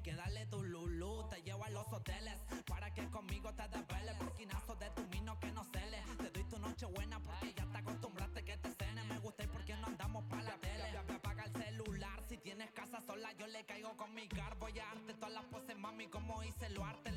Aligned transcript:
Así 0.00 0.10
que 0.10 0.16
dale 0.16 0.46
tu 0.46 0.62
lulú, 0.62 1.28
te 1.28 1.42
llevo 1.42 1.62
a 1.62 1.68
los 1.68 1.86
hoteles 1.92 2.34
para 2.66 2.90
que 2.94 3.06
conmigo 3.10 3.52
te 3.52 3.68
desveles. 3.68 4.14
Porquinazo 4.14 4.74
de 4.76 4.88
tu 4.92 5.06
mino 5.08 5.38
que 5.38 5.52
no 5.52 5.62
cele. 5.64 6.02
Te 6.16 6.30
doy 6.30 6.44
tu 6.44 6.58
noche 6.58 6.86
buena 6.86 7.20
porque 7.20 7.52
ya 7.52 7.66
te 7.66 7.78
acostumbraste 7.78 8.42
que 8.42 8.56
te 8.56 8.70
cene. 8.72 9.04
Me 9.04 9.18
gusta 9.18 9.44
y 9.44 9.48
porque 9.48 9.76
no 9.76 9.88
andamos 9.88 10.24
pa' 10.24 10.42
la 10.42 10.56
tele. 10.56 10.96
Apaga 10.96 11.44
el 11.44 11.52
celular, 11.52 12.22
si 12.30 12.38
tienes 12.38 12.70
casa 12.70 13.02
sola, 13.02 13.30
yo 13.34 13.46
le 13.48 13.66
caigo 13.66 13.94
con 13.98 14.14
mi 14.14 14.26
car. 14.26 14.56
Voy 14.58 14.78
a 14.78 14.86
darte 14.86 15.12
todas 15.14 15.34
las 15.34 15.44
poses, 15.44 15.76
mami, 15.76 16.06
como 16.06 16.42
hice 16.44 16.70
lo 16.70 16.82
arte. 16.82 17.10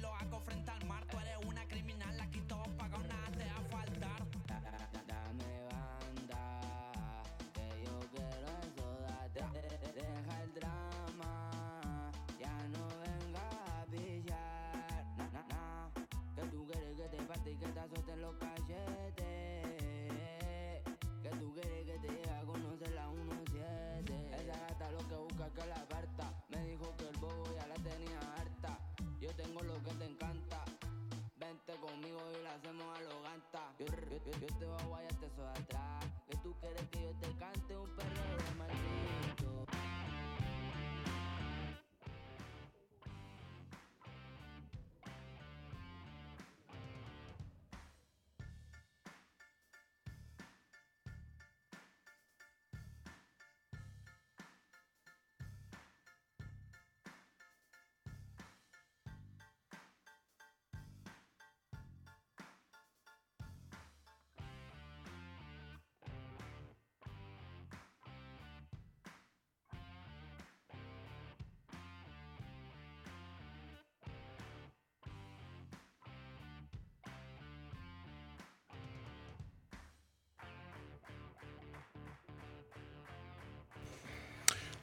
Yo, 33.86 34.48
te 34.60 34.66
voy 34.66 34.80
a 34.80 34.86
guayarte 34.86 35.26
eso 35.26 35.42
de 35.42 35.50
atrás. 35.50 35.83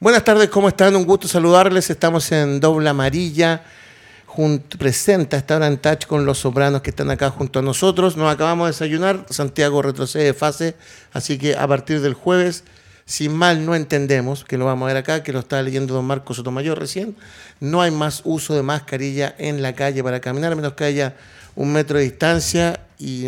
Buenas 0.03 0.25
tardes, 0.25 0.49
¿cómo 0.49 0.67
están? 0.67 0.97
Un 0.97 1.05
gusto 1.05 1.29
saludarles. 1.29 1.91
Estamos 1.91 2.33
en 2.33 2.59
Doble 2.59 2.89
Amarilla, 2.89 3.63
presenta 4.79 5.37
esta 5.37 5.57
hora 5.57 5.67
en 5.67 5.77
touch 5.77 6.07
con 6.07 6.25
los 6.25 6.39
sopranos 6.39 6.81
que 6.81 6.89
están 6.89 7.11
acá 7.11 7.29
junto 7.29 7.59
a 7.59 7.63
nosotros. 7.63 8.17
Nos 8.17 8.33
acabamos 8.33 8.65
de 8.65 8.73
desayunar, 8.73 9.27
Santiago 9.29 9.83
retrocede 9.83 10.25
de 10.25 10.33
fase, 10.33 10.75
así 11.13 11.37
que 11.37 11.55
a 11.55 11.69
partir 11.69 12.01
del 12.01 12.15
jueves, 12.15 12.65
si 13.05 13.29
mal 13.29 13.67
no 13.67 13.75
entendemos, 13.75 14.43
que 14.43 14.57
lo 14.57 14.65
vamos 14.65 14.87
a 14.87 14.95
ver 14.95 14.97
acá, 14.97 15.23
que 15.23 15.35
lo 15.35 15.41
está 15.41 15.61
leyendo 15.63 15.93
don 15.93 16.07
Marcos 16.07 16.39
Sotomayor 16.39 16.79
recién, 16.79 17.15
no 17.61 17.83
hay 17.83 17.91
más 17.91 18.23
uso 18.25 18.55
de 18.55 18.63
mascarilla 18.63 19.35
en 19.37 19.61
la 19.61 19.75
calle 19.75 20.03
para 20.03 20.19
caminar, 20.19 20.53
a 20.53 20.57
menos 20.57 20.73
que 20.73 20.85
haya 20.85 21.15
un 21.57 21.75
metro 21.75 21.99
de 21.99 22.05
distancia 22.05 22.87
y 22.99 23.27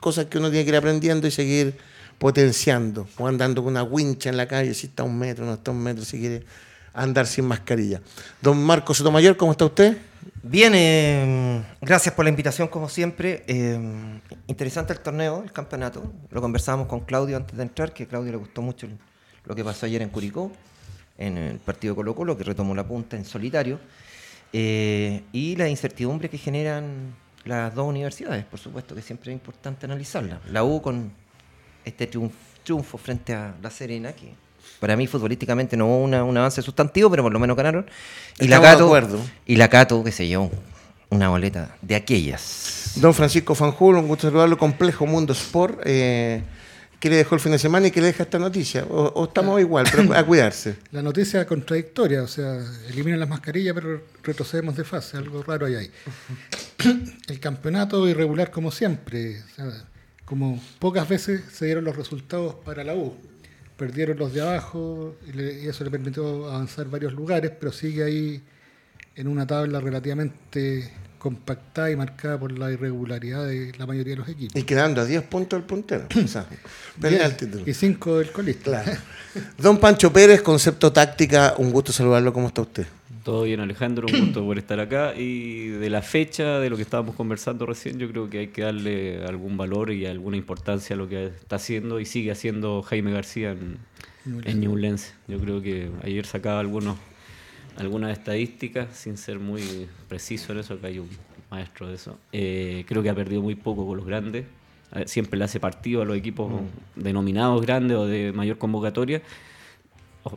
cosas 0.00 0.24
que 0.24 0.38
uno 0.38 0.50
tiene 0.50 0.64
que 0.64 0.70
ir 0.70 0.76
aprendiendo 0.76 1.28
y 1.28 1.30
seguir 1.30 1.78
potenciando, 2.20 3.08
o 3.16 3.26
andando 3.26 3.64
con 3.64 3.72
una 3.72 3.82
wincha 3.82 4.28
en 4.28 4.36
la 4.36 4.46
calle, 4.46 4.74
si 4.74 4.88
está 4.88 5.02
un 5.04 5.18
metro, 5.18 5.46
no 5.46 5.54
está 5.54 5.70
un 5.70 5.82
metro, 5.82 6.04
si 6.04 6.20
quiere 6.20 6.44
andar 6.92 7.26
sin 7.26 7.46
mascarilla. 7.46 8.02
Don 8.42 8.62
Marcos 8.62 8.98
Sotomayor, 8.98 9.38
¿cómo 9.38 9.52
está 9.52 9.64
usted? 9.64 9.96
Bien, 10.42 10.74
eh, 10.74 11.64
gracias 11.80 12.14
por 12.14 12.26
la 12.26 12.28
invitación 12.28 12.68
como 12.68 12.90
siempre. 12.90 13.42
Eh, 13.46 14.20
interesante 14.48 14.92
el 14.92 15.00
torneo, 15.00 15.42
el 15.42 15.50
campeonato. 15.50 16.12
Lo 16.30 16.42
conversábamos 16.42 16.88
con 16.88 17.00
Claudio 17.00 17.38
antes 17.38 17.56
de 17.56 17.62
entrar, 17.62 17.94
que 17.94 18.02
a 18.02 18.06
Claudio 18.06 18.32
le 18.32 18.38
gustó 18.38 18.60
mucho 18.60 18.86
lo 19.46 19.54
que 19.54 19.64
pasó 19.64 19.86
ayer 19.86 20.02
en 20.02 20.10
Curicó, 20.10 20.52
en 21.16 21.38
el 21.38 21.58
partido 21.58 21.96
Colo 21.96 22.14
Colo, 22.14 22.36
que 22.36 22.44
retomó 22.44 22.74
la 22.74 22.86
punta 22.86 23.16
en 23.16 23.24
solitario. 23.24 23.80
Eh, 24.52 25.22
y 25.32 25.56
la 25.56 25.70
incertidumbre 25.70 26.28
que 26.28 26.36
generan 26.36 27.14
las 27.46 27.74
dos 27.74 27.88
universidades, 27.88 28.44
por 28.44 28.60
supuesto 28.60 28.94
que 28.94 29.00
siempre 29.00 29.32
es 29.32 29.36
importante 29.36 29.86
analizarla. 29.86 30.42
La 30.50 30.64
U 30.64 30.82
con 30.82 31.12
este 31.84 32.10
triunf- 32.10 32.30
triunfo 32.64 32.98
frente 32.98 33.34
a 33.34 33.54
La 33.62 33.70
Serena, 33.70 34.12
que 34.12 34.32
para 34.78 34.96
mí 34.96 35.06
futbolísticamente 35.06 35.76
no 35.76 35.86
hubo 35.86 36.04
una- 36.04 36.24
un 36.24 36.36
avance 36.36 36.62
sustantivo, 36.62 37.10
pero 37.10 37.22
por 37.22 37.32
lo 37.32 37.38
menos 37.38 37.56
ganaron. 37.56 37.86
Y 38.38 38.48
la 38.48 38.56
de 38.58 38.62
Cato, 38.62 38.84
acuerdo. 38.86 39.18
y 39.46 39.56
la 39.56 39.68
Cato, 39.68 40.02
que 40.04 40.12
se 40.12 40.26
llevó 40.26 40.50
una 41.10 41.28
boleta 41.28 41.76
de 41.82 41.94
aquellas. 41.96 42.92
Don 42.96 43.12
Francisco 43.14 43.54
Fanjul, 43.54 43.96
un 43.96 44.08
gusto 44.08 44.28
saludarlo, 44.28 44.56
Complejo 44.58 45.06
Mundo 45.06 45.32
Sport. 45.32 45.80
Eh, 45.84 46.42
¿Qué 47.00 47.08
le 47.08 47.16
dejó 47.16 47.34
el 47.34 47.40
fin 47.40 47.52
de 47.52 47.58
semana 47.58 47.86
y 47.86 47.90
qué 47.90 48.00
le 48.02 48.08
deja 48.08 48.24
esta 48.24 48.38
noticia? 48.38 48.84
O, 48.84 49.04
o 49.14 49.24
estamos 49.24 49.58
igual, 49.58 49.86
pero 49.90 50.12
a 50.14 50.22
cuidarse. 50.22 50.76
La 50.92 51.00
noticia 51.00 51.46
contradictoria, 51.46 52.22
o 52.22 52.28
sea, 52.28 52.58
eliminan 52.90 53.18
las 53.20 53.28
mascarillas 53.28 53.74
pero 53.74 54.02
retrocedemos 54.22 54.76
de 54.76 54.84
fase, 54.84 55.16
algo 55.16 55.42
raro 55.42 55.64
hay 55.64 55.76
ahí. 55.76 55.90
El 57.28 57.40
campeonato 57.40 58.06
irregular 58.06 58.50
como 58.50 58.70
siempre, 58.70 59.40
o 59.40 59.54
sea, 59.56 59.84
como 60.30 60.62
pocas 60.78 61.08
veces 61.08 61.42
se 61.52 61.66
dieron 61.66 61.82
los 61.82 61.96
resultados 61.96 62.54
para 62.64 62.84
la 62.84 62.94
U. 62.94 63.12
Perdieron 63.76 64.16
los 64.16 64.32
de 64.32 64.42
abajo 64.42 65.16
y, 65.28 65.32
le- 65.32 65.60
y 65.64 65.66
eso 65.66 65.82
le 65.82 65.90
permitió 65.90 66.48
avanzar 66.48 66.86
varios 66.88 67.12
lugares, 67.12 67.50
pero 67.58 67.72
sigue 67.72 68.04
ahí 68.04 68.40
en 69.16 69.26
una 69.26 69.44
tabla 69.44 69.80
relativamente 69.80 70.88
compactada 71.18 71.90
y 71.90 71.96
marcada 71.96 72.38
por 72.38 72.56
la 72.56 72.70
irregularidad 72.70 73.44
de 73.44 73.72
la 73.76 73.86
mayoría 73.86 74.12
de 74.12 74.18
los 74.20 74.28
equipos. 74.28 74.54
Y 74.54 74.62
quedando 74.62 75.00
a 75.00 75.04
10 75.04 75.24
puntos 75.24 75.58
el 75.60 75.64
puntero. 75.66 76.06
Y 77.66 77.74
cinco 77.74 78.18
del 78.18 78.30
colista. 78.30 78.82
Claro. 78.84 79.00
Don 79.58 79.78
Pancho 79.78 80.12
Pérez, 80.12 80.42
Concepto 80.42 80.92
Táctica, 80.92 81.54
un 81.58 81.72
gusto 81.72 81.90
saludarlo. 81.92 82.32
¿Cómo 82.32 82.46
está 82.46 82.62
usted? 82.62 82.86
Todo 83.24 83.42
bien, 83.44 83.60
Alejandro, 83.60 84.06
un 84.10 84.26
gusto 84.26 84.44
por 84.44 84.58
estar 84.58 84.80
acá. 84.80 85.14
Y 85.14 85.68
de 85.68 85.90
la 85.90 86.02
fecha, 86.02 86.58
de 86.58 86.70
lo 86.70 86.76
que 86.76 86.82
estábamos 86.82 87.14
conversando 87.14 87.66
recién, 87.66 87.98
yo 87.98 88.08
creo 88.08 88.30
que 88.30 88.38
hay 88.38 88.46
que 88.48 88.62
darle 88.62 89.24
algún 89.24 89.56
valor 89.56 89.90
y 89.90 90.06
alguna 90.06 90.36
importancia 90.36 90.94
a 90.94 90.96
lo 90.96 91.08
que 91.08 91.26
está 91.26 91.56
haciendo 91.56 92.00
y 92.00 92.06
sigue 92.06 92.30
haciendo 92.30 92.82
Jaime 92.82 93.12
García 93.12 93.52
en, 93.52 93.78
en 94.44 94.60
Ñublense. 94.60 95.12
Yo 95.28 95.38
creo 95.38 95.60
que 95.60 95.90
ayer 96.02 96.24
sacaba 96.24 96.60
algunos 96.60 96.96
algunas 97.76 98.12
estadísticas, 98.12 98.94
sin 98.94 99.16
ser 99.16 99.38
muy 99.38 99.88
preciso 100.08 100.52
en 100.52 100.58
eso, 100.58 100.80
que 100.80 100.86
hay 100.86 100.98
un 100.98 101.08
maestro 101.50 101.88
de 101.88 101.94
eso. 101.94 102.18
Eh, 102.32 102.84
creo 102.86 103.02
que 103.02 103.10
ha 103.10 103.14
perdido 103.14 103.42
muy 103.42 103.54
poco 103.54 103.86
con 103.86 103.96
los 103.96 104.06
grandes. 104.06 104.44
Ver, 104.92 105.08
Siempre 105.08 105.38
le 105.38 105.44
hace 105.44 105.60
partido 105.60 106.02
a 106.02 106.04
los 106.04 106.16
equipos 106.16 106.52
denominados 106.96 107.62
grandes 107.62 107.96
o 107.96 108.06
de 108.06 108.32
mayor 108.32 108.58
convocatoria. 108.58 109.22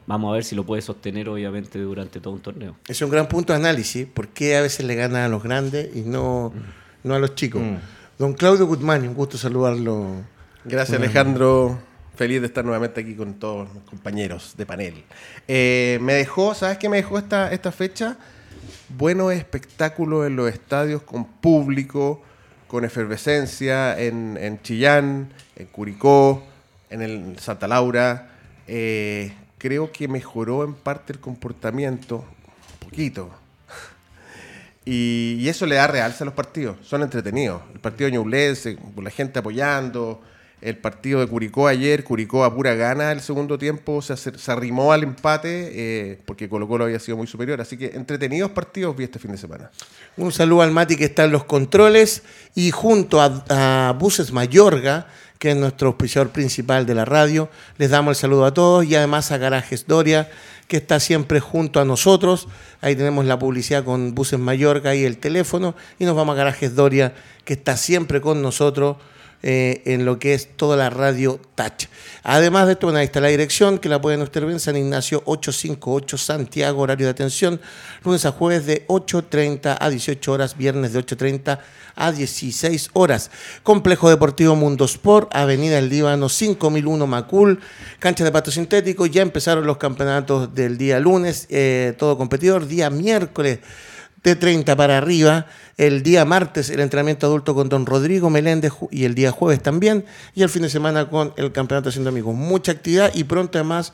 Vamos 0.08 0.32
a 0.32 0.34
ver 0.35 0.44
si 0.44 0.56
lo 0.56 0.66
puede 0.66 0.82
sostener, 0.82 1.28
obviamente, 1.30 1.80
durante 1.80 2.20
todo 2.20 2.34
un 2.34 2.41
torneo. 2.41 2.76
Es 2.88 3.02
un 3.02 3.09
gran 3.09 3.28
punto 3.28 3.53
de 3.53 3.59
análisis. 3.59 4.06
¿Por 4.06 4.30
qué 4.30 4.56
a 4.56 4.62
veces 4.62 4.85
le 4.85 4.96
gana 4.96 5.26
a 5.26 5.28
los 5.28 5.44
grandes 5.44 5.94
y 5.96 6.02
no, 6.02 6.53
no 7.03 7.16
a 7.16 7.20
los 7.20 7.35
chicos? 7.35 7.62
Don 8.18 8.34
Claudio 8.34 8.66
Guzmán, 8.66 9.08
un 9.08 9.14
gusto 9.14 9.38
saludarlo. 9.38 10.22
Gracias 10.64 10.97
Alejandro, 10.97 11.78
feliz 12.16 12.40
de 12.40 12.47
estar 12.47 12.64
nuevamente 12.64 13.02
aquí 13.02 13.16
con 13.16 13.34
todos 13.34 13.74
mis 13.74 13.84
compañeros 13.84 14.53
de 14.56 14.66
panel. 14.66 15.03
Eh, 15.47 15.97
me 16.02 16.14
dejó, 16.14 16.53
¿sabes 16.53 16.78
qué 16.78 16.88
me 16.88 16.97
dejó 16.97 17.18
esta, 17.18 17.52
esta 17.52 17.72
fecha? 17.74 18.18
Buenos 18.88 19.34
espectáculos 19.34 20.26
en 20.28 20.38
los 20.38 20.50
estadios 20.50 21.02
con 21.02 21.26
público, 21.26 22.22
con 22.70 22.86
efervescencia 22.86 24.00
en, 24.00 24.38
en 24.40 24.62
Chillán, 24.62 25.34
en 25.58 25.68
Curicó, 25.68 26.44
en 26.90 27.02
el 27.02 27.40
Santa 27.40 27.68
Laura. 27.68 28.29
Eh, 28.68 29.34
creo 29.64 29.94
que 29.94 30.10
mejoró 30.10 30.66
en 30.66 30.74
parte 30.74 31.14
el 31.14 31.22
comportamiento, 31.22 32.18
un 32.18 32.90
poquito, 32.90 33.30
y, 34.84 35.48
eso 35.48 35.66
le 35.66 35.76
da 35.76 35.88
realce 35.88 36.24
a 36.24 36.26
los 36.26 36.34
partidos. 36.34 36.76
Son 36.84 37.02
entretenidos. 37.02 37.62
El 37.74 37.80
partido 37.80 38.10
de 38.10 38.18
Ñublense, 38.18 38.78
la 39.02 39.10
gente 39.10 39.40
apoyando. 39.40 40.22
El 40.60 40.78
partido 40.78 41.22
de 41.22 41.28
Curicó 41.28 41.68
ayer, 41.68 42.04
Curicó 42.04 42.44
a 42.44 42.54
pura 42.54 42.74
gana 42.76 43.12
el 43.12 43.20
segundo 43.20 43.58
tiempo, 43.58 44.02
se 44.02 44.32
arrimó 44.50 44.94
al 44.94 45.04
empate 45.04 45.72
eh, 45.74 46.20
porque 46.26 46.48
Colo 46.48 46.70
Colo 46.70 46.86
había 46.86 47.00
sido 47.00 47.18
muy 47.18 47.28
superior. 47.28 47.60
Así 47.62 47.78
que 47.78 47.88
entretenidos 47.88 48.52
partidos 48.52 48.96
vi 48.98 49.06
este 49.06 49.20
fin 49.20 49.32
de 49.32 49.38
semana. 49.38 49.72
Un 50.18 50.32
saludo 50.34 50.62
al 50.62 50.72
Mati 50.72 50.98
que 50.98 51.06
está 51.06 51.26
en 51.26 51.32
los 51.32 51.44
controles 51.46 52.24
y 52.56 52.72
junto 52.72 53.22
a, 53.22 53.46
a 53.50 53.92
Buses 53.94 54.32
Mayorga, 54.32 55.08
que 55.43 55.51
es 55.51 55.57
nuestro 55.57 55.90
auspiciador 55.90 56.31
principal 56.31 56.85
de 56.85 56.95
la 56.95 57.03
radio, 57.03 57.49
les 57.78 57.90
damos 57.90 58.11
el 58.11 58.16
saludo 58.16 58.45
a 58.45 58.53
todos 58.53 58.85
y 58.85 58.95
además 58.95 59.29
a 59.34 59.37
Garajes 59.37 59.87
Doria, 59.87 60.31
que 60.69 60.78
está 60.78 61.01
siempre 61.01 61.41
junto 61.41 61.81
a 61.81 61.84
nosotros. 61.84 62.47
Ahí 62.79 62.95
tenemos 62.95 63.25
la 63.25 63.37
publicidad 63.37 63.84
con 63.84 64.16
Buses 64.16 64.40
Mayorga 64.40 64.95
y 64.95 65.03
el 65.03 65.17
teléfono 65.17 65.75
y 65.99 66.05
nos 66.05 66.16
vamos 66.16 66.35
a 66.35 66.37
Garajes 66.37 66.75
Doria, 66.75 67.13
que 67.43 67.55
está 67.55 67.75
siempre 67.75 68.22
con 68.22 68.41
nosotros. 68.41 68.95
Eh, 69.45 69.81
en 69.84 70.05
lo 70.05 70.19
que 70.19 70.34
es 70.34 70.55
toda 70.55 70.78
la 70.78 70.90
radio 70.90 71.37
Touch. 71.55 71.87
Además 72.23 72.66
de 72.66 72.73
esto, 72.73 72.87
bueno, 72.87 72.99
ahí 72.99 73.05
está 73.05 73.19
la 73.19 73.28
dirección, 73.28 73.78
que 73.78 73.90
la 73.90 73.99
pueden 73.99 74.22
ustedes 74.22 74.47
ver, 74.47 74.59
San 74.61 74.78
Ignacio 74.78 75.22
858 75.25 76.17
Santiago, 76.17 76.81
horario 76.81 77.07
de 77.07 77.11
atención, 77.11 77.59
lunes 78.05 78.25
a 78.25 78.31
jueves 78.31 78.66
de 78.66 78.87
8.30 78.87 79.78
a 79.78 79.90
18 79.90 80.31
horas, 80.31 80.57
viernes 80.57 80.93
de 80.93 81.05
8.30 81.05 81.59
a 81.95 82.11
16 82.13 82.91
horas. 82.93 83.31
Complejo 83.63 84.09
Deportivo 84.09 84.55
Mundo 84.55 84.85
Sport, 84.85 85.35
Avenida 85.35 85.78
El 85.78 85.90
Líbano 85.90 86.29
5001 86.29 87.05
Macul, 87.05 87.59
cancha 87.99 88.23
de 88.23 88.31
pasto 88.31 88.49
sintético, 88.49 89.05
ya 89.07 89.22
empezaron 89.22 89.67
los 89.67 89.75
campeonatos 89.75 90.55
del 90.55 90.78
día 90.78 91.01
lunes, 91.01 91.47
eh, 91.49 91.93
todo 91.97 92.17
competidor, 92.17 92.66
día 92.66 92.90
miércoles 92.90 93.59
de 94.23 94.35
30 94.35 94.75
para 94.75 94.97
arriba. 94.97 95.47
El 95.78 96.03
día 96.03 96.23
martes 96.25 96.70
el 96.70 96.79
entrenamiento 96.79 97.28
adulto 97.28 97.55
con 97.55 97.70
don 97.70 97.85
Rodrigo 97.85 98.29
Meléndez 98.29 98.73
y 98.91 99.05
el 99.05 99.16
día 99.16 99.31
jueves 99.31 99.61
también. 99.61 100.05
Y 100.35 100.43
el 100.43 100.49
fin 100.49 100.61
de 100.61 100.70
semana 100.70 101.09
con 101.09 101.34
el 101.35 101.52
campeonato 101.52 101.90
Haciendo 101.90 102.09
Amigos. 102.09 102.35
Mucha 102.35 102.72
actividad 102.72 103.11
y 103.14 103.23
pronto 103.23 103.58
además 103.58 103.91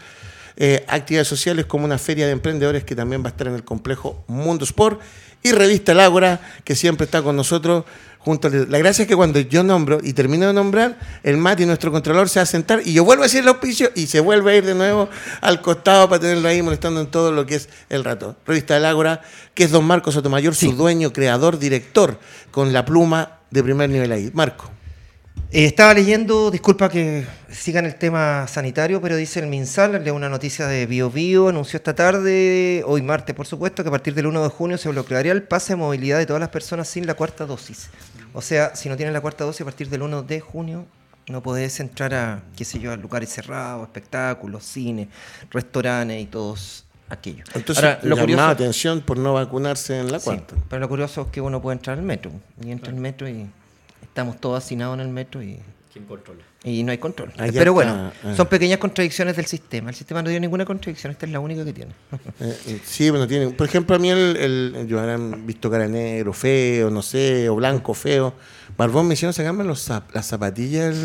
eh, 0.57 0.83
actividades 0.87 1.27
sociales 1.27 1.65
como 1.65 1.85
una 1.85 1.97
feria 1.97 2.25
de 2.25 2.31
emprendedores 2.33 2.83
que 2.83 2.95
también 2.95 3.21
va 3.23 3.27
a 3.27 3.29
estar 3.31 3.47
en 3.47 3.55
el 3.55 3.63
complejo 3.63 4.23
Mundo 4.27 4.65
Sport. 4.65 4.99
Y 5.41 5.51
Revista 5.53 5.93
El 5.93 6.01
Ágora, 6.01 6.41
que 6.65 6.75
siempre 6.75 7.05
está 7.05 7.21
con 7.21 7.35
nosotros. 7.37 7.85
Junto 8.17 8.49
a- 8.49 8.51
la 8.51 8.77
gracia 8.77 9.03
es 9.03 9.07
que 9.07 9.15
cuando 9.15 9.39
yo 9.39 9.63
nombro 9.63 9.99
y 10.03 10.11
termino 10.11 10.45
de 10.47 10.51
nombrar, 10.53 10.99
el 11.23 11.37
Mati, 11.37 11.65
nuestro 11.65 11.89
controlador, 11.93 12.27
se 12.27 12.39
va 12.39 12.43
a 12.43 12.45
sentar 12.45 12.81
y 12.83 12.91
yo 12.91 13.05
vuelvo 13.05 13.23
a 13.23 13.27
decir 13.27 13.39
el 13.43 13.47
auspicio 13.47 13.89
y 13.95 14.07
se 14.07 14.19
vuelve 14.19 14.51
a 14.51 14.55
ir 14.57 14.65
de 14.65 14.75
nuevo 14.75 15.07
al 15.39 15.61
costado 15.61 16.09
para 16.09 16.19
tenerlo 16.19 16.49
ahí 16.49 16.61
molestando 16.61 16.99
en 16.99 17.07
todo 17.07 17.31
lo 17.31 17.45
que 17.45 17.55
es 17.55 17.69
el 17.87 18.03
rato. 18.03 18.35
Revista 18.45 18.73
del 18.73 18.83
Ágora, 18.83 19.21
que 19.53 19.63
es 19.63 19.71
don 19.71 19.85
Marco 19.85 20.11
Sotomayor, 20.11 20.53
su 20.53 20.73
dueño, 20.73 21.13
creador, 21.13 21.57
director, 21.57 22.19
con 22.51 22.73
la 22.73 22.83
pluma 22.83 23.37
de 23.49 23.63
primer 23.63 23.89
nivel 23.89 24.11
ahí. 24.11 24.29
Marco. 24.33 24.69
Eh, 25.51 25.65
estaba 25.65 25.95
leyendo, 25.95 26.51
disculpa 26.51 26.89
que 26.89 27.25
sigan 27.49 27.85
el 27.85 27.95
tema 27.95 28.47
sanitario, 28.47 29.01
pero 29.01 29.15
dice 29.15 29.39
el 29.39 29.47
MinSal, 29.47 30.03
leo 30.03 30.13
una 30.13 30.29
noticia 30.29 30.67
de 30.67 30.85
Bio 30.85 31.09
Bio, 31.09 31.49
anunció 31.49 31.77
esta 31.77 31.95
tarde, 31.95 32.83
hoy 32.85 33.01
martes 33.01 33.35
por 33.35 33.47
supuesto, 33.47 33.81
que 33.81 33.87
a 33.89 33.91
partir 33.91 34.13
del 34.13 34.27
1 34.27 34.43
de 34.43 34.49
junio 34.49 34.77
se 34.77 34.89
bloquearía 34.89 35.31
el 35.31 35.41
pase 35.41 35.73
de 35.73 35.77
movilidad 35.77 36.19
de 36.19 36.27
todas 36.27 36.39
las 36.39 36.49
personas 36.49 36.87
sin 36.87 37.07
la 37.07 37.15
cuarta 37.15 37.47
dosis. 37.47 37.89
O 38.33 38.43
sea, 38.43 38.75
si 38.75 38.89
no 38.89 38.95
tienes 38.95 39.11
la 39.11 39.21
cuarta 39.21 39.43
dosis 39.43 39.61
a 39.61 39.65
partir 39.65 39.89
del 39.89 40.03
1 40.03 40.21
de 40.21 40.39
junio, 40.39 40.85
no 41.27 41.41
podés 41.41 41.79
entrar 41.79 42.13
a, 42.13 42.43
qué 42.55 42.63
sé 42.63 42.79
yo, 42.79 42.91
a 42.91 42.95
lugares 42.95 43.29
cerrados, 43.29 43.87
espectáculos, 43.87 44.63
cines, 44.63 45.07
restaurantes 45.49 46.21
y 46.21 46.25
todos 46.27 46.85
aquellos. 47.09 47.47
Entonces, 47.55 47.83
Ahora, 47.83 47.99
lo 48.03 48.17
curioso, 48.17 48.43
atención 48.45 49.01
por 49.01 49.17
no 49.17 49.33
vacunarse 49.33 49.99
en 49.99 50.11
la 50.11 50.19
Sí, 50.19 50.25
cuarta. 50.25 50.55
pero 50.69 50.79
lo 50.81 50.89
curioso 50.89 51.21
es 51.23 51.27
que 51.29 51.41
uno 51.41 51.59
puede 51.59 51.77
entrar 51.77 51.97
al 51.97 52.03
metro. 52.03 52.31
Y 52.63 52.69
entra 52.71 52.91
al 52.91 52.99
metro 52.99 53.27
y 53.27 53.47
estamos 54.19 54.39
todos 54.41 54.63
hacinados 54.63 54.95
en 54.95 55.01
el 55.01 55.07
metro 55.09 55.41
y, 55.41 55.59
¿Quién 55.93 56.05
controla? 56.05 56.43
y 56.63 56.83
no 56.83 56.91
hay 56.91 56.97
control. 56.97 57.31
Allá 57.37 57.51
pero 57.53 57.59
está, 57.61 57.71
bueno, 57.71 58.11
ah. 58.25 58.33
son 58.35 58.47
pequeñas 58.47 58.77
contradicciones 58.79 59.35
del 59.35 59.45
sistema. 59.45 59.89
El 59.89 59.95
sistema 59.95 60.21
no 60.21 60.29
dio 60.29 60.39
ninguna 60.39 60.65
contradicción, 60.65 61.11
esta 61.11 61.25
es 61.25 61.31
la 61.31 61.39
única 61.39 61.63
que 61.63 61.73
tiene. 61.73 61.91
Eh, 62.41 62.57
eh, 62.67 62.79
sí, 62.85 63.09
bueno, 63.09 63.27
tiene. 63.27 63.49
Por 63.51 63.67
ejemplo, 63.67 63.95
a 63.95 63.99
mí 63.99 64.09
el, 64.09 64.35
el, 64.37 64.87
yo 64.87 64.99
habrán 64.99 65.45
visto 65.47 65.69
cara 65.71 65.87
negro, 65.87 66.31
feo, 66.33 66.89
no 66.89 67.01
sé, 67.01 67.49
o 67.49 67.55
blanco, 67.55 67.93
feo. 67.93 68.33
Barbón 68.77 69.07
me 69.07 69.13
hicieron 69.15 69.33
sacarme 69.33 69.63
los 69.63 69.89
zap- 69.89 70.11
las 70.13 70.25
zapatillas 70.27 70.95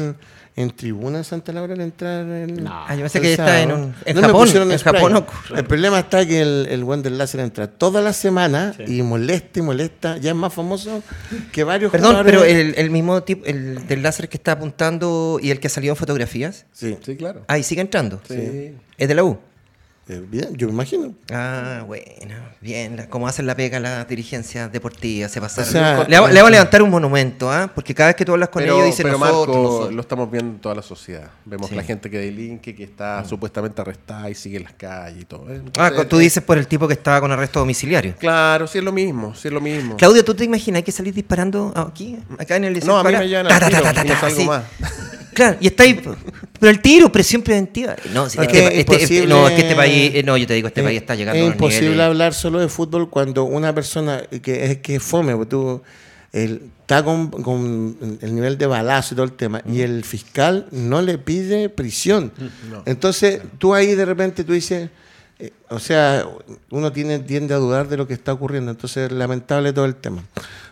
en, 0.56 0.62
en 0.65 0.71
tribuna 0.71 1.19
de 1.19 1.25
Santa 1.25 1.53
Laura 1.53 1.75
al 1.75 1.81
entrar 1.81 2.25
el, 2.27 2.62
No. 2.65 2.71
Ah, 2.73 2.95
yo 2.95 3.03
pensé 3.03 3.19
el 3.19 3.23
que 3.25 3.31
está 3.33 3.61
en, 3.62 3.69
sábado. 3.71 3.87
un- 3.87 3.95
en 4.05 4.17
No 4.17 4.23
Japón. 4.23 4.49
En 4.71 4.79
spray. 4.79 4.95
Japón 4.95 5.17
ocurre. 5.17 5.59
El 5.59 5.65
problema 5.67 5.99
está 6.01 6.27
que 6.27 6.41
el, 6.41 6.67
el 6.71 6.85
buen 6.85 7.03
del 7.03 7.19
láser 7.19 7.41
entra 7.41 7.67
toda 7.69 8.01
la 8.03 8.12
semana 8.12 8.73
Sí. 8.77 8.99
y 8.99 9.03
molesta 9.03 9.59
y 9.59 9.62
molesta. 9.62 10.17
Ya 10.19 10.31
es 10.31 10.37
más 10.37 10.53
famoso 10.53 11.03
que 11.53 11.65
varios 11.65 11.91
Perdón, 11.93 12.12
jugadores- 12.17 12.33
pero 12.41 12.45
el, 12.45 12.75
el 12.77 12.91
mismo 12.91 13.23
tipo, 13.23 13.45
el 13.47 13.87
del 13.87 14.03
láser 14.03 14.29
que 14.29 14.37
está 14.37 14.53
apuntando 14.53 15.39
y 15.43 15.51
el 15.51 15.61
que 15.61 15.67
ha 15.67 15.71
salido 15.71 15.93
en 15.93 15.97
fotografías, 15.97 16.67
Sí. 16.73 16.97
Sí, 17.05 17.17
claro. 17.17 17.43
ahí 17.49 17.62
sigue 17.62 17.81
entrando. 17.81 18.21
Sí. 18.29 18.75
Es 18.99 19.09
de 19.09 19.15
la 19.15 19.25
U. 19.25 19.39
Eh, 20.06 20.23
bien, 20.29 20.55
yo 20.55 20.67
me 20.67 20.75
imagino. 20.75 21.15
Ah, 21.33 21.83
bueno, 21.87 22.35
bien. 22.61 23.06
Como 23.09 23.27
hacen 23.27 23.47
la 23.47 23.55
pega 23.56 23.81
las 23.81 24.06
dirigencias 24.06 24.71
deportivas, 24.71 25.33
se 25.33 25.41
pasaron. 25.41 25.69
O 25.69 25.73
sea, 25.73 26.05
le, 26.06 26.17
vamos, 26.17 26.31
le 26.31 26.37
vamos 26.37 26.49
a 26.49 26.51
levantar 26.51 26.83
un 26.83 26.91
monumento, 26.91 27.51
¿ah? 27.51 27.71
Porque 27.75 27.95
cada 27.95 28.09
vez 28.11 28.17
que 28.17 28.25
tú 28.27 28.33
hablas 28.33 28.51
con 28.51 28.62
Pero, 28.62 28.75
ellos 28.75 28.87
dicen 28.89 29.05
pero 29.05 29.19
nosotros, 29.19 29.47
Marco, 29.49 29.62
nosotros. 29.62 29.95
lo 29.95 30.01
estamos 30.03 30.31
viendo 30.31 30.51
en 30.53 30.59
toda 30.61 30.75
la 30.75 30.83
sociedad. 30.83 31.31
Vemos 31.47 31.71
Sí. 31.71 31.75
la 31.75 31.83
gente 31.85 32.11
que 32.11 32.19
delinque, 32.19 32.75
que 32.75 32.85
está 32.85 33.25
supuestamente 33.25 33.81
arrestada 33.81 34.29
y 34.29 34.35
sigue 34.35 34.59
en 34.59 34.65
las 34.65 34.75
calles 34.75 35.23
y 35.23 35.25
todo. 35.25 35.51
Eh, 35.51 35.62
Ah, 35.79 35.91
eh, 35.97 36.05
tú 36.05 36.19
eh, 36.19 36.25
dices 36.25 36.43
por 36.43 36.59
el 36.59 36.67
tipo 36.67 36.87
que 36.87 36.93
estaba 36.95 37.23
con 37.23 37.33
arresto 37.33 37.61
domiciliario. 37.61 38.15
Claro, 38.19 38.67
sí 38.67 38.77
es 38.77 38.85
lo 38.85 38.93
mismo, 38.93 39.35
sí 39.35 39.49
es 39.49 39.55
lo 39.55 39.61
mismo. 39.62 39.97
Claudio, 39.97 40.23
¿tú 40.23 40.35
te 40.35 40.45
imaginas 40.45 40.83
que 40.83 40.93
salir 40.93 41.15
disparando 41.15 41.73
aquí, 41.75 42.19
acá 42.39 42.56
en 42.56 42.65
el 42.65 42.85
No, 42.87 42.99
a 42.99 43.05
mí 43.05 43.12
me 43.17 43.27
llevan 43.27 43.49
ta, 43.49 43.59
ta, 43.59 43.71
ta, 43.71 43.81
ta, 43.95 44.05
no 44.05 44.11
ta, 44.12 44.21
salgo 44.21 44.37
así. 44.37 44.47
más. 44.47 44.65
Claro, 45.35 45.57
y 45.61 45.67
está 45.67 45.83
ahí, 45.83 46.01
pero 46.59 46.71
el 46.71 46.81
tiro, 46.81 47.11
presión 47.13 47.43
preventiva. 47.43 47.97
No, 48.13 48.31
si- 48.31 48.39
Es 48.39 48.45
es 48.47 48.49
que 48.53 48.59
que, 48.59 48.67
es 48.69 48.75
este- 48.79 49.03
este- 49.03 49.27
no, 49.27 49.47
es 49.49 49.55
que 49.55 49.63
este 49.63 49.75
país, 49.77 50.13
eh, 50.15 50.23
no, 50.23 50.37
yo 50.37 50.47
te 50.47 50.55
digo, 50.55 50.69
este 50.69 50.81
Es- 50.81 50.87
país 50.87 51.01
está 51.01 51.15
llegando 51.15 51.39
Es 51.41 51.45
a 51.51 51.53
imposible 51.53 51.91
niveles- 51.91 52.05
hablar 52.07 52.35
solo 52.35 52.61
de 52.61 52.69
fútbol 52.69 53.11
cuando 53.11 53.45
una 53.45 53.75
persona 53.75 54.23
que 54.43 54.65
es 54.65 54.79
que 54.79 55.01
fome, 55.01 55.35
porque 55.35 55.51
tú 55.51 55.83
el- 56.33 56.63
está 56.81 57.03
con, 57.05 57.29
con 57.31 58.19
el 58.21 58.35
nivel 58.35 58.59
de 58.59 58.67
balazo 58.67 59.15
y 59.15 59.17
todo 59.17 59.25
el 59.27 59.33
tema, 59.33 59.63
y 59.67 59.81
el 59.83 60.05
fiscal 60.05 60.67
no 60.71 61.01
le 61.03 61.19
pide 61.19 61.69
prisión. 61.69 62.33
Entonces, 62.87 63.41
tú 63.59 63.75
ahí 63.75 63.95
de 63.95 64.05
repente 64.05 64.45
tú 64.45 64.53
dices, 64.53 64.91
eh, 65.39 65.53
o 65.71 65.79
sea, 65.79 66.27
uno 66.71 66.93
tiene, 66.93 67.19
tiende 67.21 67.55
a 67.55 67.57
dudar 67.59 67.89
de 67.89 67.97
lo 67.97 68.07
que 68.07 68.15
está 68.15 68.33
ocurriendo. 68.33 68.71
Entonces, 68.71 69.11
lamentable 69.13 69.73
todo 69.73 69.85
el 69.85 69.95
tema. 69.97 70.23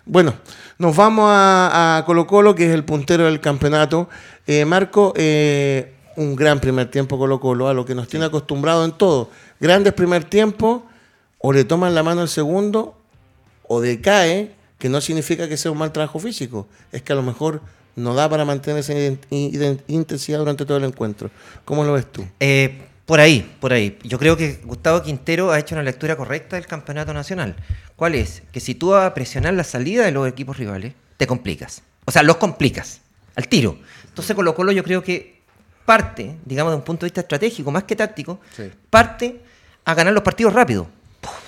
Bueno, 0.04 0.34
nos 0.78 0.96
vamos 0.96 1.26
a, 1.28 1.99
a 1.99 2.04
Colo 2.04 2.26
Colo, 2.26 2.56
que 2.56 2.66
es 2.66 2.72
el 2.72 2.84
puntero 2.84 3.25
del 3.25 3.40
campeonato. 3.40 4.08
Eh, 4.49 4.64
Marco, 4.64 5.12
eh, 5.16 5.94
un 6.16 6.34
gran 6.34 6.58
primer 6.58 6.90
tiempo 6.90 7.19
Colo 7.19 7.38
Colo, 7.38 7.69
a 7.69 7.75
lo 7.75 7.84
que 7.84 7.94
nos 7.94 8.08
tiene 8.08 8.26
acostumbrado 8.26 8.84
en 8.84 8.93
todo. 8.93 9.31
Grandes 9.60 9.93
primer 9.93 10.25
tiempo, 10.25 10.84
o 11.38 11.53
le 11.53 11.65
toman 11.65 11.94
la 11.94 12.03
mano 12.03 12.22
el 12.22 12.29
segundo, 12.29 12.96
o 13.69 13.81
decae, 13.81 14.50
que 14.79 14.88
no 14.88 15.00
significa 15.00 15.48
que 15.48 15.56
sea 15.56 15.70
un 15.70 15.79
mal 15.79 15.93
trabajo 15.93 16.19
físico, 16.19 16.67
es 16.91 17.03
que 17.03 17.12
a 17.12 17.17
lo 17.17 17.22
mejor 17.22 17.60
no 17.94 18.15
da 18.15 18.29
para 18.29 18.44
mantener 18.44 18.81
esa 18.81 18.94
intensidad 19.31 20.41
durante 20.41 20.67
todo 20.67 20.79
el 20.79 20.84
encuentro. 20.84 21.31
¿Cómo 21.65 21.84
lo 21.84 21.93
ves 21.93 22.10
tú? 22.10 22.27
Eh, 22.41 22.82
por 23.06 23.20
ahí, 23.20 23.55
por 23.60 23.72
ahí. 23.72 23.98
Yo 24.03 24.19
creo 24.19 24.36
que 24.36 24.60
Gustavo 24.65 25.03
Quintero 25.03 25.53
ha 25.53 25.58
hecho 25.58 25.74
una 25.74 25.84
lectura 25.84 26.17
correcta 26.17 26.56
del 26.56 26.67
campeonato 26.67 27.12
nacional. 27.12 27.55
¿Cuál 28.03 28.17
es? 28.17 28.43
Que 28.51 28.59
si 28.59 28.75
tú 28.75 28.89
vas 28.89 29.06
a 29.06 29.15
presionar 29.15 29.55
la 29.55 29.63
salida 29.63 30.05
de 30.05 30.11
los 30.11 30.27
equipos 30.27 30.56
rivales, 30.56 30.93
te 31.19 31.29
complicas. 31.29 31.82
O 32.05 32.11
sea, 32.11 32.25
los 32.25 32.37
complicas 32.37 33.01
al 33.37 33.47
tiro. 33.47 33.79
Entonces 34.09 34.35
Colo 34.35 34.56
Colo 34.56 34.73
yo 34.73 34.82
creo 34.82 35.05
que 35.05 35.41
parte, 35.85 36.35
digamos, 36.44 36.73
de 36.73 36.79
un 36.79 36.82
punto 36.82 37.06
de 37.06 37.11
vista 37.11 37.21
estratégico, 37.21 37.71
más 37.71 37.85
que 37.85 37.94
táctico, 37.94 38.41
Sí. 38.56 38.65
parte 38.91 39.41
a 39.85 39.94
ganar 39.94 40.13
los 40.15 40.25
partidos 40.25 40.53
rápido. 40.53 40.89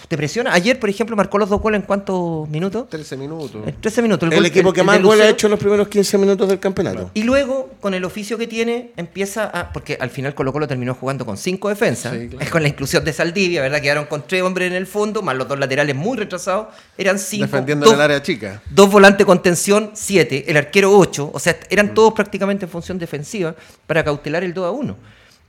Te 0.08 0.16
presiona. 0.18 0.52
Ayer, 0.52 0.78
por 0.78 0.90
ejemplo, 0.90 1.16
marcó 1.16 1.38
los 1.38 1.48
dos 1.48 1.60
goles 1.60 1.80
en 1.80 1.86
cuántos 1.86 2.48
minutos? 2.48 2.88
13 2.90 3.16
minutos. 3.16 3.62
En 3.66 3.80
13 3.80 4.02
minutos. 4.02 4.28
El, 4.30 4.36
gol- 4.36 4.46
equipo 4.46 4.72
que 4.72 4.80
el 4.80 4.86
más 4.86 5.02
goles 5.02 5.24
ha 5.26 5.30
hecho 5.30 5.46
en 5.46 5.52
los 5.52 5.60
primeros 5.60 5.88
15 5.88 6.18
minutos 6.18 6.48
del 6.48 6.58
campeonato. 6.60 7.10
Y 7.14 7.22
luego, 7.22 7.70
con 7.80 7.94
el 7.94 8.04
oficio 8.04 8.36
que 8.36 8.46
tiene, 8.46 8.92
empieza 8.96 9.44
a. 9.46 9.72
Porque 9.72 9.96
al 10.00 10.10
final 10.10 10.34
Colo 10.34 10.52
Colo 10.52 10.68
terminó 10.68 10.94
jugando 10.94 11.24
con 11.24 11.36
cinco 11.38 11.68
defensas. 11.70 12.12
Sí, 12.12 12.28
claro. 12.28 12.44
Es 12.44 12.50
con 12.50 12.62
la 12.62 12.68
inclusión 12.68 13.02
de 13.04 13.12
Saldivia, 13.12 13.62
¿verdad? 13.62 13.80
Quedaron 13.80 14.04
con 14.04 14.26
tres 14.26 14.42
hombres 14.42 14.68
en 14.68 14.74
el 14.76 14.86
fondo, 14.86 15.22
más 15.22 15.36
los 15.36 15.48
dos 15.48 15.58
laterales 15.58 15.96
muy 15.96 16.18
retrasados. 16.18 16.68
Eran 16.98 17.18
cinco. 17.18 17.46
Defendiendo 17.46 17.86
dos, 17.86 17.94
en 17.94 17.98
el 18.00 18.04
área 18.04 18.22
chica. 18.22 18.62
dos 18.70 18.90
volantes 18.90 19.24
con 19.26 19.42
tensión, 19.42 19.90
siete. 19.94 20.44
El 20.48 20.56
arquero, 20.58 20.96
ocho. 20.96 21.30
O 21.32 21.38
sea, 21.38 21.56
eran 21.70 21.94
todos 21.94 22.12
prácticamente 22.12 22.66
en 22.66 22.70
función 22.70 22.98
defensiva 22.98 23.54
para 23.86 24.04
cautelar 24.04 24.44
el 24.44 24.52
2 24.54 24.66
a 24.66 24.70
1. 24.70 24.96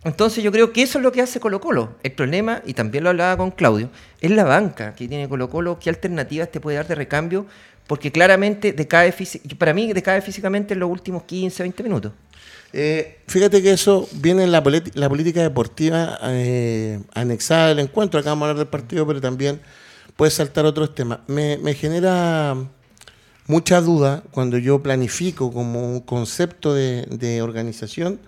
Entonces 0.05 0.43
yo 0.43 0.51
creo 0.51 0.71
que 0.71 0.83
eso 0.83 0.99
es 0.99 1.03
lo 1.03 1.11
que 1.11 1.21
hace 1.21 1.39
Colo 1.39 1.59
Colo. 1.59 1.95
El 2.03 2.11
problema, 2.11 2.61
y 2.63 2.75
también 2.75 3.03
lo 3.03 3.09
hablaba 3.09 3.35
con 3.37 3.49
Claudio, 3.49 3.89
es 4.21 4.29
la 4.29 4.43
banca 4.43 4.93
que 4.93 5.07
tiene 5.07 5.27
Colo 5.27 5.49
Colo, 5.49 5.79
qué 5.79 5.89
alternativas 5.89 6.51
te 6.51 6.59
puede 6.59 6.77
dar 6.77 6.87
de 6.87 6.93
recambio, 6.93 7.47
porque 7.87 8.11
claramente 8.11 8.71
decae 8.71 9.13
para 9.57 9.73
mí 9.73 9.91
decae 9.93 10.21
físicamente 10.21 10.75
en 10.75 10.79
los 10.79 10.91
últimos 10.91 11.23
15, 11.23 11.63
20 11.63 11.83
minutos. 11.83 12.11
Eh, 12.71 13.17
fíjate 13.27 13.63
que 13.63 13.71
eso 13.71 14.07
viene 14.13 14.43
en 14.43 14.51
la 14.51 14.61
política 14.61 15.41
deportiva 15.41 16.19
eh, 16.23 16.99
anexada 17.15 17.71
al 17.71 17.79
encuentro. 17.79 18.19
Acá 18.19 18.29
vamos 18.29 18.45
a 18.45 18.49
hablar 18.51 18.59
del 18.59 18.69
partido, 18.69 19.07
pero 19.07 19.19
también 19.19 19.59
puede 20.15 20.29
saltar 20.29 20.65
otros 20.65 20.93
temas. 20.93 21.19
Me, 21.25 21.57
me 21.57 21.73
genera 21.73 22.55
mucha 23.47 23.81
duda 23.81 24.21
cuando 24.29 24.59
yo 24.59 24.83
planifico 24.83 25.51
como 25.51 25.89
un 25.89 25.99
concepto 26.01 26.75
de, 26.75 27.07
de 27.09 27.41
organización 27.41 28.19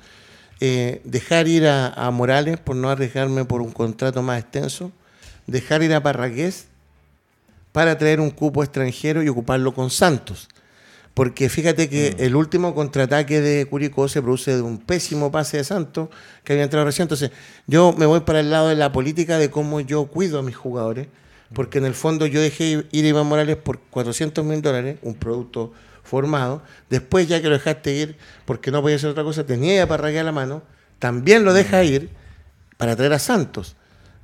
eh, 0.60 1.02
dejar 1.04 1.48
ir 1.48 1.68
a, 1.68 1.90
a 1.90 2.12
Morales 2.12 2.60
por 2.60 2.76
no 2.76 2.90
arriesgarme 2.90 3.46
por 3.46 3.62
un 3.62 3.72
contrato 3.72 4.22
más 4.22 4.40
extenso, 4.42 4.92
dejar 5.46 5.84
ir 5.84 5.94
a 5.94 6.02
Parragués 6.02 6.68
para 7.72 7.98
traer 7.98 8.20
un 8.20 8.32
cupo 8.32 8.64
extranjero 8.64 9.22
y 9.22 9.30
ocuparlo 9.30 9.74
con 9.74 9.90
Santos. 9.90 10.48
Porque 11.18 11.50
fíjate 11.50 11.90
que 11.90 12.16
el 12.20 12.36
último 12.36 12.76
contraataque 12.76 13.42
de 13.42 13.66
Curicó 13.66 14.08
se 14.08 14.22
produce 14.22 14.56
de 14.56 14.62
un 14.62 14.78
pésimo 14.78 15.32
pase 15.32 15.58
de 15.58 15.64
Santos 15.64 16.10
que 16.44 16.54
había 16.54 16.66
entrado 16.66 16.86
recién. 16.86 17.06
Entonces, 17.06 17.32
yo 17.66 17.92
me 17.98 18.06
voy 18.06 18.20
para 18.20 18.40
el 18.40 18.52
lado 18.52 18.68
de 18.68 18.76
la 18.76 18.92
política 18.92 19.40
de 19.40 19.50
cómo 19.50 19.80
yo 19.80 20.06
cuido 20.06 20.38
a 20.38 20.44
mis 20.44 20.56
jugadores. 20.56 21.08
Porque 21.54 21.80
en 21.80 21.86
el 21.86 21.96
fondo 21.96 22.28
yo 22.28 22.40
dejé 22.40 22.86
ir 22.92 23.06
a 23.06 23.08
Iván 23.08 23.26
Morales 23.26 23.56
por 23.56 23.80
400 23.80 24.46
mil 24.46 24.62
dólares, 24.62 25.00
un 25.02 25.16
producto 25.16 25.74
formado. 26.08 26.64
Después, 26.90 27.28
ya 27.28 27.42
que 27.42 27.48
lo 27.48 27.54
dejaste 27.54 27.94
ir, 27.94 28.18
porque 28.46 28.72
no 28.72 28.82
podía 28.82 28.96
hacer 28.96 29.10
otra 29.10 29.24
cosa, 29.24 29.46
tenía 29.46 29.84
a 29.84 29.88
Parragués 29.88 30.22
a 30.22 30.24
la 30.24 30.32
mano, 30.32 30.64
también 31.00 31.44
lo 31.46 31.54
deja 31.54 31.84
ir 31.84 32.10
para 32.78 32.96
traer 32.96 33.14
a 33.14 33.20
Santos. 33.20 33.76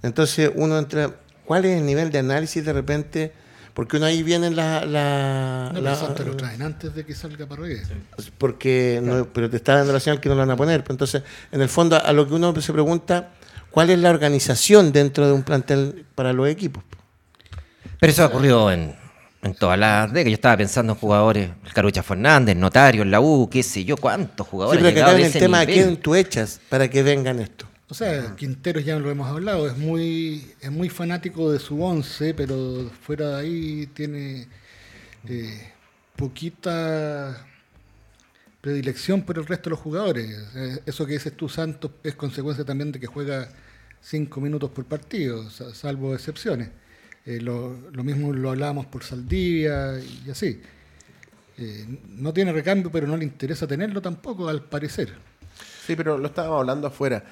Entonces, 0.02 0.52
uno 0.56 0.78
entra. 0.78 1.12
¿Cuál 1.46 1.66
es 1.66 1.78
el 1.78 1.86
nivel 1.86 2.10
de 2.12 2.20
análisis 2.20 2.64
de 2.66 2.72
repente? 2.74 3.34
Porque 3.74 3.98
uno 3.98 4.06
ahí 4.06 4.22
viene 4.24 4.50
la. 4.52 4.86
la, 4.86 5.72
No, 5.74 5.82
la- 5.82 5.92
pero 5.92 5.96
Santos 6.06 6.26
lo 6.28 6.38
traen 6.38 6.62
antes 6.62 6.94
de 6.96 7.06
que 7.06 7.14
salga 7.16 7.46
Parragués. 7.48 7.88
porque 8.38 9.00
no- 9.04 9.26
pero 9.34 9.50
te 9.50 9.58
está 9.58 9.76
dando 9.76 9.92
la 9.94 10.00
señal 10.00 10.20
que 10.22 10.30
no 10.30 10.36
lo 10.36 10.40
van 10.42 10.52
a 10.52 10.56
poner. 10.56 10.84
Entonces, 10.90 11.24
en 11.52 11.62
el 11.62 11.70
fondo, 11.70 11.98
a 12.04 12.14
lo 12.14 12.28
que 12.28 12.34
uno 12.36 12.54
se 12.62 12.72
pregunta, 12.72 13.32
¿cuál 13.72 13.90
es 13.90 14.00
la 14.00 14.10
organización 14.12 14.92
dentro 14.92 15.26
de 15.26 15.34
un 15.34 15.44
plantel 15.44 16.06
para 16.16 16.34
los 16.34 16.48
equipos? 16.48 16.84
Pero 18.00 18.12
eso 18.12 18.24
ha 18.24 18.28
ocurrido 18.28 18.72
en, 18.72 18.96
en 19.44 19.54
todas 19.56 19.78
las 19.78 20.08
décadas. 20.12 20.30
Yo 20.32 20.36
estaba 20.36 20.58
pensando 20.58 20.94
en 20.94 21.00
jugadores, 21.00 21.50
el 21.66 21.74
Carucha 21.74 22.02
Fernández, 22.04 22.56
Notario, 22.56 23.06
la 23.06 23.20
U, 23.22 23.50
qué 23.52 23.62
sé 23.64 23.84
yo, 23.84 23.98
cuántos 23.98 24.48
Sí, 24.48 24.52
jugadores. 24.52 24.82
pero 24.84 24.94
que 24.96 25.12
en 25.12 25.18
de 25.18 25.26
el 25.28 25.34
tema, 25.34 25.60
¿a 25.60 25.66
nivel. 25.66 25.84
quién 25.84 25.98
tú 25.98 26.16
echas 26.16 26.60
para 26.70 26.90
que 26.90 27.04
vengan 27.04 27.40
esto? 27.40 27.68
O 27.90 27.94
sea, 27.94 28.36
Quinteros 28.36 28.84
ya 28.86 28.98
lo 28.98 29.12
hemos 29.12 29.28
hablado, 29.30 29.68
es 29.68 29.78
muy, 29.78 30.52
es 30.62 30.72
muy 30.72 30.90
fanático 30.90 31.52
de 31.52 31.60
su 31.60 31.84
once, 31.84 32.34
pero 32.34 32.90
fuera 33.06 33.30
de 33.30 33.42
ahí 33.42 33.88
tiene 33.94 34.48
eh, 35.28 35.72
poquita 36.16 37.46
predilección 38.62 39.22
por 39.24 39.38
el 39.38 39.46
resto 39.46 39.66
de 39.66 39.72
los 39.72 39.80
jugadores. 39.80 40.30
Eh, 40.56 40.80
eso 40.86 41.06
que 41.06 41.14
dices 41.14 41.36
tú, 41.36 41.50
Santos, 41.50 41.92
es 42.04 42.16
consecuencia 42.16 42.64
también 42.64 42.92
de 42.92 43.00
que 43.00 43.08
juega 43.08 43.50
cinco 44.02 44.40
minutos 44.42 44.70
por 44.72 44.86
partido, 44.86 45.50
sa- 45.50 45.74
salvo 45.76 46.14
excepciones. 46.16 46.70
Eh, 47.26 47.40
lo, 47.40 47.76
lo 47.92 48.04
mismo 48.04 48.34
lo 48.34 48.50
hablábamos 48.50 48.86
por 48.88 49.04
Saldivia 49.04 49.94
y 50.26 50.30
así. 50.30 50.62
Eh, 51.58 51.86
no 52.10 52.34
tiene 52.34 52.52
recambio, 52.52 52.92
pero 52.92 53.08
no 53.08 53.16
le 53.16 53.24
interesa 53.24 53.66
tenerlo 53.68 54.02
tampoco, 54.02 54.50
al 54.50 54.64
parecer. 54.64 55.14
Sí, 55.86 55.96
pero 55.96 56.18
lo 56.18 56.28
estábamos 56.28 56.60
hablando 56.60 56.88
afuera. 56.88 57.24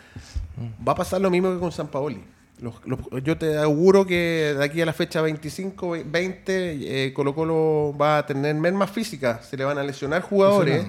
Va 0.88 0.92
a 0.94 0.96
pasar 0.96 1.22
lo 1.22 1.30
mismo 1.30 1.52
que 1.54 1.60
con 1.60 1.72
San 1.72 1.88
Paoli. 1.88 2.22
Los- 2.62 2.76
los- 2.86 3.00
yo 3.24 3.38
te 3.38 3.58
auguro 3.58 4.06
que 4.06 4.54
de 4.58 4.64
aquí 4.64 4.82
a 4.82 4.86
la 4.86 4.94
fecha 4.94 5.22
25, 5.22 5.98
20, 6.06 7.06
eh, 7.08 7.14
Colo 7.14 7.34
Colo 7.34 7.96
va 8.00 8.20
a 8.20 8.26
tener 8.26 8.54
mermas 8.56 8.92
físicas. 8.92 9.48
Se 9.48 9.58
le 9.58 9.64
van 9.64 9.78
a 9.80 9.84
lesionar 9.84 10.22
jugadores. 10.22 10.86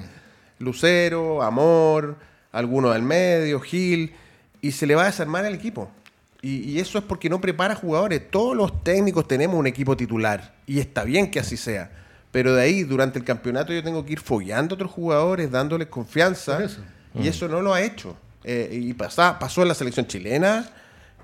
Lucero, 0.58 1.42
Amor, 1.42 2.16
alguno 2.52 2.90
del 2.90 3.02
medio, 3.02 3.58
Gil. 3.60 4.12
Y 4.60 4.72
se 4.72 4.86
le 4.86 4.94
va 4.94 5.02
a 5.04 5.06
desarmar 5.06 5.44
el 5.46 5.54
equipo. 5.54 5.90
Y, 6.42 6.70
y 6.70 6.80
eso 6.80 6.98
es 6.98 7.04
porque 7.04 7.30
no 7.30 7.40
prepara 7.40 7.74
jugadores. 7.74 8.30
Todos 8.30 8.56
los 8.56 8.82
técnicos 8.82 9.26
tenemos 9.28 9.56
un 9.58 9.66
equipo 9.66 9.96
titular. 9.96 10.54
Y 10.66 10.80
está 10.80 11.04
bien 11.04 11.30
que 11.30 11.38
así 11.40 11.56
sea. 11.56 11.90
Pero 12.32 12.54
de 12.54 12.62
ahí, 12.62 12.82
durante 12.82 13.18
el 13.18 13.24
campeonato, 13.24 13.72
yo 13.72 13.82
tengo 13.82 14.04
que 14.04 14.12
ir 14.14 14.20
fogueando 14.20 14.74
a 14.74 14.76
otros 14.76 14.90
jugadores, 14.90 15.50
dándoles 15.50 15.86
confianza. 15.88 16.62
Eso. 16.64 16.80
Y 17.14 17.28
eso 17.28 17.46
no 17.46 17.62
lo 17.62 17.72
ha 17.74 17.82
hecho. 17.82 18.16
Eh, 18.42 18.70
y 18.72 18.92
pasa- 18.94 19.38
pasó 19.38 19.62
en 19.62 19.68
la 19.68 19.74
selección 19.74 20.06
chilena 20.06 20.68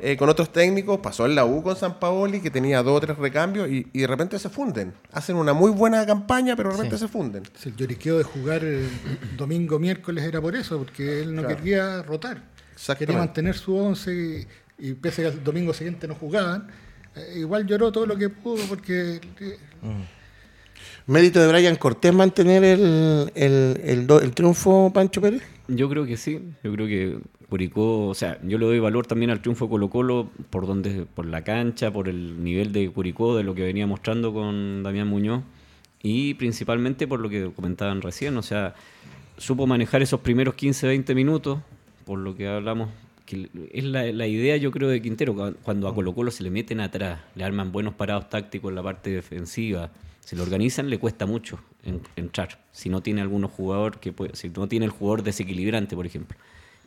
eh, 0.01 0.17
con 0.17 0.29
otros 0.29 0.53
técnicos, 0.53 1.01
pasó 1.01 1.27
en 1.27 1.35
la 1.35 1.45
U 1.45 1.61
con 1.65 1.75
San 1.75 1.99
Paoli, 1.99 2.41
que 2.41 2.51
tenía 2.51 2.81
dos 2.85 2.99
o 2.99 3.01
tres 3.01 3.19
recambios, 3.19 3.69
y, 3.69 3.89
y 3.93 4.01
de 4.03 4.07
repente 4.07 4.39
se 4.39 4.49
funden. 4.49 4.93
Hacen 5.11 5.35
una 5.35 5.53
muy 5.53 5.73
buena 5.73 6.07
campaña, 6.07 6.55
pero 6.55 6.69
de 6.69 6.77
repente 6.77 6.99
se 6.99 7.09
funden. 7.09 7.43
Si 7.59 7.71
el 7.71 7.75
lloriqueo 7.77 8.19
de 8.19 8.23
jugar 8.23 8.61
eh, 8.63 8.87
domingo, 9.37 9.81
miércoles 9.81 10.23
era 10.23 10.41
por 10.41 10.55
eso, 10.55 10.79
porque 10.79 11.23
él 11.23 11.35
no 11.35 11.43
Claro. 11.43 11.57
quería 11.57 12.03
rotar. 12.03 12.43
Quería 12.97 13.19
mantener 13.19 13.57
su 13.57 13.77
once 13.77 14.15
y, 14.15 14.47
y 14.79 14.95
pese 14.95 15.27
a 15.27 15.31
que 15.31 15.39
el 15.39 15.45
domingo 15.45 15.73
siguiente 15.75 16.07
no 16.09 16.15
jugaban, 16.15 16.69
eh, 17.17 17.35
igual 17.39 17.67
lloró 17.67 17.91
todo 17.93 18.07
lo 18.07 18.17
que 18.17 18.29
pudo 18.29 18.63
porque 18.69 19.21
eh, 19.41 19.57
¿Mérito 21.07 21.41
de 21.41 21.49
Brian 21.49 21.77
Cortés 21.77 22.13
mantener 22.13 22.63
el, 22.65 23.33
el, 23.35 23.81
el 23.83 24.07
do- 24.07 24.21
el 24.21 24.33
triunfo, 24.33 24.93
Pancho 24.93 25.21
Pérez? 25.21 25.43
Yo 25.67 25.89
creo 25.89 26.05
que 26.07 26.17
sí, 26.17 26.41
yo 26.63 26.73
creo 26.73 26.87
que 26.87 27.19
Curicó, 27.49 28.09
o 28.09 28.15
sea, 28.15 28.39
yo 28.43 28.59
le 28.59 28.67
doy 28.67 28.79
valor 28.79 29.07
también 29.07 29.31
al 29.31 29.41
triunfo 29.41 29.65
de 29.67 29.71
Colo 29.71 29.89
Colo 29.91 30.31
por 30.51 30.67
donde, 30.67 31.07
por 31.07 31.25
la 31.27 31.43
cancha, 31.45 31.91
por 31.91 32.09
el 32.09 32.45
nivel 32.45 32.73
de 32.73 32.91
Curicó, 32.91 33.37
de 33.37 33.43
lo 33.43 33.55
que 33.55 33.63
venía 33.63 33.87
mostrando 33.87 34.33
con 34.35 34.83
Damián 34.83 35.09
Muñoz 35.09 35.43
y 36.03 36.35
principalmente 36.35 37.07
por 37.09 37.21
lo 37.21 37.29
que 37.31 37.51
comentaban 37.57 38.03
recién, 38.03 38.37
o 38.37 38.43
sea, 38.43 38.75
supo 39.39 39.67
manejar 39.67 40.03
esos 40.03 40.21
primeros 40.21 40.55
15, 40.55 40.87
20 40.89 41.15
minutos, 41.15 41.59
por 42.05 42.19
lo 42.19 42.37
que 42.37 42.47
hablamos, 42.49 42.91
que 43.29 43.49
es 43.73 43.85
la, 43.85 44.05
la 44.11 44.27
idea 44.27 44.57
yo 44.57 44.71
creo 44.71 44.89
de 44.89 45.03
Quintero, 45.03 45.35
cu- 45.35 45.55
cuando 45.63 45.87
a 45.87 45.95
Colo 45.95 46.15
Colo 46.15 46.31
se 46.31 46.43
le 46.43 46.51
meten 46.51 46.81
atrás, 46.81 47.21
le 47.35 47.45
arman 47.45 47.73
buenos 47.73 47.93
parados 47.93 48.31
tácticos 48.31 48.71
en 48.71 48.77
la 48.77 48.83
parte 48.83 49.11
defensiva, 49.11 49.91
se 50.21 50.35
lo 50.35 50.43
organizan, 50.45 50.89
le 50.89 50.99
cuesta 50.99 51.27
mucho 51.27 51.59
en- 51.85 52.01
entrar, 52.17 52.59
si 52.73 52.89
no 52.89 53.03
tiene 53.03 53.21
algunos 53.21 53.51
jugador 53.51 53.99
que 54.01 54.13
puede, 54.13 54.35
si 54.35 54.49
no 54.49 54.67
tiene 54.67 54.87
el 54.87 54.93
jugador 54.93 55.23
desequilibrante, 55.23 55.95
por 55.95 56.07
ejemplo. 56.07 56.39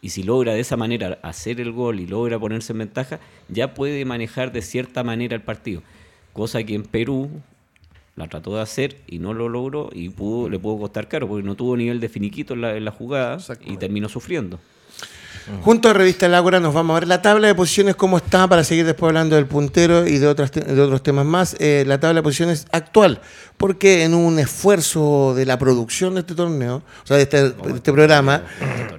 Y 0.01 0.09
si 0.09 0.23
logra 0.23 0.53
de 0.55 0.61
esa 0.61 0.77
manera 0.77 1.19
hacer 1.21 1.61
el 1.61 1.71
gol 1.71 1.99
y 1.99 2.07
logra 2.07 2.39
ponerse 2.39 2.73
en 2.73 2.79
ventaja, 2.79 3.19
ya 3.47 3.75
puede 3.75 4.03
manejar 4.03 4.51
de 4.51 4.63
cierta 4.63 5.03
manera 5.03 5.35
el 5.35 5.43
partido. 5.43 5.83
Cosa 6.33 6.63
que 6.63 6.73
en 6.73 6.81
Perú 6.83 7.29
la 8.15 8.27
trató 8.27 8.55
de 8.55 8.61
hacer 8.61 8.97
y 9.05 9.19
no 9.19 9.35
lo 9.35 9.47
logró 9.47 9.91
y 9.93 10.09
pudo, 10.09 10.49
le 10.49 10.57
pudo 10.57 10.79
costar 10.79 11.07
caro 11.07 11.27
porque 11.27 11.45
no 11.45 11.53
tuvo 11.55 11.77
nivel 11.77 11.99
de 11.99 12.09
finiquito 12.09 12.55
en 12.55 12.61
la, 12.61 12.75
en 12.75 12.83
la 12.83 12.91
jugada 12.91 13.39
y 13.63 13.77
terminó 13.77 14.09
sufriendo. 14.09 14.59
Junto 15.63 15.89
a 15.89 15.93
Revista 15.93 16.25
El 16.27 16.35
Ágora 16.35 16.59
nos 16.59 16.73
vamos 16.73 16.95
a 16.95 16.99
ver 16.99 17.07
la 17.07 17.21
tabla 17.21 17.47
de 17.47 17.55
posiciones 17.55 17.95
cómo 17.95 18.17
está 18.17 18.47
para 18.47 18.63
seguir 18.63 18.85
después 18.85 19.09
hablando 19.09 19.35
del 19.35 19.45
puntero 19.47 20.07
y 20.07 20.17
de, 20.17 20.27
otras 20.27 20.51
te- 20.51 20.61
de 20.61 20.79
otros 20.81 21.03
temas 21.03 21.25
más. 21.25 21.55
Eh, 21.59 21.83
la 21.87 21.99
tabla 21.99 22.19
de 22.19 22.23
posiciones 22.23 22.67
actual, 22.71 23.19
porque 23.57 24.03
en 24.03 24.13
un 24.13 24.39
esfuerzo 24.39 25.33
de 25.35 25.45
la 25.45 25.57
producción 25.59 26.13
de 26.13 26.21
este 26.21 26.35
torneo, 26.35 26.77
o 27.03 27.07
sea, 27.07 27.17
de 27.17 27.23
este, 27.23 27.49
de 27.49 27.53
este 27.75 27.91
programa, 27.91 28.43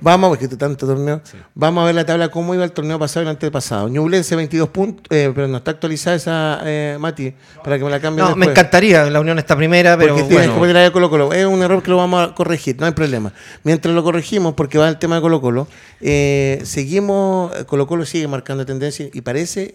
vamos, 0.00 0.28
porque 0.30 0.44
este 0.44 0.56
tanto 0.56 0.86
torneo, 0.86 1.20
vamos 1.54 1.82
a 1.82 1.86
ver 1.86 1.94
la 1.94 2.04
tabla 2.04 2.28
cómo 2.28 2.54
iba 2.54 2.64
el 2.64 2.72
torneo 2.72 2.98
pasado 2.98 3.22
y 3.22 3.24
el 3.26 3.30
antepasado. 3.30 3.88
Ñublense 3.88 4.36
22 4.36 4.68
puntos, 4.68 5.04
eh, 5.10 5.32
pero 5.34 5.48
no 5.48 5.56
está 5.58 5.70
actualizada 5.72 6.16
esa, 6.16 6.60
eh, 6.64 6.96
Mati, 7.00 7.32
para 7.64 7.78
que 7.78 7.84
me 7.84 7.90
la 7.90 8.00
cambien 8.00 8.28
No, 8.28 8.36
me 8.36 8.46
encantaría, 8.46 9.08
la 9.10 9.20
Unión 9.20 9.38
está 9.38 9.56
primera, 9.56 9.96
pero 9.96 10.14
Porque 10.14 10.28
tienes 10.28 10.48
bueno. 10.54 10.72
que 10.72 10.78
ahí 10.78 10.84
a 10.86 10.92
Colo 10.92 11.08
Colo. 11.10 11.32
Es 11.32 11.46
un 11.46 11.62
error 11.62 11.82
que 11.82 11.90
lo 11.90 11.96
vamos 11.96 12.28
a 12.28 12.34
corregir, 12.34 12.76
no 12.78 12.86
hay 12.86 12.92
problema. 12.92 13.32
Mientras 13.64 13.94
lo 13.94 14.02
corregimos, 14.02 14.54
porque 14.54 14.78
va 14.78 14.88
el 14.88 14.98
tema 14.98 15.16
de 15.16 15.22
Colo 15.22 15.40
Colo, 15.40 15.66
eh, 16.00 16.22
seguimos, 16.64 17.52
Colo 17.64 17.87
Colo 17.87 18.05
sigue 18.05 18.29
marcando 18.29 18.64
tendencia 18.67 19.09
y 19.12 19.21
parece 19.21 19.75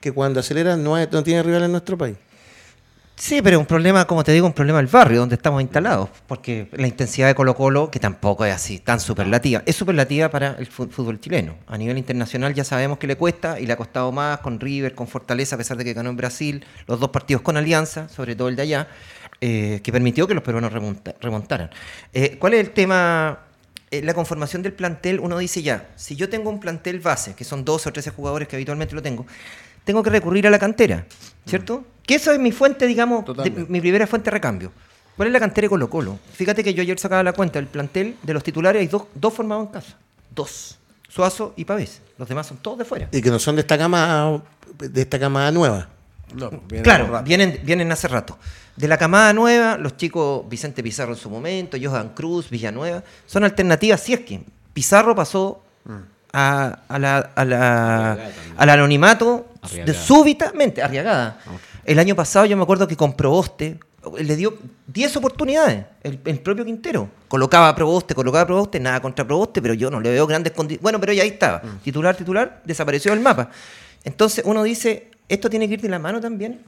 que 0.00 0.12
cuando 0.12 0.40
acelera 0.40 0.76
no, 0.76 0.96
tiene 1.22 1.42
rival 1.42 1.64
en 1.64 1.72
nuestro 1.72 1.98
país. 1.98 2.16
Sí, 3.16 3.42
pero 3.42 3.58
un 3.58 3.66
problema, 3.66 4.04
como 4.04 4.22
te 4.22 4.30
digo, 4.30 4.46
un 4.46 4.52
problema 4.52 4.78
del 4.78 4.86
barrio 4.86 5.18
donde 5.18 5.34
estamos 5.34 5.60
instalados. 5.60 6.08
Porque 6.28 6.68
la 6.70 6.86
intensidad 6.86 7.26
de 7.26 7.34
Colo 7.34 7.56
Colo, 7.56 7.90
que 7.90 7.98
tampoco 7.98 8.44
es 8.44 8.54
así, 8.54 8.78
tan 8.78 9.00
superlativa, 9.00 9.60
es 9.66 9.74
superlativa 9.74 10.28
para 10.28 10.54
el 10.56 10.66
fútbol 10.68 11.18
chileno. 11.18 11.56
A 11.66 11.76
nivel 11.76 11.98
internacional 11.98 12.54
ya 12.54 12.62
sabemos 12.62 12.98
que 12.98 13.08
le 13.08 13.16
cuesta 13.16 13.58
y 13.58 13.66
le 13.66 13.72
ha 13.72 13.76
costado 13.76 14.12
más 14.12 14.38
con 14.38 14.60
River, 14.60 14.94
con 14.94 15.08
Fortaleza, 15.08 15.56
a 15.56 15.58
pesar 15.58 15.76
de 15.76 15.84
que 15.84 15.94
ganó 15.94 16.10
en 16.10 16.16
Brasil, 16.16 16.64
los 16.86 17.00
dos 17.00 17.08
partidos 17.08 17.42
con 17.42 17.56
Alianza, 17.56 18.08
sobre 18.08 18.36
todo 18.36 18.48
el 18.48 18.54
de 18.54 18.62
allá, 18.62 18.88
eh, 19.40 19.80
que 19.82 19.90
permitió 19.90 20.28
que 20.28 20.34
los 20.34 20.44
peruanos 20.44 20.72
remonta- 20.72 21.16
remontaran. 21.20 21.70
Eh, 22.12 22.36
¿Cuál 22.38 22.54
es 22.54 22.60
el 22.60 22.70
tema? 22.70 23.40
Eh, 23.90 24.02
la 24.02 24.12
conformación 24.14 24.62
del 24.62 24.72
plantel, 24.74 25.18
uno 25.20 25.38
dice 25.38 25.62
ya, 25.62 25.88
si 25.96 26.14
yo 26.14 26.28
tengo 26.28 26.50
un 26.50 26.60
plantel 26.60 27.00
base, 27.00 27.34
que 27.34 27.44
son 27.44 27.64
12 27.64 27.88
o 27.88 27.92
13 27.92 28.10
jugadores 28.10 28.46
que 28.48 28.56
habitualmente 28.56 28.94
lo 28.94 29.00
tengo, 29.02 29.26
tengo 29.84 30.02
que 30.02 30.10
recurrir 30.10 30.46
a 30.46 30.50
la 30.50 30.58
cantera, 30.58 31.06
¿cierto? 31.46 31.84
Que 32.04 32.16
eso 32.16 32.30
es 32.32 32.38
mi 32.38 32.52
fuente, 32.52 32.86
digamos, 32.86 33.24
de- 33.44 33.50
mi 33.68 33.80
primera 33.80 34.06
fuente 34.06 34.26
de 34.26 34.32
recambio. 34.32 34.72
¿Cuál 35.16 35.28
es 35.28 35.32
la 35.32 35.40
cantera 35.40 35.64
de 35.64 35.70
Colo 35.70 35.88
Colo? 35.90 36.18
Fíjate 36.34 36.62
que 36.62 36.74
yo 36.74 36.82
ayer 36.82 36.98
sacaba 36.98 37.22
la 37.22 37.32
cuenta, 37.32 37.58
el 37.58 37.66
plantel 37.66 38.16
de 38.22 38.34
los 38.34 38.44
titulares 38.44 38.80
hay 38.80 38.86
dos, 38.88 39.04
dos 39.14 39.32
formados 39.32 39.66
en 39.66 39.72
casa. 39.72 39.96
Dos. 40.34 40.78
Suazo 41.08 41.54
y 41.56 41.64
Pavés. 41.64 42.02
Los 42.18 42.28
demás 42.28 42.46
son 42.46 42.58
todos 42.58 42.78
de 42.78 42.84
fuera. 42.84 43.08
Y 43.10 43.22
que 43.22 43.30
no 43.30 43.38
son 43.38 43.56
de 43.56 43.62
esta 43.62 43.78
cama, 43.78 44.42
de 44.78 45.00
esta 45.00 45.18
camada 45.18 45.50
nueva. 45.50 45.88
No, 46.34 46.50
Claro, 46.82 47.22
vienen, 47.24 47.58
vienen 47.64 47.90
hace 47.90 48.06
rato. 48.06 48.38
De 48.78 48.86
la 48.86 48.96
camada 48.96 49.32
nueva, 49.32 49.76
los 49.76 49.96
chicos 49.96 50.48
Vicente 50.48 50.84
Pizarro 50.84 51.12
en 51.12 51.18
su 51.18 51.28
momento, 51.28 51.76
Johan 51.82 52.10
Cruz, 52.10 52.48
Villanueva, 52.48 53.02
son 53.26 53.42
alternativas 53.42 54.00
si 54.00 54.12
es 54.12 54.20
que 54.20 54.40
Pizarro 54.72 55.16
pasó 55.16 55.60
a, 56.32 56.78
a 56.86 56.98
la, 57.00 57.30
a 57.34 58.16
al 58.56 58.70
anonimato 58.70 59.48
de 59.84 59.92
súbitamente, 59.92 60.80
arriagada. 60.80 61.40
El 61.84 61.98
año 61.98 62.14
pasado 62.14 62.46
yo 62.46 62.56
me 62.56 62.62
acuerdo 62.62 62.86
que 62.86 62.96
con 62.96 63.14
Proboste 63.14 63.80
le 64.16 64.36
dio 64.36 64.56
10 64.86 65.16
oportunidades, 65.16 65.84
el, 66.04 66.20
el 66.24 66.38
propio 66.38 66.64
Quintero. 66.64 67.10
Colocaba 67.26 67.70
a 67.70 67.74
Proboste, 67.74 68.14
colocaba 68.14 68.42
a 68.42 68.46
Proboste, 68.46 68.78
nada 68.78 69.00
contra 69.00 69.26
Proboste, 69.26 69.60
pero 69.60 69.74
yo 69.74 69.90
no 69.90 70.00
le 70.00 70.10
veo 70.10 70.24
grandes 70.24 70.52
condiciones. 70.52 70.82
Bueno, 70.82 71.00
pero 71.00 71.12
ya 71.12 71.24
ahí 71.24 71.30
estaba. 71.30 71.62
Titular, 71.82 72.14
titular, 72.14 72.62
desapareció 72.64 73.10
del 73.10 73.20
mapa. 73.20 73.50
Entonces 74.04 74.44
uno 74.46 74.62
dice, 74.62 75.10
esto 75.28 75.50
tiene 75.50 75.66
que 75.66 75.74
ir 75.74 75.80
de 75.80 75.88
la 75.88 75.98
mano 75.98 76.20
también 76.20 76.60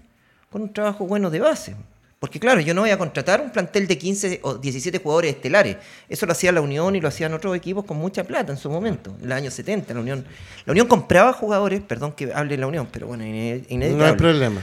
con 0.51 0.63
un 0.63 0.73
trabajo 0.73 1.07
bueno 1.07 1.31
de 1.31 1.39
base. 1.39 1.77
Porque 2.21 2.39
claro, 2.39 2.61
yo 2.61 2.75
no 2.75 2.83
voy 2.83 2.91
a 2.91 2.99
contratar 2.99 3.41
un 3.41 3.51
plantel 3.51 3.87
de 3.89 3.97
15 3.97 4.41
o 4.43 4.55
17 4.57 4.99
jugadores 4.99 5.35
estelares. 5.37 5.79
Eso 6.07 6.27
lo 6.27 6.33
hacía 6.33 6.53
la 6.53 6.61
Unión 6.61 6.95
y 6.95 7.01
lo 7.01 7.09
hacían 7.09 7.33
otros 7.33 7.57
equipos 7.57 7.85
con 7.87 7.97
mucha 7.97 8.25
plata 8.25 8.53
en 8.53 8.59
su 8.59 8.69
momento, 8.71 9.17
en 9.23 9.29
los 9.31 9.37
años 9.39 9.55
70. 9.55 9.95
La 9.95 10.01
Unión, 10.01 10.27
la 10.67 10.71
Unión 10.73 10.87
compraba 10.87 11.33
jugadores, 11.33 11.81
perdón 11.81 12.13
que 12.13 12.31
hable 12.35 12.57
de 12.57 12.59
la 12.61 12.67
Unión, 12.67 12.89
pero 12.93 13.07
bueno, 13.07 13.25
ine- 13.25 13.61
No 13.61 13.65
hay 13.71 13.75
inevitable. 13.75 14.17
problema. 14.19 14.61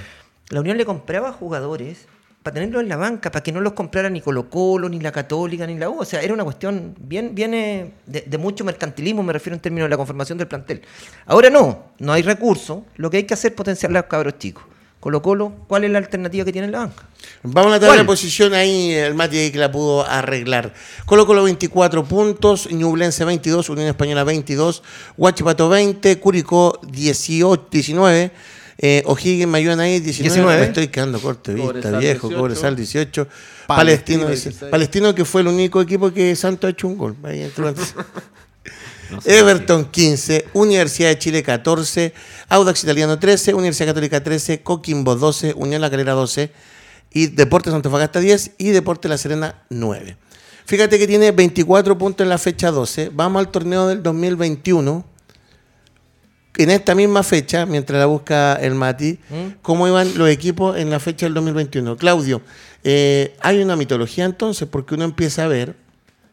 La 0.49 0.59
Unión 0.61 0.77
le 0.77 0.85
compraba 0.85 1.33
jugadores 1.33 2.05
para 2.43 2.53
tenerlos 2.53 2.83
en 2.83 2.89
la 2.89 2.95
banca, 2.95 3.31
para 3.31 3.41
que 3.41 3.51
no 3.51 3.59
los 3.59 3.73
comprara 3.73 4.07
ni 4.11 4.21
Colo 4.21 4.51
Colo, 4.51 4.87
ni 4.87 4.99
la 4.99 5.11
Católica, 5.11 5.65
ni 5.65 5.79
la 5.79 5.89
U. 5.89 5.99
O 6.01 6.05
sea, 6.05 6.21
era 6.21 6.35
una 6.35 6.43
cuestión 6.43 6.93
bien, 6.99 7.33
viene 7.33 7.93
de, 8.05 8.21
de 8.21 8.37
mucho 8.37 8.63
mercantilismo, 8.65 9.23
me 9.23 9.33
refiero 9.33 9.55
en 9.55 9.61
términos 9.61 9.87
de 9.87 9.89
la 9.89 9.97
conformación 9.97 10.37
del 10.37 10.47
plantel. 10.47 10.83
Ahora 11.25 11.49
no, 11.49 11.85
no 11.97 12.13
hay 12.13 12.21
recursos, 12.21 12.83
lo 12.97 13.09
que 13.09 13.17
hay 13.17 13.23
que 13.23 13.33
hacer 13.33 13.49
es 13.51 13.57
potenciar 13.57 13.89
a 13.89 13.93
los 13.95 14.03
cabros 14.03 14.37
chicos. 14.37 14.63
Colo 15.07 15.21
Colo, 15.21 15.53
¿cuál 15.69 15.85
es 15.85 15.91
la 15.91 15.99
alternativa 15.99 16.43
que 16.43 16.51
tiene 16.51 16.65
en 16.65 16.73
la 16.73 16.79
banca? 16.79 17.07
Vamos 17.41 17.71
a 17.71 17.75
la 17.75 17.79
tabla 17.79 17.93
de 17.93 17.99
¿Cuál? 17.99 18.07
posición 18.07 18.53
ahí, 18.53 18.91
el 18.91 19.13
Mati 19.13 19.37
ahí 19.37 19.51
que 19.51 19.57
la 19.57 19.71
pudo 19.71 20.05
arreglar. 20.05 20.73
Colo 21.05 21.25
Colo 21.25 21.43
24 21.43 22.03
puntos, 22.03 22.69
Ñublense 22.69 23.23
22, 23.23 23.69
Unión 23.69 23.87
Española 23.87 24.25
22, 24.25 24.83
Huachipato 25.15 25.69
20, 25.69 26.19
Curicó 26.19 26.81
18, 26.91 27.67
19, 27.71 28.31
eh, 28.79 29.03
O'Higgins 29.05 29.47
Mayuana 29.47 29.83
ahí 29.83 30.01
19, 30.01 30.23
19. 30.35 30.59
Me 30.59 30.67
estoy 30.67 30.89
quedando 30.89 31.21
corto 31.21 31.51
de 31.51 31.55
vista, 31.55 31.71
Cobresal 31.71 31.99
viejo, 32.01 32.27
18, 32.27 32.37
Cobresal 32.41 32.75
18, 32.75 33.27
Palestino 33.65 34.25
Palestino, 34.25 34.27
16. 34.27 34.69
Palestino 34.69 35.15
que 35.15 35.23
fue 35.23 35.39
el 35.39 35.47
único 35.47 35.81
equipo 35.81 36.11
que 36.11 36.35
Santo 36.35 36.67
ha 36.67 36.71
hecho 36.71 36.85
un 36.85 36.97
gol. 36.97 37.15
Ahí 37.23 37.43
entró 37.43 37.65
antes. 37.69 37.95
No 39.09 39.21
sé, 39.21 39.39
Everton 39.39 39.85
15, 39.85 40.47
Universidad 40.53 41.09
de 41.09 41.19
Chile 41.19 41.43
14, 41.43 42.13
Audax 42.49 42.83
Italiano 42.83 43.17
13, 43.19 43.53
Universidad 43.53 43.87
Católica 43.89 44.23
13, 44.23 44.61
Coquimbo 44.63 45.15
12, 45.15 45.53
Unión 45.55 45.81
La 45.81 45.89
Calera 45.89 46.13
12 46.13 46.51
y 47.11 47.27
Deportes 47.27 47.73
Antofagasta 47.73 48.19
10 48.19 48.51
y 48.57 48.69
Deportes 48.69 49.09
La 49.09 49.17
Serena 49.17 49.63
9. 49.69 50.17
Fíjate 50.65 50.99
que 50.99 51.07
tiene 51.07 51.31
24 51.31 51.97
puntos 51.97 52.25
en 52.25 52.29
la 52.29 52.37
fecha 52.37 52.71
12. 52.71 53.11
Vamos 53.13 53.39
al 53.39 53.49
torneo 53.49 53.87
del 53.87 54.03
2021. 54.03 55.05
En 56.57 56.71
esta 56.71 56.93
misma 56.93 57.23
fecha, 57.23 57.65
mientras 57.65 57.99
la 57.99 58.07
busca 58.07 58.55
el 58.55 58.75
Mati, 58.75 59.19
¿cómo 59.61 59.87
iban 59.87 60.17
los 60.17 60.27
equipos 60.27 60.77
en 60.77 60.89
la 60.89 60.99
fecha 60.99 61.27
del 61.27 61.35
2021? 61.35 61.95
Claudio, 61.95 62.41
eh, 62.83 63.37
hay 63.39 63.61
una 63.61 63.75
mitología 63.75 64.25
entonces, 64.25 64.67
porque 64.67 64.95
uno 64.95 65.05
empieza 65.05 65.45
a 65.45 65.47
ver 65.47 65.75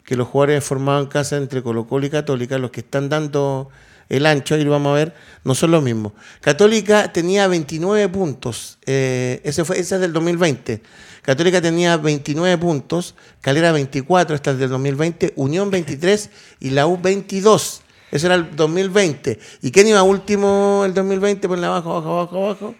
que 0.04 0.16
los 0.16 0.28
jugadores 0.28 0.64
formados 0.64 1.04
en 1.04 1.08
casa 1.08 1.36
entre 1.36 1.62
Colo 1.62 1.86
Colo 1.86 2.06
y 2.06 2.10
Católica, 2.10 2.58
los 2.58 2.70
que 2.70 2.80
están 2.80 3.08
dando 3.08 3.70
el 4.08 4.26
ancho, 4.26 4.54
ahí 4.54 4.64
lo 4.64 4.70
vamos 4.70 4.92
a 4.92 4.94
ver, 4.96 5.14
no 5.44 5.54
son 5.54 5.70
los 5.70 5.82
mismos. 5.82 6.12
Católica 6.40 7.12
tenía 7.12 7.48
29 7.48 8.08
puntos, 8.10 8.78
eh, 8.86 9.40
ese, 9.44 9.64
fue, 9.64 9.78
ese 9.78 9.94
es 9.96 10.00
del 10.00 10.12
2020. 10.12 10.82
Católica 11.22 11.62
tenía 11.62 11.96
29 11.96 12.58
puntos, 12.58 13.14
Calera 13.40 13.72
24, 13.72 14.36
esta 14.36 14.50
es 14.50 14.58
del 14.58 14.68
2020, 14.68 15.32
Unión 15.36 15.70
23 15.70 16.30
y 16.60 16.70
la 16.70 16.86
U 16.86 16.98
22. 17.00 17.80
Eso 18.10 18.26
era 18.26 18.36
el 18.36 18.54
2020. 18.54 19.40
¿Y 19.62 19.72
quién 19.72 19.88
iba 19.88 20.02
último 20.02 20.82
el 20.84 20.92
2020? 20.92 21.48
Ponle 21.48 21.66
abajo, 21.66 21.92
abajo, 21.92 22.12
abajo, 22.12 22.44
abajo, 22.44 22.74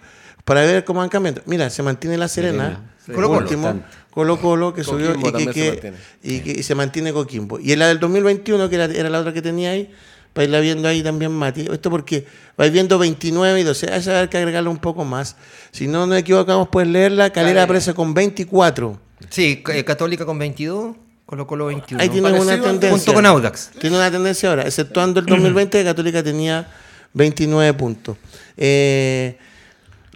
para 0.45 0.61
ver 0.61 0.85
cómo 0.85 1.01
van 1.01 1.09
cambiando. 1.09 1.41
Mira, 1.47 1.71
se 1.71 1.83
mantiene 1.83 2.19
la 2.19 2.29
Serena. 2.29 2.95
Colo 3.07 3.29
Colo-Colo. 3.29 3.41
último, 3.41 3.83
Colo 4.15 4.39
Colo, 4.41 4.73
que 4.73 4.83
Coquimbo 4.85 5.13
subió 5.15 5.41
y 5.41 5.47
que, 5.49 5.53
se 5.53 5.93
y, 6.23 6.41
que- 6.41 6.53
y 6.53 6.63
se 6.63 6.75
mantiene 6.77 7.13
Coquimbo. 7.13 7.59
Y 7.59 7.73
en 7.73 7.81
la 7.81 7.89
del 7.89 7.99
2021, 7.99 8.69
que 8.69 8.77
era, 8.77 8.85
era 8.85 9.11
la 9.11 9.19
otra 9.21 9.33
que 9.33 9.43
tenía 9.43 9.71
ahí, 9.73 9.91
para 10.33 10.45
irla 10.45 10.61
viendo 10.61 10.87
ahí 10.89 11.03
también 11.03 11.33
Mati. 11.33 11.67
Esto 11.73 11.91
porque 11.91 12.25
vais 12.57 12.73
viendo 12.73 12.99
29 12.99 13.61
y 13.61 13.63
12. 13.65 13.93
Hay 13.93 14.03
que 14.03 14.11
haber 14.11 14.29
que 14.29 14.39
agregarle 14.39 14.69
un 14.69 14.79
poco 14.79 15.05
más. 15.05 15.37
Si 15.73 15.87
no 15.89 16.07
nos 16.07 16.17
equivocamos, 16.19 16.69
puedes 16.69 16.89
leerla. 16.89 17.31
Calera 17.31 17.65
aparece 17.65 17.93
con 17.95 18.15
24. 18.15 19.01
Sí, 19.31 19.63
eh, 19.73 19.85
Católica 19.85 20.25
con 20.25 20.39
22, 20.39 20.97
Colo 21.27 21.47
Colo 21.47 21.67
21. 21.67 22.01
Ahí 22.03 22.09
tiene 22.09 22.29
Parecido 22.31 22.53
una 22.55 22.63
tendencia. 22.63 22.91
Junto 22.91 23.15
con 23.15 23.27
Audax. 23.27 23.71
Tiene 23.81 23.97
una 23.97 24.11
tendencia 24.11 24.49
ahora, 24.51 24.63
exceptuando 24.63 25.21
el 25.21 25.27
2020, 25.27 25.79
que 25.79 25.85
Católica 25.85 26.23
tenía 26.23 26.69
29 27.15 27.73
puntos. 27.75 28.17
Eh, 28.57 29.39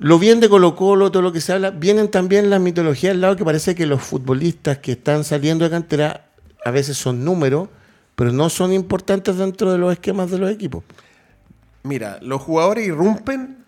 lo 0.01 0.19
bien 0.21 0.39
de 0.39 0.49
Colo 0.49 0.77
Colo, 0.77 1.11
todo 1.11 1.23
lo 1.23 1.33
que 1.33 1.41
se 1.41 1.53
habla, 1.53 1.71
vienen 1.71 2.09
también 2.09 2.51
las 2.51 2.61
mitologías 2.61 3.13
al 3.13 3.21
lado 3.21 3.37
que 3.37 3.45
parece 3.45 3.75
que 3.75 3.85
los 3.85 4.01
futbolistas 4.01 4.79
que 4.79 4.93
están 4.93 5.25
saliendo 5.25 5.65
de 5.65 5.71
cantera 5.71 6.29
a 6.65 6.71
veces 6.71 6.97
son 6.97 7.25
números, 7.25 7.69
pero 8.15 8.33
no 8.33 8.49
son 8.49 8.73
importantes 8.73 9.37
dentro 9.37 9.73
de 9.73 9.79
los 9.79 9.93
esquemas 9.93 10.31
de 10.31 10.39
los 10.39 10.51
equipos. 10.51 10.85
Mira, 11.83 12.19
los 12.23 12.41
jugadores 12.43 12.87
irrumpen, 12.87 13.65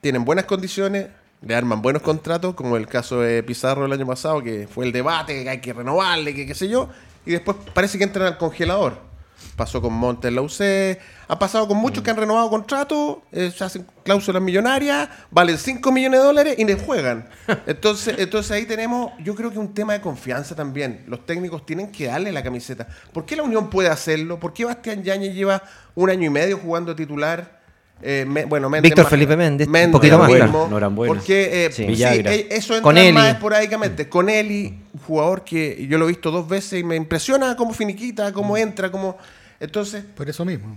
tienen 0.00 0.24
buenas 0.24 0.46
condiciones, 0.46 1.08
le 1.42 1.54
arman 1.54 1.82
buenos 1.82 2.00
contratos, 2.00 2.54
como 2.54 2.78
el 2.78 2.86
caso 2.86 3.20
de 3.20 3.42
Pizarro 3.42 3.84
el 3.84 3.92
año 3.92 4.06
pasado, 4.06 4.42
que 4.42 4.66
fue 4.66 4.86
el 4.86 4.92
debate, 4.92 5.44
que 5.44 5.50
hay 5.50 5.60
que 5.60 5.74
renovarle, 5.74 6.34
que 6.34 6.46
qué 6.46 6.54
sé 6.54 6.68
yo, 6.68 6.88
y 7.26 7.32
después 7.32 7.58
parece 7.74 7.98
que 7.98 8.04
entran 8.04 8.26
al 8.26 8.38
congelador. 8.38 9.13
Pasó 9.56 9.80
con 9.80 9.92
Montes 9.92 10.32
la 10.32 10.42
UC, 10.42 10.98
ha 11.28 11.38
pasado 11.38 11.66
con 11.68 11.76
muchos 11.76 12.02
que 12.02 12.10
han 12.10 12.16
renovado 12.16 12.50
contratos, 12.50 13.18
eh, 13.32 13.52
se 13.54 13.64
hacen 13.64 13.86
cláusulas 14.02 14.42
millonarias, 14.42 15.08
valen 15.30 15.58
5 15.58 15.92
millones 15.92 16.20
de 16.20 16.26
dólares 16.26 16.54
y 16.58 16.64
les 16.64 16.82
juegan. 16.82 17.28
Entonces, 17.66 18.16
entonces 18.18 18.50
ahí 18.52 18.66
tenemos, 18.66 19.12
yo 19.22 19.34
creo 19.34 19.50
que 19.50 19.58
un 19.58 19.74
tema 19.74 19.92
de 19.92 20.00
confianza 20.00 20.54
también. 20.54 21.04
Los 21.06 21.24
técnicos 21.26 21.64
tienen 21.64 21.90
que 21.90 22.06
darle 22.06 22.32
la 22.32 22.42
camiseta. 22.42 22.86
¿Por 23.12 23.24
qué 23.24 23.36
la 23.36 23.42
Unión 23.42 23.70
puede 23.70 23.88
hacerlo? 23.88 24.38
¿Por 24.40 24.52
qué 24.52 24.64
Bastián 24.64 25.02
Yañez 25.02 25.34
lleva 25.34 25.62
un 25.94 26.10
año 26.10 26.26
y 26.26 26.30
medio 26.30 26.58
jugando 26.58 26.94
titular? 26.94 27.63
Eh, 28.06 28.26
me- 28.28 28.44
bueno, 28.44 28.68
Méndez 28.68 28.90
Víctor 28.90 29.04
más- 29.04 29.10
Felipe 29.10 29.34
Méndez, 29.34 29.66
un 29.66 29.90
poquito 29.92 30.18
más, 30.18 30.28
mismo, 30.28 30.44
claro. 30.50 30.68
Norambuena. 30.68 31.14
Porque 31.14 31.64
eh, 31.66 31.72
Sí. 31.72 31.84
sí, 31.84 31.88
Villagra. 31.88 32.34
eh, 32.34 32.48
eso 32.50 32.74
entra 32.74 32.82
Con 32.82 32.98
Eli. 32.98 33.12
más 33.14 33.32
esporádicamente. 33.32 34.08
Con 34.10 34.28
Eli, 34.28 34.78
un 34.92 35.00
jugador 35.00 35.42
que 35.42 35.86
yo 35.88 35.96
lo 35.96 36.04
he 36.04 36.08
visto 36.08 36.30
dos 36.30 36.46
veces 36.46 36.80
y 36.80 36.84
me 36.84 36.96
impresiona 36.96 37.56
cómo 37.56 37.72
finiquita, 37.72 38.32
cómo 38.34 38.56
entra, 38.58 38.90
cómo... 38.90 39.16
Entonces, 39.58 40.04
Por 40.14 40.28
eso 40.28 40.44
mismo. 40.44 40.76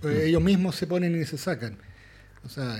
Pues 0.00 0.24
ellos 0.24 0.42
mismos 0.42 0.74
se 0.74 0.86
ponen 0.88 1.20
y 1.20 1.24
se 1.24 1.38
sacan. 1.38 1.76
O 2.44 2.48
sea, 2.48 2.76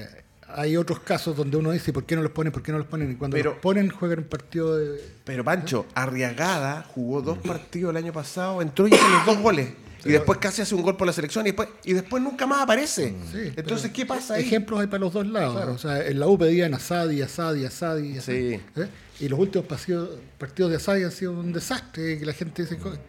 hay 0.48 0.76
otros 0.76 0.98
casos 1.00 1.36
donde 1.36 1.56
uno 1.56 1.70
dice, 1.70 1.92
¿por 1.92 2.04
qué 2.04 2.16
no 2.16 2.22
los 2.22 2.32
ponen? 2.32 2.52
¿Por 2.52 2.62
qué 2.62 2.72
no 2.72 2.78
los 2.78 2.86
ponen? 2.88 3.12
Y 3.12 3.14
cuando 3.14 3.36
Pero- 3.36 3.50
los 3.50 3.60
ponen, 3.60 3.90
juegan 3.90 4.18
un 4.20 4.24
partido 4.24 4.76
de... 4.76 5.00
Pero 5.24 5.44
Pancho, 5.44 5.86
Arriagada 5.94 6.84
jugó 6.94 7.22
dos 7.22 7.38
partidos 7.38 7.90
el 7.90 7.96
año 7.98 8.12
pasado, 8.12 8.60
entró 8.60 8.88
y 8.88 8.94
hizo 8.94 9.08
los 9.08 9.26
dos 9.26 9.38
goles. 9.38 9.68
Y 10.04 10.12
después 10.12 10.38
casi 10.38 10.62
hace 10.62 10.74
un 10.74 10.82
gol 10.82 10.96
por 10.96 11.06
la 11.06 11.12
selección 11.12 11.46
y 11.46 11.50
después, 11.50 11.68
y 11.84 11.92
después 11.94 12.22
nunca 12.22 12.46
más 12.46 12.62
aparece. 12.62 13.14
Sí, 13.32 13.52
Entonces, 13.56 13.90
¿qué 13.92 14.04
pasa 14.06 14.34
ahí? 14.34 14.42
Ejemplos 14.44 14.80
hay 14.80 14.86
para 14.86 15.00
los 15.00 15.12
dos 15.12 15.26
lados. 15.26 15.64
O 15.68 15.78
sea, 15.78 16.06
en 16.06 16.18
la 16.20 16.26
U 16.26 16.36
pedían 16.38 16.74
a 16.74 16.78
Sadi, 16.78 17.22
a 17.22 17.28
Sadi, 17.28 17.64
a 17.66 17.70
Sadi. 17.70 18.16
a 18.16 18.20
Sí. 18.20 18.60
¿eh? 18.76 18.88
Y 19.20 19.28
los 19.28 19.38
últimos 19.38 19.66
partidos, 19.66 20.10
partidos 20.38 20.70
de 20.72 20.76
Asadi 20.78 21.04
han 21.04 21.12
sido 21.12 21.32
un 21.32 21.52
desastre. 21.52 22.18
Que 22.18 22.26
la 22.26 22.32
gente 22.32 22.62
dice, 22.62 22.76
"Co- 22.78 22.90
saquen 22.90 23.00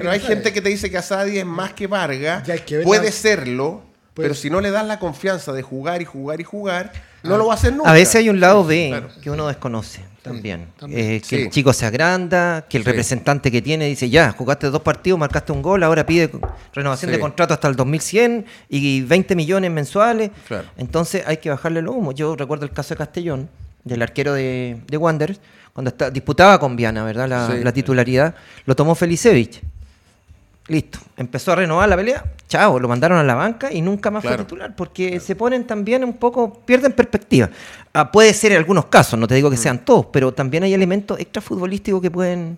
Pero 0.00 0.10
hay 0.10 0.18
a 0.18 0.22
Asadi". 0.22 0.34
gente 0.34 0.52
que 0.52 0.60
te 0.62 0.68
dice 0.70 0.90
que 0.90 0.96
Asadi 0.98 1.38
es 1.38 1.46
más 1.46 1.74
que 1.74 1.86
Vargas. 1.86 2.48
Puede 2.84 3.04
la- 3.06 3.12
serlo, 3.12 3.82
pero 4.14 4.34
si 4.34 4.48
no 4.50 4.60
le 4.60 4.70
das 4.70 4.86
la 4.86 4.98
confianza 4.98 5.52
de 5.52 5.62
jugar 5.62 6.00
y 6.02 6.06
jugar 6.06 6.40
y 6.40 6.44
jugar, 6.44 6.92
no 7.22 7.36
lo 7.36 7.46
va 7.46 7.52
a 7.52 7.56
hacer 7.56 7.72
nunca. 7.74 7.90
A 7.90 7.92
veces 7.94 8.16
hay 8.16 8.28
un 8.30 8.40
lado 8.40 8.64
B 8.64 8.88
Claro. 8.88 9.08
que 9.22 9.30
uno 9.30 9.46
desconoce 9.46 10.00
también. 10.22 10.68
también. 10.78 11.00
Eh, 11.00 11.20
que 11.20 11.26
Sí. 11.26 11.36
el 11.42 11.50
chico 11.50 11.72
se 11.72 11.84
agranda, 11.86 12.64
que 12.68 12.76
el 12.78 12.84
Sí. 12.84 12.88
representante 12.90 13.50
que 13.50 13.60
tiene 13.60 13.86
dice, 13.86 14.08
ya, 14.08 14.30
jugaste 14.32 14.68
dos 14.70 14.82
partidos, 14.82 15.18
marcaste 15.18 15.52
un 15.52 15.62
gol, 15.62 15.82
ahora 15.82 16.06
pide 16.06 16.30
renovación 16.74 17.10
Sí. 17.10 17.16
de 17.16 17.20
contrato 17.20 17.52
hasta 17.54 17.68
el 17.68 17.76
2100 17.76 18.46
y 18.68 19.02
20 19.02 19.34
millones 19.36 19.70
mensuales. 19.70 20.30
Claro. 20.48 20.68
Entonces 20.76 21.24
hay 21.26 21.38
que 21.38 21.50
bajarle 21.50 21.80
el 21.80 21.88
humo. 21.88 22.12
Yo 22.12 22.36
recuerdo 22.36 22.64
el 22.64 22.70
caso 22.72 22.94
de 22.94 22.98
Castellón, 22.98 23.48
del 23.84 24.00
arquero 24.02 24.32
de, 24.34 24.78
de 24.86 24.96
Wanderers, 24.96 25.40
cuando 25.72 25.88
está, 25.90 26.10
disputaba 26.10 26.58
con 26.60 26.76
Viana, 26.76 27.02
¿verdad? 27.04 27.28
La, 27.28 27.48
la 27.48 27.72
titularidad, 27.72 28.34
lo 28.66 28.76
tomó 28.76 28.94
Felicevich. 28.94 29.60
Listo, 30.72 30.98
empezó 31.18 31.52
a 31.52 31.56
renovar 31.56 31.86
la 31.86 31.96
pelea, 31.96 32.24
chao, 32.48 32.80
lo 32.80 32.88
mandaron 32.88 33.18
a 33.18 33.22
la 33.22 33.34
banca 33.34 33.70
y 33.70 33.82
nunca 33.82 34.10
más 34.10 34.22
Claro. 34.22 34.36
fue 34.38 34.44
titular, 34.46 34.74
porque 34.74 35.20
se 35.20 35.36
ponen 35.36 35.66
también 35.66 36.02
un 36.02 36.14
poco, 36.14 36.50
pierden 36.64 36.92
perspectiva. 36.92 37.50
Ah, 37.92 38.10
puede 38.10 38.32
ser 38.32 38.52
en 38.52 38.58
algunos 38.58 38.86
casos, 38.86 39.18
no 39.20 39.28
te 39.28 39.34
digo 39.34 39.50
que 39.50 39.56
Mm. 39.56 39.60
sean 39.60 39.84
todos, 39.84 40.06
pero 40.10 40.32
también 40.32 40.62
hay 40.62 40.72
elementos 40.72 41.20
extrafutbolísticos 41.20 42.00
que 42.00 42.10
pueden 42.10 42.56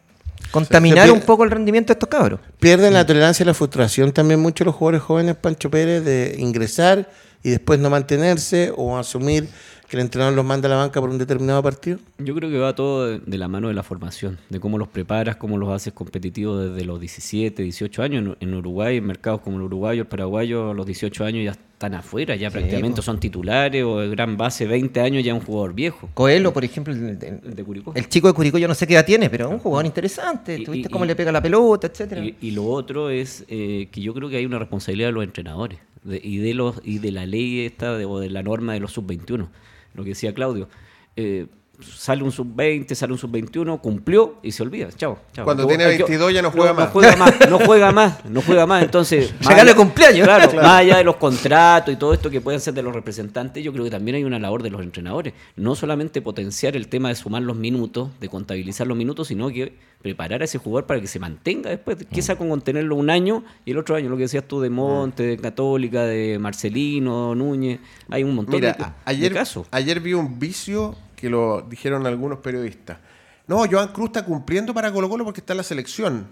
contaminar 0.52 1.10
un 1.10 1.22
poco 1.22 1.42
el 1.42 1.50
rendimiento 1.50 1.88
de 1.88 1.94
estos 1.94 2.08
cabros. 2.08 2.38
Pierden 2.60 2.92
la 2.92 3.04
tolerancia 3.04 3.42
y 3.42 3.46
la 3.46 3.54
frustración 3.54 4.12
también 4.12 4.38
muchos 4.38 4.64
los 4.64 4.76
jugadores 4.76 5.02
jóvenes, 5.02 5.34
Pancho 5.34 5.68
Pérez, 5.68 6.04
de 6.04 6.36
ingresar 6.38 7.08
y 7.42 7.50
después 7.50 7.80
no 7.80 7.90
mantenerse 7.90 8.72
o 8.76 8.96
asumir 8.96 9.48
que 9.88 9.96
el 9.96 10.00
entrenador 10.02 10.34
los 10.34 10.44
manda 10.44 10.66
a 10.66 10.70
la 10.70 10.76
banca 10.76 11.00
por 11.00 11.10
un 11.10 11.18
determinado 11.18 11.62
partido. 11.62 11.98
Yo 12.18 12.34
creo 12.34 12.50
que 12.50 12.58
va 12.58 12.74
todo 12.74 13.18
de, 13.18 13.38
la 13.38 13.48
mano 13.48 13.68
de 13.68 13.74
la 13.74 13.82
formación, 13.82 14.38
de 14.48 14.58
cómo 14.60 14.78
los 14.78 14.88
preparas, 14.88 15.36
cómo 15.36 15.58
los 15.58 15.68
haces 15.70 15.92
competitivos 15.92 16.70
desde 16.70 16.84
los 16.86 16.98
17, 17.00 17.62
18 17.62 18.02
años. 18.02 18.36
En, 18.40 18.54
Uruguay, 18.54 18.96
en 18.96 19.04
mercados 19.06 19.40
como 19.42 19.56
el 19.58 19.62
uruguayo, 19.64 20.02
el 20.02 20.08
paraguayo, 20.08 20.70
a 20.70 20.74
los 20.74 20.86
18 20.86 21.24
años 21.24 21.44
ya 21.44 21.50
están 21.52 21.94
afuera, 21.94 22.34
ya 22.34 22.50
prácticamente 22.50 23.02
son 23.02 23.20
titulares 23.20 23.84
o 23.84 24.00
de 24.00 24.08
gran 24.08 24.36
base, 24.38 24.66
20 24.66 25.00
años 25.00 25.22
ya 25.22 25.34
un 25.34 25.40
jugador 25.40 25.74
viejo. 25.74 26.08
Coelho, 26.14 26.52
por 26.52 26.64
ejemplo, 26.64 26.92
el, 26.94 27.00
el- 27.10 27.40
El 27.44 27.54
de 27.54 27.64
Curicó. 27.64 27.92
el 27.94 28.08
chico 28.08 28.28
de 28.28 28.32
Curicó 28.34 28.56
yo 28.58 28.68
no 28.68 28.74
sé 28.74 28.86
qué 28.86 28.94
edad 28.94 29.04
tiene, 29.04 29.28
pero 29.28 29.46
es 29.48 29.52
un 29.52 29.58
jugador 29.58 29.84
interesante. 29.84 30.56
Y- 30.58 30.64
Tuviste 30.64 30.88
y- 30.88 30.90
cómo 30.90 31.04
y- 31.04 31.08
le 31.08 31.16
pega 31.16 31.30
la 31.30 31.42
pelota, 31.42 31.88
etcétera. 31.88 32.24
Y, 32.24 32.36
y 32.40 32.50
lo 32.52 32.64
otro 32.64 33.10
es 33.10 33.44
eh, 33.48 33.88
que 33.92 34.00
yo 34.00 34.14
creo 34.14 34.28
que 34.30 34.36
hay 34.38 34.46
una 34.46 34.58
responsabilidad 34.58 35.08
de 35.08 35.12
los 35.12 35.24
entrenadores 35.24 35.78
de- 36.04 36.20
y 36.22 36.38
de 36.38 36.54
los 36.54 36.80
y 36.84 36.98
de 37.00 37.10
la 37.12 37.26
ley 37.26 37.60
esta 37.66 37.96
de- 37.98 38.06
o 38.06 38.18
de 38.18 38.30
la 38.30 38.42
norma 38.42 38.72
de 38.72 38.80
los 38.80 38.92
sub-21, 38.92 39.48
lo 39.94 40.02
que 40.02 40.10
decía 40.10 40.34
Claudio. 40.34 40.68
Eh, 41.16 41.46
sale 41.84 42.22
un 42.22 42.32
sub-20, 42.32 42.94
sale 42.94 43.12
un 43.12 43.18
sub-21, 43.18 43.80
cumplió 43.80 44.36
y 44.42 44.52
se 44.52 44.62
olvida. 44.62 44.88
Chao. 44.96 45.18
chao. 45.32 45.44
Cuando 45.44 45.62
No- 45.64 45.68
tiene 45.68 45.84
hay 45.84 45.96
que- 45.96 46.04
22 46.04 46.32
ya 46.32 46.42
no 46.42 46.50
juega 46.50 46.72
No 46.72 46.80
más. 46.80 46.90
juega 46.90 47.16
más, 47.16 47.34
no 47.50 47.58
juega 47.58 47.92
más, 47.92 48.24
no 48.24 48.42
juega 48.42 48.66
más. 48.66 48.82
Entonces, 48.82 49.32
allá- 49.46 49.74
cumpleaños. 49.74 50.24
Claro, 50.26 50.50
Claro. 50.50 50.66
más 50.68 50.80
allá 50.80 50.96
de 50.98 51.04
los 51.04 51.16
contratos 51.16 51.92
y 51.94 51.96
todo 51.96 52.12
esto 52.14 52.30
que 52.30 52.40
pueden 52.40 52.60
ser 52.60 52.74
de 52.74 52.82
los 52.82 52.94
representantes, 52.94 53.62
yo 53.64 53.72
creo 53.72 53.84
que 53.84 53.90
también 53.90 54.14
hay 54.16 54.24
una 54.24 54.38
labor 54.38 54.62
de 54.62 54.70
los 54.70 54.82
entrenadores. 54.82 55.34
No 55.56 55.74
solamente 55.74 56.20
potenciar 56.22 56.76
el 56.76 56.88
tema 56.88 57.08
de 57.08 57.14
sumar 57.14 57.42
los 57.42 57.56
minutos, 57.56 58.10
de 58.20 58.28
contabilizar 58.28 58.86
los 58.86 58.96
minutos, 58.96 59.28
sino 59.28 59.48
que 59.48 59.74
preparar 60.02 60.42
a 60.42 60.44
ese 60.44 60.58
jugador 60.58 60.86
para 60.86 61.00
que 61.00 61.06
se 61.06 61.18
mantenga 61.18 61.70
después. 61.70 61.96
¿Qué 62.12 62.20
saco 62.20 62.46
con 62.46 62.60
tenerlo 62.60 62.94
un 62.96 63.08
año 63.08 63.42
y 63.64 63.70
el 63.70 63.78
otro 63.78 63.96
año? 63.96 64.10
Lo 64.10 64.16
que 64.16 64.22
decías 64.24 64.44
tú 64.46 64.60
de 64.60 64.68
Monte, 64.68 65.22
de 65.22 65.36
Católica, 65.38 66.02
de 66.04 66.38
Marcelino, 66.38 67.34
Núñez. 67.34 67.80
Hay 68.10 68.22
un 68.24 68.34
montón 68.34 68.56
Mira, 68.56 68.72
de, 68.74 68.84
a- 68.84 68.88
de 68.88 68.92
ayer, 69.06 69.32
casos. 69.32 69.66
ayer 69.70 70.00
vi 70.00 70.12
un 70.12 70.38
vicio 70.38 70.94
que 71.24 71.30
lo 71.30 71.62
dijeron 71.62 72.06
algunos 72.06 72.40
periodistas. 72.40 72.98
No, 73.46 73.64
Joan 73.70 73.88
Cruz 73.88 74.08
está 74.08 74.24
cumpliendo 74.26 74.74
para 74.74 74.92
Colo 74.92 75.08
Colo 75.08 75.24
porque 75.24 75.40
está 75.40 75.54
en 75.54 75.56
la 75.58 75.62
selección. 75.62 76.26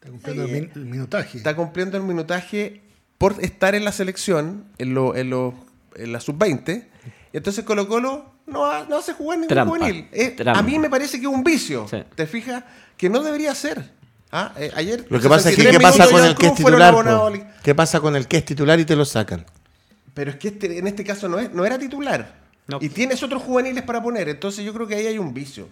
Está 0.00 0.08
cumpliendo 0.10 0.44
el, 0.44 0.50
min- 0.50 0.70
el 0.74 0.84
minutaje. 0.86 1.36
Está 1.36 1.54
cumpliendo 1.54 1.96
el 1.98 2.02
minutaje 2.04 2.80
por 3.18 3.34
estar 3.44 3.74
en 3.74 3.84
la 3.84 3.92
selección, 3.92 4.64
en, 4.78 4.94
lo, 4.94 5.14
en, 5.14 5.28
lo- 5.28 5.52
en 5.94 6.12
la 6.12 6.20
sub-20. 6.20 6.86
Y 7.32 7.36
entonces 7.36 7.64
Colo 7.66 7.86
Colo 7.86 8.32
no, 8.46 8.64
ha- 8.64 8.86
no 8.88 8.96
hace 8.96 9.12
jugar 9.12 9.38
ningún 9.38 9.48
Trampa, 9.48 9.76
juvenil. 9.76 10.08
Eh, 10.12 10.36
a 10.46 10.62
mí 10.62 10.78
me 10.78 10.88
parece 10.88 11.18
que 11.20 11.26
es 11.26 11.32
un 11.32 11.44
vicio. 11.44 11.86
Sí. 11.88 11.98
¿Te 12.14 12.26
fijas? 12.26 12.64
Que 12.96 13.10
no 13.10 13.22
debería 13.22 13.54
ser. 13.54 13.92
Ah, 14.32 14.54
eh, 14.56 14.70
ayer 14.74 15.04
Lo 15.10 15.20
que 15.20 15.28
pasa 15.28 15.50
es 15.50 15.56
que 15.56 15.62
63 15.64 15.76
¿qué 15.76 15.82
pasa 15.82 16.10
con 16.10 16.24
el 16.24 16.34
que 16.34 16.46
es 16.46 16.54
titular? 16.54 16.94
¿Qué 17.62 17.74
pasa 17.74 18.00
con 18.00 18.16
el 18.16 18.26
que 18.26 18.36
es 18.38 18.44
titular 18.46 18.80
y 18.80 18.84
te 18.86 18.96
lo 18.96 19.04
sacan? 19.04 19.44
Pero 20.14 20.30
es 20.30 20.36
que 20.36 20.48
este, 20.48 20.78
en 20.78 20.86
este 20.86 21.04
caso 21.04 21.28
no, 21.28 21.38
es, 21.38 21.52
no 21.52 21.64
era 21.64 21.78
titular. 21.78 22.38
No. 22.66 22.78
Y 22.80 22.88
tienes 22.88 23.22
otros 23.22 23.42
juveniles 23.42 23.82
para 23.82 24.02
poner. 24.02 24.28
Entonces 24.28 24.64
yo 24.64 24.72
creo 24.72 24.86
que 24.86 24.94
ahí 24.94 25.06
hay 25.06 25.18
un 25.18 25.34
vicio. 25.34 25.68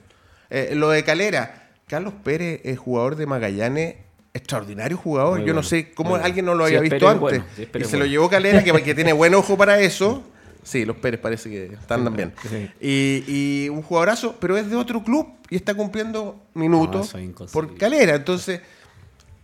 Eh, 0.50 0.72
lo 0.74 0.90
de 0.90 1.04
Calera. 1.04 1.70
Carlos 1.86 2.14
Pérez 2.22 2.60
es 2.64 2.78
jugador 2.78 3.16
de 3.16 3.26
Magallanes. 3.26 3.96
Extraordinario 4.34 4.96
jugador. 4.96 5.38
Muy 5.38 5.48
yo 5.48 5.54
no 5.54 5.62
sé 5.62 5.92
cómo 5.92 6.10
bueno. 6.10 6.24
alguien 6.24 6.44
no 6.44 6.54
lo 6.54 6.64
había 6.64 6.80
visto 6.80 7.08
antes. 7.08 7.20
bueno, 7.20 7.44
sí, 7.56 7.68
y 7.80 7.84
se 7.84 7.96
lo 7.96 8.04
llevó 8.04 8.28
Calera, 8.28 8.62
que, 8.62 8.72
que 8.82 8.94
tiene 8.94 9.12
buen 9.12 9.34
ojo 9.34 9.56
para 9.56 9.80
eso. 9.80 10.22
Sí, 10.60 10.84
los 10.84 10.96
Pérez 10.96 11.18
parece 11.18 11.48
que 11.48 11.64
están 11.66 12.04
también. 12.04 12.34
sí. 12.42 12.68
Y, 12.78 13.24
y 13.26 13.68
un 13.70 13.80
jugadorazo, 13.80 14.36
pero 14.38 14.58
es 14.58 14.68
de 14.68 14.76
otro 14.76 15.02
club 15.02 15.26
y 15.48 15.56
está 15.56 15.72
cumpliendo 15.72 16.42
minutos 16.52 17.14
por 17.52 17.74
Calera. 17.78 18.16
Entonces, 18.16 18.60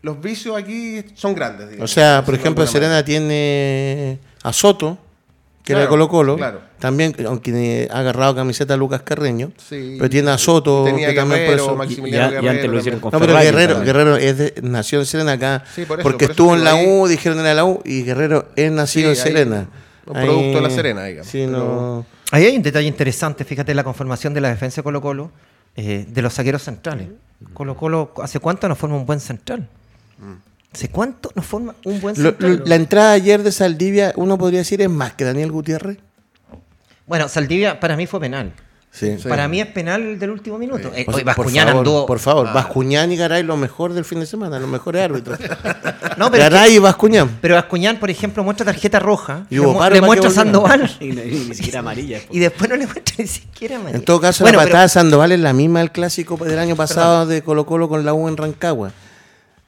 los 0.02 0.20
vicios 0.20 0.54
aquí 0.54 1.02
son 1.14 1.34
grandes. 1.34 1.80
O 1.80 1.88
sea, 1.88 2.22
por 2.26 2.34
ejemplo, 2.34 2.64
manera. 2.64 2.72
Serena 2.72 3.04
tiene 3.04 4.18
a 4.42 4.52
Soto, 4.52 4.98
que 5.64 5.72
era 5.72 5.80
de 5.82 5.88
Colo 5.88 6.08
Colo. 6.08 6.36
claro. 6.36 6.60
También, 6.78 7.16
aunque 7.26 7.88
ha 7.90 7.98
agarrado 7.98 8.34
camiseta 8.34 8.76
Lucas 8.76 9.00
Carreño. 9.02 9.50
Sí. 9.56 9.96
Pero 9.98 10.10
tiene 10.10 10.30
a 10.30 10.36
Soto, 10.38 10.84
Tenía 10.84 11.08
que 11.08 11.14
también 11.14 11.40
por 11.40 11.48
Guerrero, 11.48 11.64
eso- 11.64 11.74
Maximiliano 11.76 12.24
y- 12.26 12.28
y 12.28 12.34
Guerrero 12.34 12.50
antes 12.50 12.70
lo 12.70 12.78
hicieron 12.78 13.00
también. 13.00 13.00
con 13.00 13.12
No, 13.12 13.18
pero 13.18 13.32
Ferrari 13.32 13.46
Guerrero, 13.46 13.74
también. 13.76 13.96
Guerrero 13.96 14.16
es 14.18 14.38
de- 14.38 14.54
nació 14.62 15.00
en 15.00 15.06
Serena 15.06 15.32
acá. 15.32 15.64
Sí, 15.74 15.86
por 15.86 15.98
eso, 15.98 16.02
porque 16.02 16.26
por 16.26 16.32
eso 16.32 16.32
estuvo 16.32 16.54
en 16.54 16.64
la 16.64 16.72
ahí. 16.74 16.86
U, 16.86 17.08
dijeron 17.08 17.38
en 17.46 17.56
la 17.56 17.64
U, 17.64 17.80
y 17.84 18.02
Guerrero 18.02 18.48
es 18.54 18.70
nacido 18.70 19.14
Sí, 19.14 19.20
en 19.20 19.26
ahí, 19.26 19.32
Serena. 19.32 19.66
un 20.06 20.12
producto 20.12 20.56
de 20.56 20.60
la 20.60 20.70
Serena, 20.70 21.04
digamos. 21.04 21.28
Sí, 21.30 21.46
no. 21.46 22.04
Ahí 22.30 22.44
hay 22.44 22.56
un 22.56 22.62
detalle 22.62 22.86
interesante, 22.88 23.44
fíjate 23.44 23.74
la 23.74 23.84
conformación 23.84 24.34
de 24.34 24.42
la 24.42 24.48
defensa 24.50 24.76
de 24.76 24.82
Colo 24.82 25.00
Colo, 25.00 25.30
eh, 25.76 26.04
de 26.06 26.20
los 26.22 26.34
zagueros 26.34 26.62
centrales. 26.62 27.08
Colo 27.54 27.74
Colo, 27.76 28.12
¿hace 28.22 28.38
cuánto 28.40 28.68
nos 28.68 28.76
forma 28.76 28.96
un 28.96 29.06
buen 29.06 29.20
central? 29.20 29.66
¿Hace 30.74 30.88
cuánto 30.88 31.30
nos 31.34 31.46
forma 31.46 31.74
un 31.84 32.00
buen 32.00 32.14
Lo- 32.22 32.30
central? 32.30 32.56
lo- 32.58 32.64
la 32.66 32.74
entrada 32.74 33.12
ayer 33.12 33.42
de 33.42 33.52
Saldivia, 33.52 34.12
uno 34.16 34.36
podría 34.36 34.58
decir, 34.60 34.82
es 34.82 34.90
más 34.90 35.14
que 35.14 35.24
Daniel 35.24 35.52
Gutiérrez. 35.52 35.98
Bueno, 37.06 37.28
Saldivia 37.28 37.78
para 37.80 37.96
mí 37.96 38.06
fue 38.06 38.20
penal. 38.20 38.52
Sí. 38.90 39.16
Sí. 39.20 39.28
Para 39.28 39.48
mí 39.48 39.60
es 39.60 39.66
penal 39.66 40.02
el 40.02 40.18
del 40.20 40.30
último 40.30 40.56
minuto. 40.56 40.92
Eh, 40.94 41.04
sea, 41.04 41.14
hoy 41.16 41.24
Bascuñán 41.24 41.66
favor, 41.66 41.78
andó. 41.80 42.06
Por 42.06 42.20
favor, 42.20 42.52
Bascuñán 42.52 43.10
y 43.10 43.16
Garay, 43.16 43.42
lo 43.42 43.56
mejor 43.56 43.92
del 43.92 44.04
fin 44.04 44.20
de 44.20 44.26
semana, 44.26 44.60
los 44.60 44.68
mejores 44.68 45.02
árbitros. 45.02 45.38
No, 46.16 46.30
pero, 46.30 46.44
es 46.44 46.48
que- 46.48 46.54
Garay 46.54 46.74
y 46.76 46.78
Bascuñán. 46.78 47.38
pero 47.40 47.56
Bascuñán, 47.56 47.98
por 47.98 48.08
ejemplo, 48.08 48.44
muestra 48.44 48.64
tarjeta 48.66 49.00
roja. 49.00 49.46
Y 49.50 49.56
le 49.56 49.60
hubo 49.62 49.72
mu- 49.72 49.78
paro 49.80 49.96
le 49.96 50.00
muestra. 50.00 50.30
Sandoval. 50.30 50.88
Y, 51.00 51.06
ni, 51.08 51.22
ni 51.48 51.54
siquiera 51.56 51.80
amarilla. 51.80 52.20
Y 52.30 52.38
después 52.38 52.70
no 52.70 52.76
le 52.76 52.86
muestra 52.86 53.16
ni 53.18 53.26
siquiera 53.26 53.76
amarilla. 53.76 53.98
En 53.98 54.04
todo 54.04 54.20
caso, 54.20 54.44
Bueno, 54.44 54.58
la 54.58 54.62
pero- 54.64 54.70
patada 54.72 54.82
de 54.84 54.88
Sandoval 54.90 55.32
es 55.32 55.40
la 55.40 55.52
misma 55.52 55.80
del 55.80 55.90
clásico 55.90 56.36
del 56.36 56.58
año 56.60 56.76
pasado 56.76 57.26
de 57.26 57.42
Colo 57.42 57.66
Colo 57.66 57.88
con 57.88 58.04
la 58.04 58.14
U 58.14 58.28
en 58.28 58.36
Rancagua. 58.36 58.92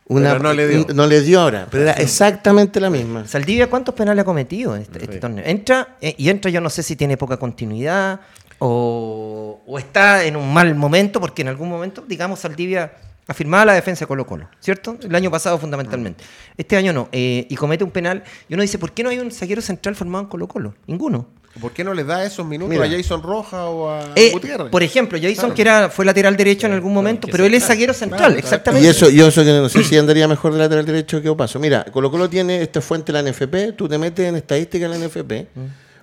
Una, 0.08 0.30
Pero 0.30 0.42
no 0.42 0.52
le 0.52 0.68
dio. 0.68 0.86
No 0.94 1.06
le 1.06 1.20
dio 1.20 1.40
ahora, 1.40 1.66
pero 1.68 1.82
era 1.82 1.92
exactamente 1.94 2.78
la 2.78 2.90
misma. 2.90 3.26
Saldivia, 3.26 3.68
¿cuántos 3.68 3.94
penales 3.94 4.22
ha 4.22 4.24
cometido 4.24 4.76
en 4.76 4.82
este, 4.82 5.00
este 5.00 5.18
torneo? 5.18 5.44
Entra, 5.44 5.96
eh, 6.00 6.14
y 6.16 6.28
entra, 6.28 6.50
yo 6.50 6.60
no 6.60 6.70
sé 6.70 6.84
si 6.84 6.94
tiene 6.94 7.16
poca 7.16 7.38
continuidad 7.38 8.20
o, 8.60 9.60
o 9.66 9.78
está 9.78 10.24
en 10.24 10.36
un 10.36 10.52
mal 10.54 10.74
momento, 10.76 11.20
porque 11.20 11.42
en 11.42 11.48
algún 11.48 11.68
momento, 11.68 12.04
digamos, 12.06 12.38
Saldivia 12.38 12.92
afirmaba 13.28 13.64
la 13.64 13.74
defensa 13.74 14.04
de 14.04 14.06
Colo 14.08 14.26
Colo, 14.26 14.48
¿cierto? 14.60 14.96
El 15.02 15.14
año 15.14 15.30
pasado 15.30 15.58
fundamentalmente. 15.58 16.22
Este 16.56 16.76
año 16.76 16.92
no. 16.92 17.08
eh, 17.12 17.46
y 17.48 17.54
comete 17.56 17.82
un 17.84 17.90
penal. 17.90 18.22
Y 18.48 18.54
uno 18.54 18.62
dice, 18.62 18.78
¿por 18.78 18.92
qué 18.92 19.02
no 19.02 19.10
hay 19.10 19.18
un 19.18 19.30
zaguero 19.32 19.60
central 19.62 19.94
formado 19.96 20.24
en 20.24 20.28
Colo 20.30 20.46
Colo? 20.48 20.74
Ninguno. 20.86 21.28
¿Por 21.60 21.72
qué 21.72 21.82
no 21.82 21.94
les 21.94 22.06
da 22.06 22.22
esos 22.22 22.44
minutos 22.46 22.68
Mira. 22.70 22.84
a 22.84 22.88
Jason 22.90 23.22
Roja 23.22 23.64
o 23.64 23.88
a 23.88 24.10
Eh, 24.14 24.30
Gutiérrez? 24.30 24.68
por 24.68 24.82
ejemplo, 24.82 25.18
Jason, 25.20 25.54
que 25.54 25.62
era, 25.62 25.88
fue 25.88 26.04
lateral 26.04 26.36
derecho 26.36 26.66
en 26.66 26.74
algún 26.74 26.92
momento, 26.92 27.28
pero 27.32 27.46
él 27.46 27.54
es 27.54 27.64
zaguero 27.64 27.94
central, 27.94 28.18
Claro, 28.32 28.38
exactamente. 28.38 28.86
Y 28.86 28.90
eso, 28.90 29.08
yo 29.08 29.28
eso 29.28 29.42
que 29.42 29.52
no 29.52 29.68
sé 29.70 29.82
si 29.82 29.96
andaría 29.96 30.28
mejor 30.28 30.52
de 30.52 30.58
lateral 30.58 30.84
derecho 30.84 31.22
que 31.22 31.30
Opaso. 31.30 31.58
Mira, 31.58 31.84
Colo 31.90 32.10
Colo 32.10 32.28
tiene 32.28 32.60
esta 32.60 32.82
fuente 32.82 33.10
la 33.10 33.22
NFP, 33.22 33.72
tú 33.74 33.88
te 33.88 33.96
metes 33.96 34.28
en 34.28 34.36
estadística 34.36 34.86
de 34.86 34.98
la 34.98 35.06
NFP, 35.06 35.32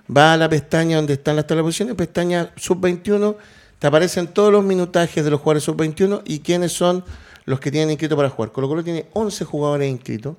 vas 0.08 0.34
a 0.34 0.36
la 0.38 0.48
pestaña 0.48 0.96
donde 0.96 1.12
están 1.12 1.36
las 1.36 1.46
tablas 1.46 1.62
de 1.62 1.66
posiciones, 1.68 1.94
pestaña 1.94 2.50
sub-21, 2.56 3.36
te 3.84 3.88
aparecen 3.88 4.28
todos 4.28 4.50
los 4.50 4.64
minutajes 4.64 5.22
de 5.22 5.30
los 5.30 5.40
jugadores 5.40 5.64
sub-21 5.64 6.22
y 6.24 6.38
quiénes 6.38 6.72
son 6.72 7.04
los 7.44 7.60
que 7.60 7.70
tienen 7.70 7.90
inscrito 7.90 8.16
para 8.16 8.30
jugar. 8.30 8.50
Colo 8.50 8.66
Colo 8.66 8.82
tiene 8.82 9.10
11 9.12 9.44
jugadores 9.44 9.90
inscritos 9.90 10.36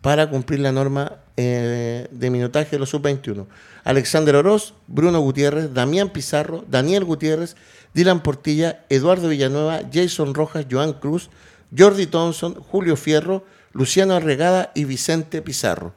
para 0.00 0.30
cumplir 0.30 0.60
la 0.60 0.72
norma 0.72 1.16
eh, 1.36 2.08
de 2.10 2.30
minutaje 2.30 2.70
de 2.70 2.78
los 2.78 2.88
sub-21. 2.88 3.44
Alexander 3.84 4.34
Oroz, 4.34 4.72
Bruno 4.86 5.20
Gutiérrez, 5.20 5.74
Damián 5.74 6.08
Pizarro, 6.08 6.64
Daniel 6.70 7.04
Gutiérrez, 7.04 7.54
Dylan 7.92 8.22
Portilla, 8.22 8.86
Eduardo 8.88 9.28
Villanueva, 9.28 9.82
Jason 9.92 10.32
Rojas, 10.32 10.64
Joan 10.70 10.94
Cruz, 10.94 11.28
Jordi 11.76 12.06
Thompson, 12.06 12.54
Julio 12.54 12.96
Fierro, 12.96 13.44
Luciano 13.74 14.14
Arregada 14.14 14.72
y 14.74 14.86
Vicente 14.86 15.42
Pizarro. 15.42 15.92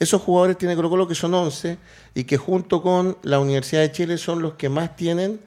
Esos 0.00 0.20
jugadores 0.20 0.58
tiene 0.58 0.74
Colo 0.74 0.90
Colo 0.90 1.06
que 1.06 1.14
son 1.14 1.32
11 1.32 1.78
y 2.16 2.24
que 2.24 2.38
junto 2.38 2.82
con 2.82 3.18
la 3.22 3.38
Universidad 3.38 3.82
de 3.82 3.92
Chile 3.92 4.18
son 4.18 4.42
los 4.42 4.54
que 4.54 4.68
más 4.68 4.96
tienen 4.96 5.38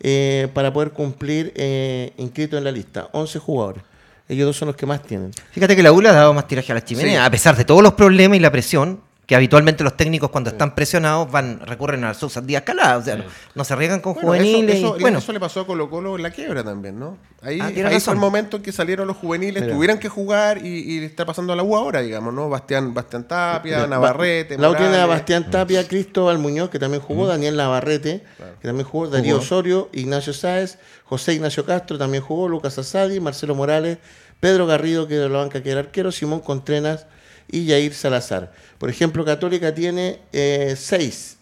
eh, 0.00 0.48
para 0.54 0.72
poder 0.72 0.90
cumplir 0.92 1.52
eh, 1.56 2.12
inscritos 2.18 2.58
en 2.58 2.64
la 2.64 2.72
lista. 2.72 3.08
11 3.12 3.38
jugadores. 3.38 3.82
Ellos 4.28 4.46
dos 4.46 4.56
son 4.56 4.66
los 4.68 4.76
que 4.76 4.86
más 4.86 5.02
tienen. 5.02 5.30
Fíjate 5.52 5.76
que 5.76 5.82
la 5.82 5.92
U 5.92 6.00
le 6.00 6.08
ha 6.08 6.12
dado 6.12 6.34
más 6.34 6.48
tiraje 6.48 6.72
a 6.72 6.74
la 6.74 6.84
chimenea, 6.84 7.20
Sí. 7.22 7.26
a 7.26 7.30
pesar 7.30 7.56
de 7.56 7.64
todos 7.64 7.82
los 7.82 7.94
problemas 7.94 8.36
y 8.36 8.40
la 8.40 8.50
presión, 8.50 9.00
que 9.26 9.34
habitualmente 9.34 9.82
los 9.82 9.96
técnicos 9.96 10.30
cuando 10.30 10.50
están 10.50 10.76
presionados 10.76 11.28
van 11.28 11.58
recurren 11.58 12.04
a 12.04 12.14
sus 12.14 12.46
días 12.46 12.62
caladas, 12.62 13.02
o 13.02 13.04
sea, 13.04 13.16
no, 13.16 13.24
no 13.56 13.64
se 13.64 13.72
arriesgan 13.72 13.98
con 14.00 14.14
Bueno, 14.14 14.28
juveniles. 14.28 14.76
Eso, 14.76 14.86
eso- 14.86 14.98
y, 14.98 15.00
bueno, 15.00 15.18
eso 15.18 15.32
le 15.32 15.40
pasó 15.40 15.60
a 15.62 15.66
Colo 15.66 15.90
Colo 15.90 16.14
en 16.14 16.22
la 16.22 16.30
quiebra 16.30 16.62
también, 16.62 16.96
¿no? 16.98 17.18
Ahí, 17.42 17.58
Ah, 17.60 17.66
ahí 17.88 17.98
fue 18.00 18.14
el 18.14 18.20
momento 18.20 18.56
en 18.58 18.62
que 18.62 18.70
salieron 18.70 19.06
los 19.08 19.16
juveniles, 19.16 19.64
Mira. 19.64 19.74
tuvieran 19.74 19.98
que 19.98 20.08
jugar 20.08 20.64
y, 20.64 20.78
y 20.78 21.04
está 21.04 21.26
pasando 21.26 21.52
a 21.52 21.56
la 21.56 21.64
U 21.64 21.74
ahora, 21.76 22.02
digamos, 22.02 22.32
¿no? 22.32 22.48
Bastián, 22.48 22.94
Bastián 22.94 23.26
Tapia, 23.26 23.78
Mira, 23.78 23.88
Navarrete, 23.88 24.58
La 24.58 24.70
U 24.70 24.76
tiene 24.76 24.96
a. 24.96 25.06
Bastián 25.06 25.50
Tapia, 25.50 25.86
Cristóbal 25.88 26.38
Muñoz, 26.38 26.70
que 26.70 26.78
también 26.78 27.02
jugó, 27.02 27.26
Daniel 27.26 27.56
Navarrete, 27.56 28.22
que 28.60 28.68
también 28.68 28.86
jugó, 28.86 29.08
Darío 29.08 29.38
Osorio, 29.38 29.88
Ignacio 29.92 30.32
Sáez, 30.34 30.78
José 31.04 31.34
Ignacio 31.34 31.64
Castro 31.64 31.98
también 31.98 32.22
jugó, 32.22 32.48
Lucas 32.48 32.78
Asadi, 32.78 33.18
Marcelo 33.18 33.56
Morales, 33.56 33.98
Pedro 34.38 34.68
Garrido, 34.68 35.08
que 35.08 35.14
de 35.16 35.28
la 35.28 35.38
banca 35.38 35.62
que 35.64 35.70
era 35.72 35.80
arquero, 35.80 36.12
Simón 36.12 36.38
Contreras 36.40 37.06
y 37.50 37.68
Jair 37.68 37.94
Salazar. 37.94 38.52
Por 38.78 38.90
ejemplo, 38.90 39.24
Católica 39.24 39.74
tiene 39.74 40.20
eh, 40.32 40.74
seis, 40.76 41.36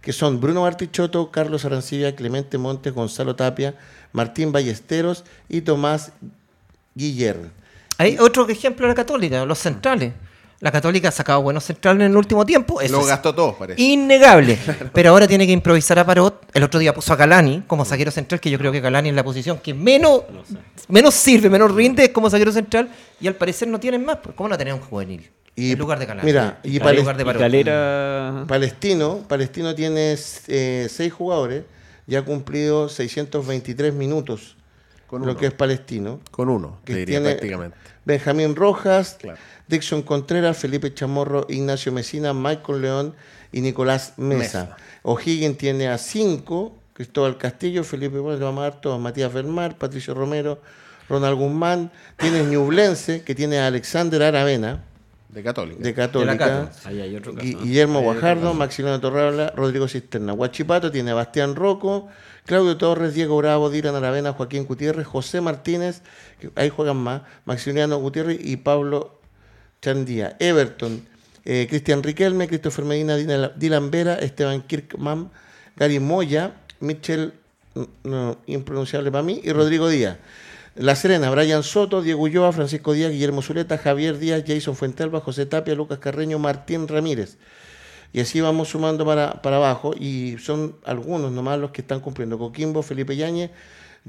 que 0.00 0.12
son 0.12 0.40
Bruno 0.40 0.62
Bartichotto, 0.62 1.30
Carlos 1.30 1.64
Arancibia, 1.64 2.14
Clemente 2.14 2.56
Montes, 2.58 2.92
Gonzalo 2.94 3.34
Tapia, 3.36 3.74
Martín 4.12 4.52
Ballesteros 4.52 5.24
y 5.48 5.60
Tomás 5.62 6.12
Guiller. 6.94 7.38
hay 7.98 8.18
otro 8.18 8.48
ejemplo 8.48 8.86
de 8.86 8.88
la 8.92 8.94
Católica, 8.94 9.44
los 9.44 9.58
centrales. 9.58 10.12
La 10.60 10.72
Católica 10.72 11.08
ha 11.08 11.12
sacado 11.12 11.40
buenos 11.40 11.62
centrales 11.62 12.00
en 12.04 12.10
el 12.10 12.16
último 12.16 12.44
tiempo. 12.44 12.80
Eso 12.80 12.94
Lo 12.94 13.04
gastó 13.04 13.32
todos, 13.32 13.54
parece. 13.54 13.80
innegable. 13.80 14.58
Pero 14.92 15.10
ahora 15.10 15.28
tiene 15.28 15.46
que 15.46 15.52
improvisar 15.52 16.00
a 16.00 16.04
Parot. 16.04 16.46
El 16.52 16.64
otro 16.64 16.80
día 16.80 16.92
puso 16.92 17.12
a 17.12 17.16
Galani 17.16 17.62
como 17.68 17.84
zaguero 17.84 18.10
central, 18.10 18.40
que 18.40 18.50
yo 18.50 18.58
creo 18.58 18.72
que 18.72 18.80
Galani 18.80 19.10
es 19.10 19.14
la 19.14 19.22
posición 19.22 19.58
que 19.58 19.72
menos, 19.72 20.22
menos 20.88 21.14
sirve, 21.14 21.48
menos 21.48 21.72
rinde 21.72 22.02
es 22.06 22.08
como 22.10 22.28
zaguero 22.28 22.50
central. 22.50 22.88
Y 23.20 23.28
al 23.28 23.36
parecer 23.36 23.68
no 23.68 23.78
tienen 23.78 24.04
más. 24.04 24.16
pues, 24.16 24.34
¿Cómo 24.34 24.48
no 24.48 24.58
tener 24.58 24.74
un 24.74 24.80
juvenil? 24.80 25.30
Y- 25.58 25.72
en 25.72 25.78
lugar 25.78 25.98
de 25.98 26.06
Galani. 26.06 26.26
mira, 26.26 26.58
y 26.62 26.78
lugar 26.78 27.16
de 27.16 27.22
Y. 27.24 27.26
Calera. 27.38 28.44
Palestino, 28.46 29.24
Palestino 29.28 29.74
tiene 29.74 30.16
eh, 30.48 30.86
seis 30.90 31.12
jugadores 31.12 31.64
y 32.06 32.14
ha 32.16 32.22
cumplido 32.24 32.88
623 32.88 33.92
minutos, 33.92 34.56
Con 35.06 35.22
lo 35.22 35.32
uno. 35.32 35.36
que 35.36 35.46
es 35.46 35.52
Palestino. 35.52 36.20
Con 36.30 36.48
uno, 36.48 36.78
Que 36.84 36.92
te 36.94 36.98
diría 37.00 37.18
tiene 37.18 37.30
prácticamente. 37.34 37.76
Benjamín 38.04 38.54
Rojas, 38.56 39.16
Claro. 39.20 39.38
Dixon 39.66 40.02
Contreras, 40.02 40.56
Felipe 40.56 40.94
Chamorro, 40.94 41.44
Ignacio 41.48 41.92
Mesina, 41.92 42.32
Michael 42.32 42.80
León 42.80 43.14
y 43.52 43.60
Nicolás 43.60 44.14
Mesa. 44.16 44.64
Mesa. 44.64 44.76
O'Higgins 45.02 45.58
tiene 45.58 45.88
a 45.88 45.98
cinco, 45.98 46.74
Cristóbal 46.94 47.36
Castillo, 47.36 47.84
Felipe 47.84 48.18
Bueno, 48.18 48.38
le 48.38 48.44
vamos 48.44 48.60
a 48.60 48.70
dar 48.70 48.80
todos, 48.80 48.98
Matías 49.00 49.30
Fermar, 49.32 49.76
Patricio 49.76 50.14
Romero, 50.14 50.60
Ronald 51.08 51.36
Guzmán, 51.38 51.90
tienes 52.16 52.46
Ñublense, 52.46 53.22
que 53.22 53.34
tiene 53.34 53.58
a 53.58 53.66
Alexander 53.66 54.22
Aravena, 54.22 54.84
De 55.28 55.42
Católica. 55.42 55.82
de 55.82 55.94
Católica. 55.94 56.70
Ahí 56.84 57.00
hay 57.02 57.14
otro 57.16 57.34
caso. 57.34 57.46
Gui- 57.46 57.52
¿no? 57.54 57.60
Guillermo 57.62 58.00
Guajardo. 58.00 58.54
Maximiliano 58.54 59.00
Torrabla, 59.00 59.52
Rodrigo 59.54 59.86
Cisterna. 59.86 60.32
Huachipato 60.32 60.90
tiene 60.90 61.10
a 61.10 61.14
Bastián 61.14 61.54
Rocco, 61.54 62.08
Claudio 62.46 62.76
Torres, 62.78 63.12
Diego 63.14 63.36
Bravo, 63.36 63.68
Diran 63.68 63.94
Aravena, 63.94 64.32
Joaquín 64.32 64.64
Gutiérrez, 64.64 65.06
José 65.06 65.40
Martínez, 65.42 66.00
que 66.40 66.50
ahí 66.56 66.70
juegan 66.70 66.96
más, 66.96 67.22
Maximiliano 67.44 67.98
Gutiérrez 67.98 68.38
y 68.42 68.56
Pablo 68.56 69.20
Chandía. 69.82 70.34
Everton, 70.40 71.02
eh, 71.44 71.66
Cristian 71.68 72.02
Riquelme, 72.02 72.48
Christopher 72.48 72.84
Medina, 72.86 73.16
Dina- 73.16 73.52
Dylan 73.54 73.90
Vera, 73.90 74.14
Esteban 74.14 74.62
Kirkman, 74.62 75.30
Gary 75.76 76.00
Moya, 76.00 76.54
Michel, 76.80 77.34
no, 78.02 78.38
impronunciable 78.46 79.12
para 79.12 79.22
mí, 79.22 79.40
y 79.44 79.52
Rodrigo 79.52 79.88
Díaz. 79.88 80.16
La 80.78 80.94
Serena, 80.94 81.28
Brian 81.30 81.64
Soto, 81.64 82.02
Diego 82.02 82.22
Ulloa, 82.22 82.52
Francisco 82.52 82.92
Díaz, 82.92 83.10
Guillermo 83.10 83.42
Zuleta, 83.42 83.78
Javier 83.78 84.16
Díaz, 84.16 84.44
Jason 84.46 84.76
Fuentelva, 84.76 85.18
José 85.20 85.44
Tapia, 85.44 85.74
Lucas 85.74 85.98
Carreño, 85.98 86.38
Martín 86.38 86.86
Ramírez. 86.86 87.36
Y 88.12 88.20
así 88.20 88.40
vamos 88.40 88.68
sumando 88.68 89.04
para, 89.04 89.42
para 89.42 89.56
abajo 89.56 89.92
y 89.98 90.36
son 90.38 90.76
algunos 90.84 91.32
nomás 91.32 91.58
los 91.58 91.72
que 91.72 91.80
están 91.80 91.98
cumpliendo. 91.98 92.38
Coquimbo, 92.38 92.84
Felipe 92.84 93.16
Yañez, 93.16 93.50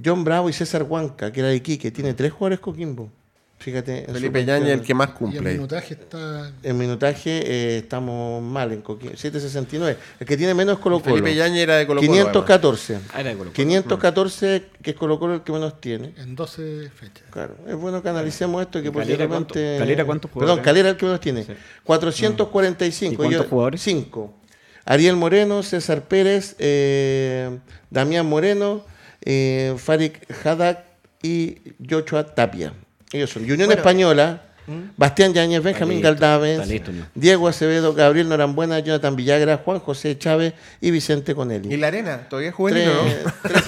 John 0.06 0.24
Bravo 0.24 0.48
y 0.48 0.54
César 0.54 0.84
Huanca, 0.84 1.32
que 1.32 1.40
era 1.40 1.50
de 1.50 1.56
Iquique. 1.56 1.90
Tiene 1.90 2.14
tres 2.14 2.34
jugadores 2.34 2.60
Coquimbo. 2.60 3.10
Fíjate. 3.60 4.06
Felipe 4.12 4.46
Yañez, 4.46 4.70
el 4.70 4.82
que 4.82 4.94
más 4.94 5.10
Y 5.10 5.12
el 5.12 5.18
cumple. 5.18 5.50
ahí. 5.50 5.56
minutaje 5.58 5.94
está. 5.94 6.52
En 6.64 6.78
minutaje 6.78 7.30
eh, 7.46 7.78
estamos 7.80 8.42
mal 8.42 8.72
en 8.72 8.82
Coquimbo. 8.82 9.18
769. 9.18 9.98
El 10.22 10.26
que 10.26 10.38
tiene 10.38 10.54
menos 10.54 10.78
es 10.78 10.80
Colo 10.80 11.02
Colo. 11.02 11.16
Felipe 11.18 11.36
Yañez 11.36 11.64
era 11.64 11.76
de 11.76 11.86
Colo 11.86 12.00
Colo. 12.00 12.10
514. 12.14 12.96
Ah, 13.14 13.20
era 13.20 13.30
de 13.32 13.36
Colo-Colo. 13.36 13.52
514, 13.54 14.64
que 14.82 14.92
es 14.92 14.96
Colo 14.96 15.20
Colo 15.20 15.34
el 15.36 15.42
que 15.42 15.52
menos 15.52 15.82
tiene. 15.82 16.14
en 16.18 16.36
12 16.38 16.90
fechas. 16.96 17.24
Claro, 17.32 17.56
es 17.68 17.76
bueno 17.76 18.02
que 18.02 18.08
analicemos 18.08 18.62
esto 18.62 18.82
que 18.82 18.92
Calera, 18.92 19.28
posiblemente... 19.28 19.54
¿cuánto? 19.54 19.80
Calera, 19.80 20.06
¿cuántos 20.06 20.32
Perdón, 20.32 20.42
jugadores? 20.42 20.66
Calera 20.66 20.90
el 20.92 20.96
que 20.98 21.06
menos 21.06 21.20
tiene. 21.20 21.44
Sí. 21.44 21.54
445. 21.84 23.14
¿Y 23.14 23.18
cuántos 23.18 23.44
Yo- 23.44 23.50
jugadores? 23.50 23.82
Cinco. 23.82 24.34
Ariel 24.86 25.18
Moreno, 25.18 25.64
César 25.64 26.04
Pérez, 26.08 26.56
eh, 26.60 27.60
Damián 27.90 28.26
Moreno, 28.26 28.86
eh, 29.24 29.76
Farik 29.78 30.26
Hadak 30.46 30.86
y 31.22 31.58
Joshua 31.88 32.24
Tapia. 32.34 32.74
Ellos 33.12 33.30
son. 33.30 33.44
Y 33.46 33.52
Unión 33.52 33.68
Bueno. 33.68 33.80
Española, 33.80 34.42
Bastián 34.98 35.34
Yáñez, 35.34 35.64
Benjamín 35.64 36.02
¿no? 36.02 37.06
Diego 37.16 37.48
Acevedo, 37.48 37.94
Gabriel 37.96 38.30
Norambuena, 38.30 38.80
Jonathan 38.80 39.16
Villagra, 39.16 39.58
Juan 39.58 39.80
José 39.80 40.18
Chávez 40.18 40.54
y 40.80 40.92
Vicente 40.92 41.34
Conelli. 41.34 41.74
¿Y 41.74 41.78
la 41.78 41.88
arena? 41.88 42.28
¿Todavía 42.30 42.50
es 42.50 42.56
juvenil 42.56 42.84
Tres- 42.84 42.96
o 42.96 43.28
no? 43.28 43.34
tres. 43.42 43.64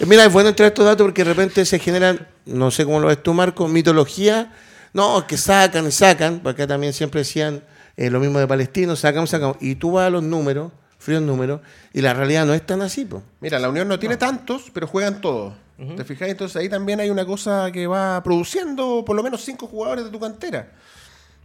Mira, 0.06 0.24
es 0.26 0.32
bueno 0.32 0.50
entrar 0.50 0.68
estos 0.68 0.84
datos 0.84 1.04
porque 1.04 1.24
de 1.24 1.30
repente 1.30 1.64
se 1.64 1.78
generan, 1.78 2.26
no 2.46 2.70
sé 2.70 2.84
cómo 2.84 3.00
lo 3.00 3.08
ves 3.08 3.22
tú, 3.22 3.34
Marco, 3.34 3.66
mitología. 3.68 4.52
No, 4.92 5.26
que 5.26 5.36
sacan 5.36 5.88
y 5.88 5.90
sacan, 5.90 6.38
porque 6.40 6.62
acá 6.62 6.74
también 6.74 6.92
siempre 6.92 7.22
decían 7.22 7.62
eh, 7.96 8.10
lo 8.10 8.20
mismo 8.20 8.38
de 8.38 8.46
Palestino, 8.46 8.94
sacan, 8.94 9.26
sacan. 9.26 9.54
Y 9.60 9.74
tú 9.74 9.92
vas 9.92 10.06
a 10.06 10.10
los 10.10 10.22
números, 10.22 10.70
fríos 10.98 11.20
números, 11.22 11.60
y 11.92 12.00
la 12.00 12.14
realidad 12.14 12.46
no 12.46 12.54
es 12.54 12.64
tan 12.64 12.80
así. 12.80 13.04
po. 13.04 13.22
Mira, 13.40 13.58
la 13.58 13.68
Unión 13.70 13.88
no 13.88 13.98
tiene 13.98 14.16
tantos, 14.16 14.70
pero 14.72 14.86
juegan 14.86 15.20
todos. 15.20 15.54
¿Te 15.96 16.04
fijas? 16.04 16.28
Entonces 16.28 16.56
ahí 16.56 16.68
también 16.68 17.00
hay 17.00 17.10
una 17.10 17.26
cosa 17.26 17.70
que 17.72 17.86
va 17.86 18.22
produciendo 18.22 19.04
por 19.04 19.16
lo 19.16 19.22
menos 19.22 19.42
cinco 19.44 19.66
jugadores 19.66 20.04
de 20.04 20.10
tu 20.10 20.20
cantera. 20.20 20.70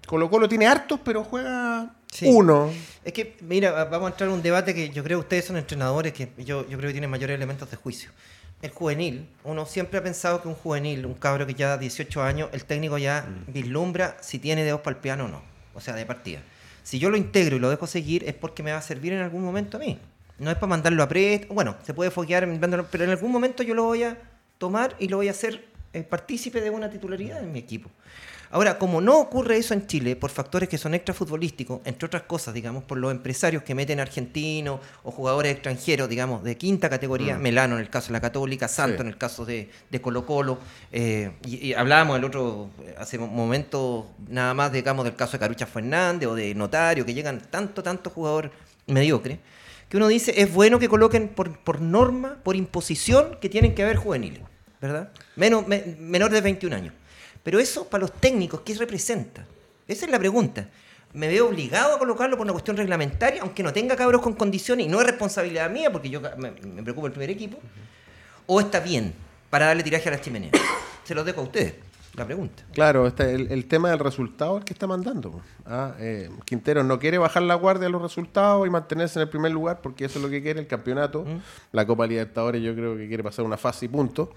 Colo 0.06 0.30
Colo 0.30 0.48
tiene 0.50 0.68
hartos, 0.68 1.00
pero 1.04 1.24
juega 1.24 1.94
Sí. 2.12 2.26
uno. 2.28 2.72
Es 3.04 3.14
que, 3.14 3.38
mira, 3.42 3.72
va- 3.72 3.86
vamos 3.86 4.08
a 4.10 4.12
entrar 4.14 4.30
en 4.30 4.36
un 4.36 4.42
debate 4.42 4.74
que 4.74 4.90
yo 4.90 5.04
creo 5.04 5.20
que 5.20 5.24
ustedes 5.26 5.46
son 5.46 5.58
entrenadores 5.58 6.14
que 6.14 6.32
yo, 6.38 6.68
yo 6.68 6.78
creo 6.78 6.90
que 6.90 6.94
tienen 6.94 7.10
mayores 7.10 7.36
elementos 7.36 7.70
de 7.70 7.78
juicio. 7.78 8.10
El 8.62 8.72
juvenil, 8.72 9.28
uno 9.44 9.66
siempre 9.66 10.00
ha 10.00 10.04
pensado 10.04 10.42
que 10.42 10.48
un 10.48 10.56
juvenil, 10.56 11.06
un 11.06 11.14
cabro 11.14 11.46
que 11.48 11.54
ya 11.54 11.78
18 11.78 12.22
años, 12.24 12.50
el 12.52 12.66
técnico 12.66 12.98
ya 12.98 13.26
vislumbra 13.48 14.18
si 14.22 14.38
tiene 14.40 14.64
dedos 14.64 14.82
para 14.82 14.96
el 14.96 15.02
piano 15.02 15.26
o 15.26 15.28
no. 15.28 15.42
O 15.76 15.82
sea, 15.82 15.94
de 15.96 16.06
partida. 16.06 16.42
Si 16.84 16.98
yo 17.00 17.10
lo 17.10 17.18
integro 17.18 17.56
y 17.56 17.60
lo 17.60 17.70
dejo 17.70 17.88
seguir 17.88 18.24
es 18.28 18.34
porque 18.34 18.64
me 18.64 18.72
va 18.72 18.80
a 18.80 18.82
servir 18.82 19.14
en 19.14 19.22
algún 19.22 19.44
momento 19.44 19.78
a 19.78 19.80
mí. 19.80 20.00
No 20.40 20.50
es 20.52 20.56
para 20.56 20.68
mandarlo 20.68 21.04
a 21.04 21.08
préstamo. 21.08 21.54
Bueno, 21.54 21.76
se 21.84 21.94
puede 21.94 22.12
foquear, 22.12 22.48
pero 22.92 23.04
en 23.04 23.10
algún 23.10 23.32
momento 23.32 23.64
yo 23.64 23.76
lo 23.76 23.84
voy 23.84 24.04
a 24.04 24.18
tomar 24.58 24.96
y 25.00 25.08
lo 25.08 25.18
voy 25.18 25.28
a 25.28 25.32
hacer 25.32 25.66
eh, 25.94 26.04
partícipe 26.04 26.62
de 26.62 26.70
una 26.70 26.90
titularidad 26.90 27.44
en 27.44 27.52
mi 27.52 27.60
equipo. 27.60 27.90
Ahora, 28.52 28.80
como 28.80 29.00
no 29.00 29.20
ocurre 29.20 29.58
eso 29.58 29.76
en 29.76 29.86
Chile, 29.86 30.16
por 30.16 30.32
factores 30.32 30.68
que 30.68 30.80
son 30.80 30.96
extrafutbolísticos, 30.96 31.82
entre 31.86 32.08
otras 32.08 32.24
cosas, 32.24 32.52
digamos, 32.52 32.84
por 32.84 32.98
los 32.98 33.12
empresarios 33.12 33.62
que 33.62 33.76
meten 33.76 34.00
argentinos 34.00 34.80
o 35.04 35.12
jugadores 35.12 35.52
extranjeros, 35.54 36.10
digamos, 36.10 36.44
de 36.44 36.58
quinta 36.58 36.90
categoría, 36.90 37.38
Melano 37.38 37.76
en 37.76 37.82
el 37.82 37.92
caso 37.92 38.08
de 38.08 38.14
la 38.14 38.22
Católica, 38.22 38.68
Santo 38.68 38.98
Sí. 38.98 39.02
en 39.02 39.08
el 39.10 39.18
caso 39.20 39.46
de, 39.46 39.70
de 39.92 40.02
Colo 40.02 40.26
Colo, 40.26 40.58
eh, 40.92 41.30
y, 41.46 41.68
y 41.68 41.74
hablábamos 41.76 42.18
el 42.18 42.24
otro, 42.26 42.72
hace 42.98 43.20
un 43.20 43.36
momento, 43.36 44.08
nada 44.28 44.56
más, 44.56 44.72
digamos, 44.72 45.06
del 45.06 45.16
caso 45.16 45.34
de 45.34 45.40
Carucha 45.40 45.68
Fernández 45.68 46.28
o 46.28 46.34
de 46.34 46.56
Notario, 46.56 47.06
que 47.06 47.14
llegan 47.14 47.40
tanto, 47.52 47.84
tanto 47.84 48.10
jugador 48.10 48.50
mediocre, 48.88 49.38
que 49.90 49.98
uno 49.98 50.08
dice, 50.08 50.40
es 50.42 50.54
bueno 50.54 50.78
que 50.80 50.88
coloquen 50.88 51.28
por, 51.30 51.58
por 51.60 51.82
norma, 51.82 52.38
por 52.44 52.56
imposición, 52.56 53.38
que 53.42 53.50
tienen 53.50 53.74
que 53.76 53.84
haber 53.84 53.98
juveniles, 53.98 54.42
¿verdad? 54.80 55.12
Menos, 55.36 55.68
me- 55.68 55.96
menor 56.00 56.32
de 56.32 56.42
21 56.42 56.76
años. 56.76 56.94
Pero 57.44 57.60
eso, 57.60 57.90
para 57.90 58.02
los 58.02 58.14
técnicos, 58.14 58.62
¿qué 58.62 58.76
representa? 58.76 59.46
Esa 59.88 60.06
es 60.06 60.12
la 60.12 60.20
pregunta. 60.20 60.70
¿Me 61.14 61.28
veo 61.28 61.48
obligado 61.48 61.96
a 61.96 61.98
colocarlo 61.98 62.38
por 62.38 62.46
una 62.46 62.54
cuestión 62.54 62.78
reglamentaria, 62.78 63.42
aunque 63.42 63.64
no 63.64 63.74
tenga 63.74 63.96
cabros 63.96 64.22
con 64.22 64.34
condiciones 64.34 64.86
y 64.86 64.90
no 64.90 65.00
es 65.02 65.08
responsabilidad 65.08 65.70
mía, 65.72 65.92
porque 65.92 66.10
yo 66.12 66.22
me, 66.38 66.52
preocupa 66.84 67.08
el 67.08 67.14
primer 67.14 67.32
equipo? 67.32 67.58
¿O 68.46 68.60
está 68.60 68.80
bien 68.80 69.14
para 69.50 69.66
darle 69.66 69.82
tiraje 69.82 70.08
a 70.10 70.12
las 70.12 70.22
chimeneas? 70.22 70.54
Se 71.04 71.16
los 71.16 71.26
dejo 71.26 71.42
a 71.42 71.46
ustedes, 71.46 71.74
la 72.20 72.26
pregunta. 72.26 72.64
Claro, 72.74 73.08
este, 73.08 73.34
el, 73.34 73.52
el 73.52 73.66
tema 73.66 73.90
del 73.90 74.00
resultado 74.00 74.58
es 74.58 74.62
el 74.62 74.66
que 74.66 74.74
está 74.74 74.86
mandando. 74.88 75.42
Ah, 75.66 75.96
eh, 76.00 76.30
Quintero 76.46 76.84
no 76.84 77.00
quiere 77.00 77.18
bajar 77.18 77.42
la 77.44 77.56
guardia 77.56 77.88
a 77.88 77.90
los 77.90 78.02
resultados 78.02 78.68
y 78.68 78.70
mantenerse 78.70 79.20
en 79.20 79.24
el 79.24 79.30
primer 79.30 79.52
lugar 79.52 79.82
porque 79.82 80.06
eso 80.06 80.20
es 80.20 80.24
lo 80.24 80.30
que 80.30 80.42
quiere 80.42 80.60
el 80.60 80.68
campeonato. 80.68 81.26
La 81.72 81.86
Copa 81.88 82.06
Libertadores 82.06 82.62
yo 82.62 82.76
creo 82.76 82.96
que 82.96 83.08
quiere 83.08 83.24
pasar 83.24 83.44
una 83.46 83.58
fase 83.58 83.86
y 83.86 83.88
punto. 83.90 84.32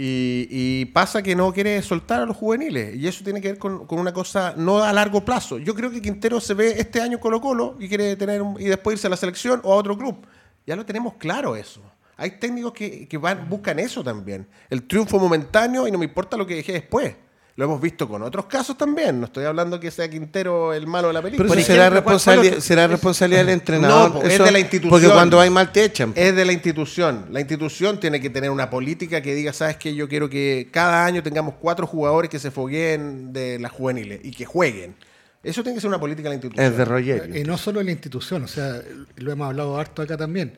Y, 0.00 0.46
y 0.50 0.84
pasa 0.86 1.22
que 1.22 1.34
no 1.34 1.52
quiere 1.52 1.82
soltar 1.82 2.22
a 2.22 2.26
los 2.26 2.36
juveniles. 2.36 2.94
Y 2.94 3.08
eso 3.08 3.24
tiene 3.24 3.40
que 3.40 3.48
ver 3.48 3.58
con, 3.58 3.84
con 3.86 3.98
una 3.98 4.12
cosa 4.12 4.54
no 4.56 4.78
a 4.82 4.92
largo 4.92 5.24
plazo. 5.24 5.58
Yo 5.58 5.74
creo 5.74 5.90
que 5.90 6.00
Quintero 6.00 6.38
se 6.40 6.54
ve 6.54 6.74
este 6.78 7.00
año 7.00 7.18
Colo 7.18 7.40
Colo 7.40 7.74
y 7.80 7.88
quiere 7.88 8.14
tener 8.14 8.40
un- 8.40 8.60
y 8.60 8.64
después 8.66 8.94
irse 8.94 9.08
a 9.08 9.10
la 9.10 9.16
selección 9.16 9.60
o 9.64 9.72
a 9.72 9.76
otro 9.76 9.98
club. 9.98 10.24
Ya 10.66 10.76
lo 10.76 10.86
tenemos 10.86 11.14
claro 11.14 11.56
eso. 11.56 11.80
Hay 12.18 12.32
técnicos 12.32 12.72
que, 12.72 13.06
que 13.08 13.16
van, 13.16 13.48
buscan 13.48 13.78
eso 13.78 14.04
también. 14.04 14.46
El 14.68 14.82
triunfo 14.82 15.18
momentáneo 15.18 15.86
y 15.88 15.90
no 15.92 15.98
me 15.98 16.04
importa 16.04 16.36
lo 16.36 16.46
que 16.46 16.56
deje 16.56 16.72
después. 16.72 17.14
Lo 17.54 17.64
hemos 17.64 17.80
visto 17.80 18.08
con 18.08 18.22
otros 18.22 18.46
casos 18.46 18.76
también. 18.78 19.18
No 19.18 19.26
estoy 19.26 19.44
hablando 19.44 19.80
que 19.80 19.90
sea 19.90 20.08
Quintero 20.08 20.72
el 20.74 20.86
malo 20.86 21.08
de 21.08 21.14
la 21.14 21.22
película. 21.22 21.48
Pero 21.48 21.60
eso 21.60 21.66
será, 21.72 21.86
ejemplo, 21.88 22.02
¿cuál- 22.04 22.14
responsabilidad, 22.16 22.60
será 22.60 22.86
responsabilidad 22.86 23.40
del 23.40 23.48
entrenador. 23.50 24.14
No, 24.14 24.20
po, 24.20 24.26
es 24.26 24.38
de 24.38 24.50
la 24.52 24.58
institución. 24.60 24.90
Porque 24.90 25.08
cuando 25.08 25.40
hay 25.40 25.50
mal 25.50 25.72
te 25.72 25.84
echan. 25.84 26.12
Es 26.14 26.36
de 26.36 26.44
la 26.44 26.52
institución. 26.52 27.26
La 27.30 27.40
institución 27.40 27.98
tiene 27.98 28.20
que 28.20 28.30
tener 28.30 28.50
una 28.50 28.70
política 28.70 29.20
que 29.22 29.34
diga, 29.34 29.52
¿sabes 29.52 29.76
qué? 29.76 29.92
Yo 29.94 30.08
quiero 30.08 30.28
que 30.28 30.68
cada 30.72 31.04
año 31.04 31.22
tengamos 31.22 31.54
cuatro 31.60 31.86
jugadores 31.86 32.30
que 32.30 32.38
se 32.38 32.50
fogueen 32.52 33.32
de 33.32 33.58
las 33.58 33.72
juveniles 33.72 34.20
y 34.22 34.30
que 34.30 34.44
jueguen. 34.44 34.94
Eso 35.42 35.62
tiene 35.62 35.76
que 35.76 35.80
ser 35.80 35.88
una 35.88 35.98
política 36.00 36.28
de 36.28 36.30
la 36.30 36.34
institución. 36.36 36.64
Es 36.66 36.76
de 36.76 36.84
Rogerio. 36.84 37.36
Y 37.36 37.44
no 37.44 37.58
solo 37.58 37.80
en 37.80 37.86
la 37.86 37.92
institución, 37.92 38.44
o 38.44 38.48
sea, 38.48 38.80
lo 39.16 39.32
hemos 39.32 39.48
hablado 39.48 39.78
harto 39.78 40.02
acá 40.02 40.16
también. 40.16 40.52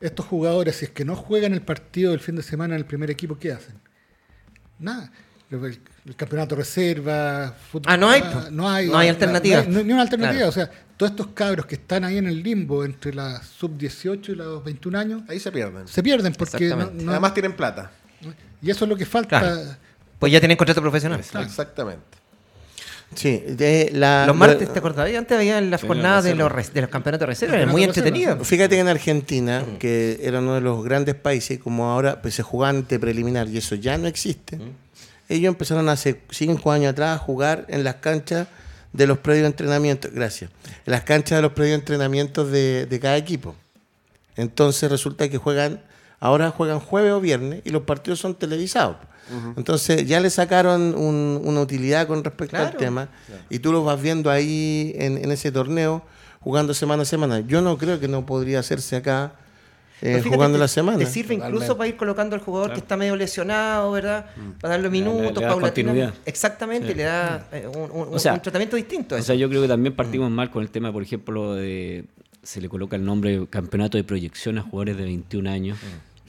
Estos 0.00 0.26
jugadores, 0.26 0.76
si 0.76 0.86
es 0.86 0.90
que 0.90 1.04
no 1.04 1.16
juegan 1.16 1.52
el 1.54 1.62
partido 1.62 2.10
del 2.10 2.20
fin 2.20 2.36
de 2.36 2.42
semana 2.42 2.74
en 2.74 2.80
el 2.80 2.86
primer 2.86 3.10
equipo, 3.10 3.38
¿qué 3.38 3.52
hacen? 3.52 3.76
Nada. 4.78 5.10
El, 5.50 5.78
el 6.06 6.16
campeonato 6.16 6.56
reserva, 6.56 7.54
fútbol, 7.70 7.84
Ah, 7.92 7.96
no 7.96 8.10
hay, 8.10 8.22
ah, 8.24 8.48
no 8.50 8.68
hay, 8.68 8.88
No 8.88 8.98
hay 8.98 9.08
alternativa. 9.08 9.64
no 9.68 9.78
hay 9.78 9.84
ni 9.84 9.92
una 9.92 10.02
alternativa. 10.02 10.36
Claro. 10.36 10.48
O 10.48 10.52
sea, 10.52 10.70
todos 10.96 11.10
estos 11.12 11.28
cabros 11.28 11.66
que 11.66 11.76
están 11.76 12.02
ahí 12.04 12.18
en 12.18 12.26
el 12.26 12.42
limbo 12.42 12.84
entre 12.84 13.14
la 13.14 13.40
sub-18 13.42 14.30
y 14.30 14.34
los 14.34 14.64
21 14.64 14.98
años, 14.98 15.22
Ahí 15.28 15.38
se 15.38 15.52
pierden. 15.52 15.86
se 15.86 16.02
pierden 16.02 16.32
porque 16.34 16.58
no- 16.58 16.64
Exactamente. 16.64 17.04
no- 17.04 17.10
Además 17.12 17.34
tienen 17.34 17.54
plata. 17.54 17.90
y 18.60 18.70
eso 18.70 18.84
es 18.84 18.88
lo 18.88 18.96
que 18.96 19.06
falta. 19.06 19.38
Claro. 19.40 19.76
Pues 20.18 20.32
ya 20.32 20.40
tienen 20.40 20.56
contrato 20.56 20.80
profesional. 20.80 21.20
Exactamente. 21.20 22.18
Sí, 23.14 23.42
de 23.46 23.90
la, 23.92 24.26
Los 24.26 24.36
martes, 24.36 24.72
¿te 24.72 24.78
acordás? 24.78 25.14
Antes 25.14 25.36
había 25.36 25.60
las 25.60 25.80
Sí, 25.80 25.86
jornadas 25.86 26.24
de 26.24 26.34
los, 26.34 26.50
de 26.52 26.88
campeonatos 26.88 27.20
de 27.20 27.26
reserva, 27.26 27.54
era 27.54 27.64
Campeonato 27.66 27.72
muy 27.72 27.80
de 27.82 27.86
reserva, 27.88 28.08
entretenido. 28.08 28.44
Fíjate 28.44 28.74
que 28.74 28.80
en 28.80 28.88
Argentina, 28.88 29.64
que 29.78 30.18
era 30.22 30.40
uno 30.40 30.54
de 30.54 30.60
los 30.60 30.82
grandes 30.84 31.14
países, 31.14 31.58
como 31.60 31.90
ahora 31.90 32.20
pues, 32.22 32.34
se 32.34 32.42
jugaban 32.42 32.76
ante 32.76 32.98
preliminar 32.98 33.48
y 33.48 33.58
eso 33.58 33.76
ya 33.76 33.96
no 33.98 34.08
existe, 34.08 34.58
ellos 35.28 35.48
empezaron 35.48 35.88
hace 35.88 36.20
cinco 36.30 36.72
años 36.72 36.90
atrás 36.92 37.16
a 37.16 37.18
jugar 37.18 37.66
en 37.68 37.84
las 37.84 37.96
canchas 37.96 38.48
de 38.92 39.06
los 39.06 39.18
predios 39.18 39.42
de 39.42 39.48
entrenamiento, 39.48 40.08
gracias, 40.12 40.50
en 40.84 40.90
las 40.90 41.02
canchas 41.02 41.38
de 41.38 41.42
los 41.42 41.52
predios 41.52 41.72
de 41.72 41.80
entrenamientos 41.80 42.50
de, 42.50 42.86
de 42.86 43.00
cada 43.00 43.16
equipo. 43.16 43.54
Entonces 44.36 44.90
resulta 44.90 45.28
que 45.28 45.38
juegan, 45.38 45.80
ahora 46.18 46.50
juegan 46.50 46.80
jueves 46.80 47.12
o 47.12 47.20
viernes 47.20 47.60
y 47.64 47.70
los 47.70 47.82
partidos 47.82 48.18
son 48.18 48.34
televisados. 48.34 48.96
Entonces 49.56 50.06
ya 50.06 50.20
le 50.20 50.30
sacaron 50.30 50.94
un- 50.94 51.40
una 51.44 51.60
utilidad 51.60 52.06
con 52.06 52.22
respecto 52.24 52.56
al 52.56 52.62
Claro. 52.64 52.78
tema 52.78 53.08
y 53.50 53.58
tú 53.58 53.72
los 53.72 53.84
vas 53.84 54.00
viendo 54.00 54.30
ahí 54.30 54.92
en, 54.96 55.18
en 55.18 55.30
ese 55.32 55.50
torneo 55.52 56.02
jugando 56.40 56.74
semana 56.74 57.02
a 57.02 57.06
semana. 57.06 57.40
Yo 57.40 57.62
no 57.62 57.78
creo 57.78 57.98
que 58.00 58.08
no 58.08 58.26
podría 58.26 58.58
hacerse 58.60 58.96
acá 58.96 59.32
eh, 60.02 60.16
fíjate, 60.18 60.34
jugando 60.36 60.56
te- 60.56 60.60
la 60.60 60.68
semana. 60.68 60.98
Te 60.98 61.06
sirve 61.06 61.36
Totalmente. 61.36 61.56
incluso 61.56 61.78
para 61.78 61.88
ir 61.88 61.96
colocando 61.96 62.34
al 62.36 62.42
jugador 62.42 62.72
que 62.72 62.78
está 62.80 62.96
medio 62.98 63.16
lesionado, 63.16 63.90
¿verdad? 63.92 64.26
Para 64.60 64.74
darle 64.74 64.90
Le- 64.90 64.98
le- 64.98 65.04
minutos, 65.04 65.36
le 65.36 65.40
da 65.42 65.48
paulatinamente. 65.48 66.02
continuidad. 66.06 66.14
Exactamente, 66.26 66.94
le 66.94 67.02
da 67.04 67.48
eh, 67.52 67.66
un, 67.74 67.90
un- 67.90 68.14
O 68.14 68.18
sea, 68.18 68.34
un 68.34 68.42
tratamiento 68.42 68.76
distinto. 68.76 69.16
a 69.16 69.20
O 69.20 69.22
sea, 69.22 69.34
yo 69.34 69.48
creo 69.48 69.62
que 69.62 69.68
también 69.68 69.94
partimos 69.96 70.30
mal 70.30 70.50
con 70.50 70.62
el 70.62 70.68
tema, 70.70 70.92
por 70.92 71.02
ejemplo, 71.02 71.54
de 71.54 72.04
se 72.42 72.60
le 72.60 72.68
coloca 72.68 72.96
el 72.96 73.04
nombre 73.06 73.46
campeonato 73.48 73.96
de 73.96 74.04
proyección 74.04 74.58
a 74.58 74.62
jugadores 74.62 74.98
de 74.98 75.04
21 75.04 75.46
años. 75.48 75.78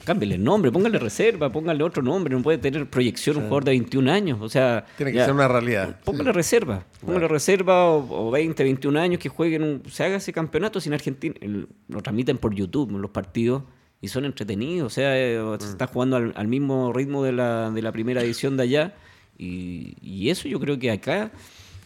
Cámbiale 0.06 0.36
el 0.36 0.44
nombre, 0.44 0.70
póngale 0.72 0.98
reserva, 0.98 1.50
póngale 1.50 1.82
otro 1.82 2.02
nombre, 2.02 2.34
no 2.34 2.42
puede 2.42 2.58
tener 2.58 2.88
proyección 2.88 3.36
un 3.36 3.42
jugador 3.42 3.64
de 3.64 3.70
21 3.72 4.10
años. 4.10 4.38
O 4.40 4.48
sea, 4.48 4.86
Tiene 4.96 5.10
que 5.12 5.18
ya, 5.18 5.24
ser 5.26 5.34
una 5.34 5.48
realidad. 5.48 5.98
Póngale 6.04 6.32
reserva, 6.32 6.84
póngale 7.04 7.26
reserva 7.28 7.86
o, 7.90 8.28
o 8.28 8.30
20, 8.30 8.62
21 8.62 8.98
años 9.00 9.20
que 9.20 9.28
jueguen, 9.28 9.62
un- 9.64 9.82
se 9.90 10.04
haga 10.04 10.16
ese 10.16 10.32
campeonato 10.32 10.80
sin 10.80 10.94
Argentina. 10.94 11.34
el- 11.40 11.66
lo 11.88 12.00
transmiten 12.02 12.38
por 12.38 12.54
YouTube 12.54 12.90
los 12.92 13.10
partidos 13.10 13.64
y 14.00 14.08
son 14.08 14.24
entretenidos. 14.24 14.86
O 14.86 14.90
sea, 14.94 15.18
eh, 15.18 15.38
se 15.58 15.66
está 15.70 15.88
jugando 15.88 16.16
al, 16.16 16.32
al 16.36 16.46
mismo 16.46 16.92
ritmo 16.92 17.24
de 17.24 17.32
la, 17.32 17.70
de 17.72 17.82
la 17.82 17.90
primera 17.92 18.22
edición 18.22 18.56
de 18.56 18.62
allá 18.62 18.94
y, 19.36 19.96
y 20.00 20.30
eso 20.30 20.46
yo 20.48 20.60
creo 20.60 20.78
que 20.78 20.90
acá, 20.92 21.30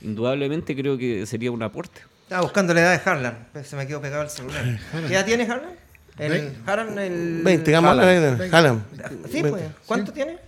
indudablemente, 0.03 0.77
creo 0.77 0.99
que 0.99 1.27
sería 1.27 1.51
un 1.51 1.63
aporte. 1.63 2.03
Estaba 2.25 2.43
buscando 2.43 2.73
la 2.75 2.81
edad 2.83 3.03
de 3.05 3.11
Harlan, 3.11 3.49
se 3.65 3.75
me 3.77 3.87
quedó 3.87 4.01
pegado 4.01 4.23
el 4.23 4.31
celular. 4.31 4.79
¿Qué 5.09 5.15
edad 5.15 5.25
tiene 5.27 5.43
Harlan? 5.45 5.73
El, 6.21 6.33
Veinte. 6.33 6.57
Harlan, 6.67 6.99
el... 6.99 7.41
20, 7.43 7.65
digamos, 7.71 7.91
Haaland. 7.91 8.55
Haaland. 8.55 8.83
Sí, 9.31 9.43
pues. 9.43 9.63
¿Cuánto 9.87 10.13
tiene? 10.13 10.39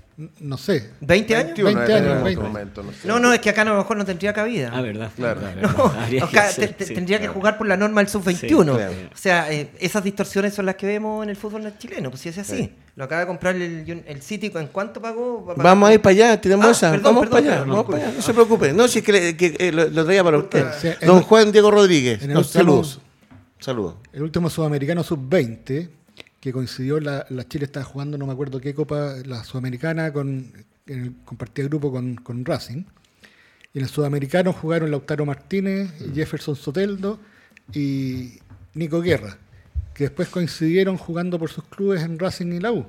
No 0.40 0.58
sé. 0.58 0.90
¿20 1.00 1.35
años? 1.35 1.56
21 1.56 1.64
20 1.64 1.85
en 1.92 1.98
años, 1.98 2.12
este 2.12 2.24
20. 2.24 2.42
momento, 2.42 2.82
no 2.82 2.92
sé. 2.92 3.08
No, 3.08 3.18
no, 3.18 3.32
es 3.32 3.40
que 3.40 3.48
acá 3.48 3.62
a 3.62 3.64
lo 3.64 3.76
mejor 3.78 3.96
no 3.96 4.04
tendría 4.04 4.32
cabida. 4.35 4.70
Ah, 4.72 4.82
verdad. 4.82 5.11
Claro. 5.16 5.40
No, 5.62 6.28
que 6.28 6.40
sí, 6.85 6.94
tendría 6.94 7.18
que 7.18 7.28
jugar 7.28 7.56
por 7.56 7.66
la 7.66 7.78
norma 7.78 8.02
del 8.02 8.08
sub-21. 8.08 8.37
Sí, 8.38 8.46
claro. 8.48 8.92
O 9.12 9.16
sea, 9.16 9.50
eh, 9.50 9.70
esas 9.80 10.04
distorsiones 10.04 10.52
son 10.52 10.66
las 10.66 10.74
que 10.76 10.87
vemos 10.87 11.24
en 11.24 11.30
el 11.30 11.37
fútbol 11.37 11.72
chileno, 11.78 12.11
pues 12.11 12.20
si 12.20 12.28
es 12.28 12.37
así. 12.38 12.72
Lo 12.94 13.04
acaba 13.04 13.22
de 13.22 13.26
comprar 13.26 13.56
el, 13.56 14.04
el 14.06 14.22
City, 14.22 14.52
¿en 14.54 14.66
cuánto 14.66 15.00
pagó? 15.00 15.54
Vamos 15.56 15.88
a 15.88 15.94
ir 15.94 16.02
para 16.02 16.12
allá, 16.12 16.40
tenemos 16.40 16.66
Ah, 16.66 16.70
esa. 16.72 16.90
perdón, 16.90 17.04
vamos 17.14 17.20
perdón, 17.22 17.30
para 17.30 17.46
allá, 17.54 17.62
perdón, 17.62 17.68
vamos 17.78 17.90
para 17.90 18.04
allá. 18.06 18.14
No 18.16 18.22
se 18.22 18.35
preocupe. 18.35 18.72
No, 18.74 18.88
si 18.88 18.98
es 18.98 19.04
que, 19.04 19.12
le- 19.12 19.37
que, 19.37 19.56
eh, 19.58 19.72
lo, 19.72 19.88
lo 19.88 20.04
traía 20.04 20.22
para 20.22 20.37
usted. 20.37 20.66
Don 21.06 21.16
el- 21.16 21.22
Juan 21.24 21.50
Diego 21.52 21.70
Rodríguez. 21.70 22.22
en 22.22 22.32
el 22.32 22.44
saludos. 23.62 23.96
El 24.12 24.22
último 24.22 24.51
sudamericano 24.51 25.03
sub-20, 25.03 25.88
que 26.40 26.53
coincidió, 26.53 27.01
la, 27.01 27.25
la 27.31 27.46
Chile 27.46 27.64
estaba 27.64 27.85
jugando, 27.85 28.18
no 28.18 28.27
me 28.27 28.33
acuerdo 28.33 28.61
qué 28.61 28.75
copa, 28.75 29.16
la 29.25 29.44
sudamericana, 29.44 30.12
con, 30.12 30.53
en 30.87 31.01
el, 31.01 31.14
compartía 31.25 31.64
grupo 31.64 31.92
con, 31.92 32.16
con 32.16 32.44
Racing. 32.44 32.85
Y 33.75 33.79
en 33.79 33.85
el 33.85 33.90
sudamericano 33.90 34.53
jugaron 34.53 34.90
Lautaro 34.90 35.25
Martínez, 35.25 35.92
Jefferson 36.14 36.57
Soteldo 36.57 37.18
y 37.72 38.38
Nico 38.75 39.01
Guerra, 39.01 39.38
que 39.94 40.05
después 40.05 40.29
coincidieron 40.29 40.98
jugando 40.98 41.38
por 41.38 41.51
sus 41.51 41.64
clubes 41.64 42.03
en 42.03 42.18
Racing 42.18 42.53
y 42.53 42.61
la 42.61 42.72
U. 42.72 42.85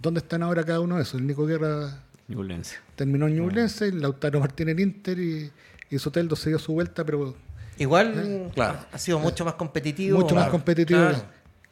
¿Dónde 0.00 0.20
están 0.20 0.42
ahora 0.42 0.64
cada 0.64 0.80
uno 0.80 0.96
de 0.96 1.02
esos? 1.02 1.20
El 1.20 1.26
Nico 1.26 1.46
Guerra 1.46 2.02
Ñublense. 2.28 2.76
terminó 2.94 3.26
en 3.26 3.36
Ñublense, 3.36 3.90
Lautaro 3.92 4.40
Martínez 4.40 4.74
en 4.74 4.80
Inter 4.80 5.18
y, 5.18 5.50
y 5.90 5.98
Soteldo 5.98 6.36
se 6.36 6.50
dio 6.50 6.58
su 6.58 6.72
vuelta, 6.72 7.04
pero 7.04 7.34
Igual 7.78 8.50
Claro. 8.54 8.78
ha 8.92 8.98
sido 8.98 9.18
mucho 9.18 9.44
más 9.44 9.54
competitivo. 9.54 10.18
mucho 10.18 10.34
más 10.34 10.48
competitivo. 10.48 11.00
claro. 11.00 11.22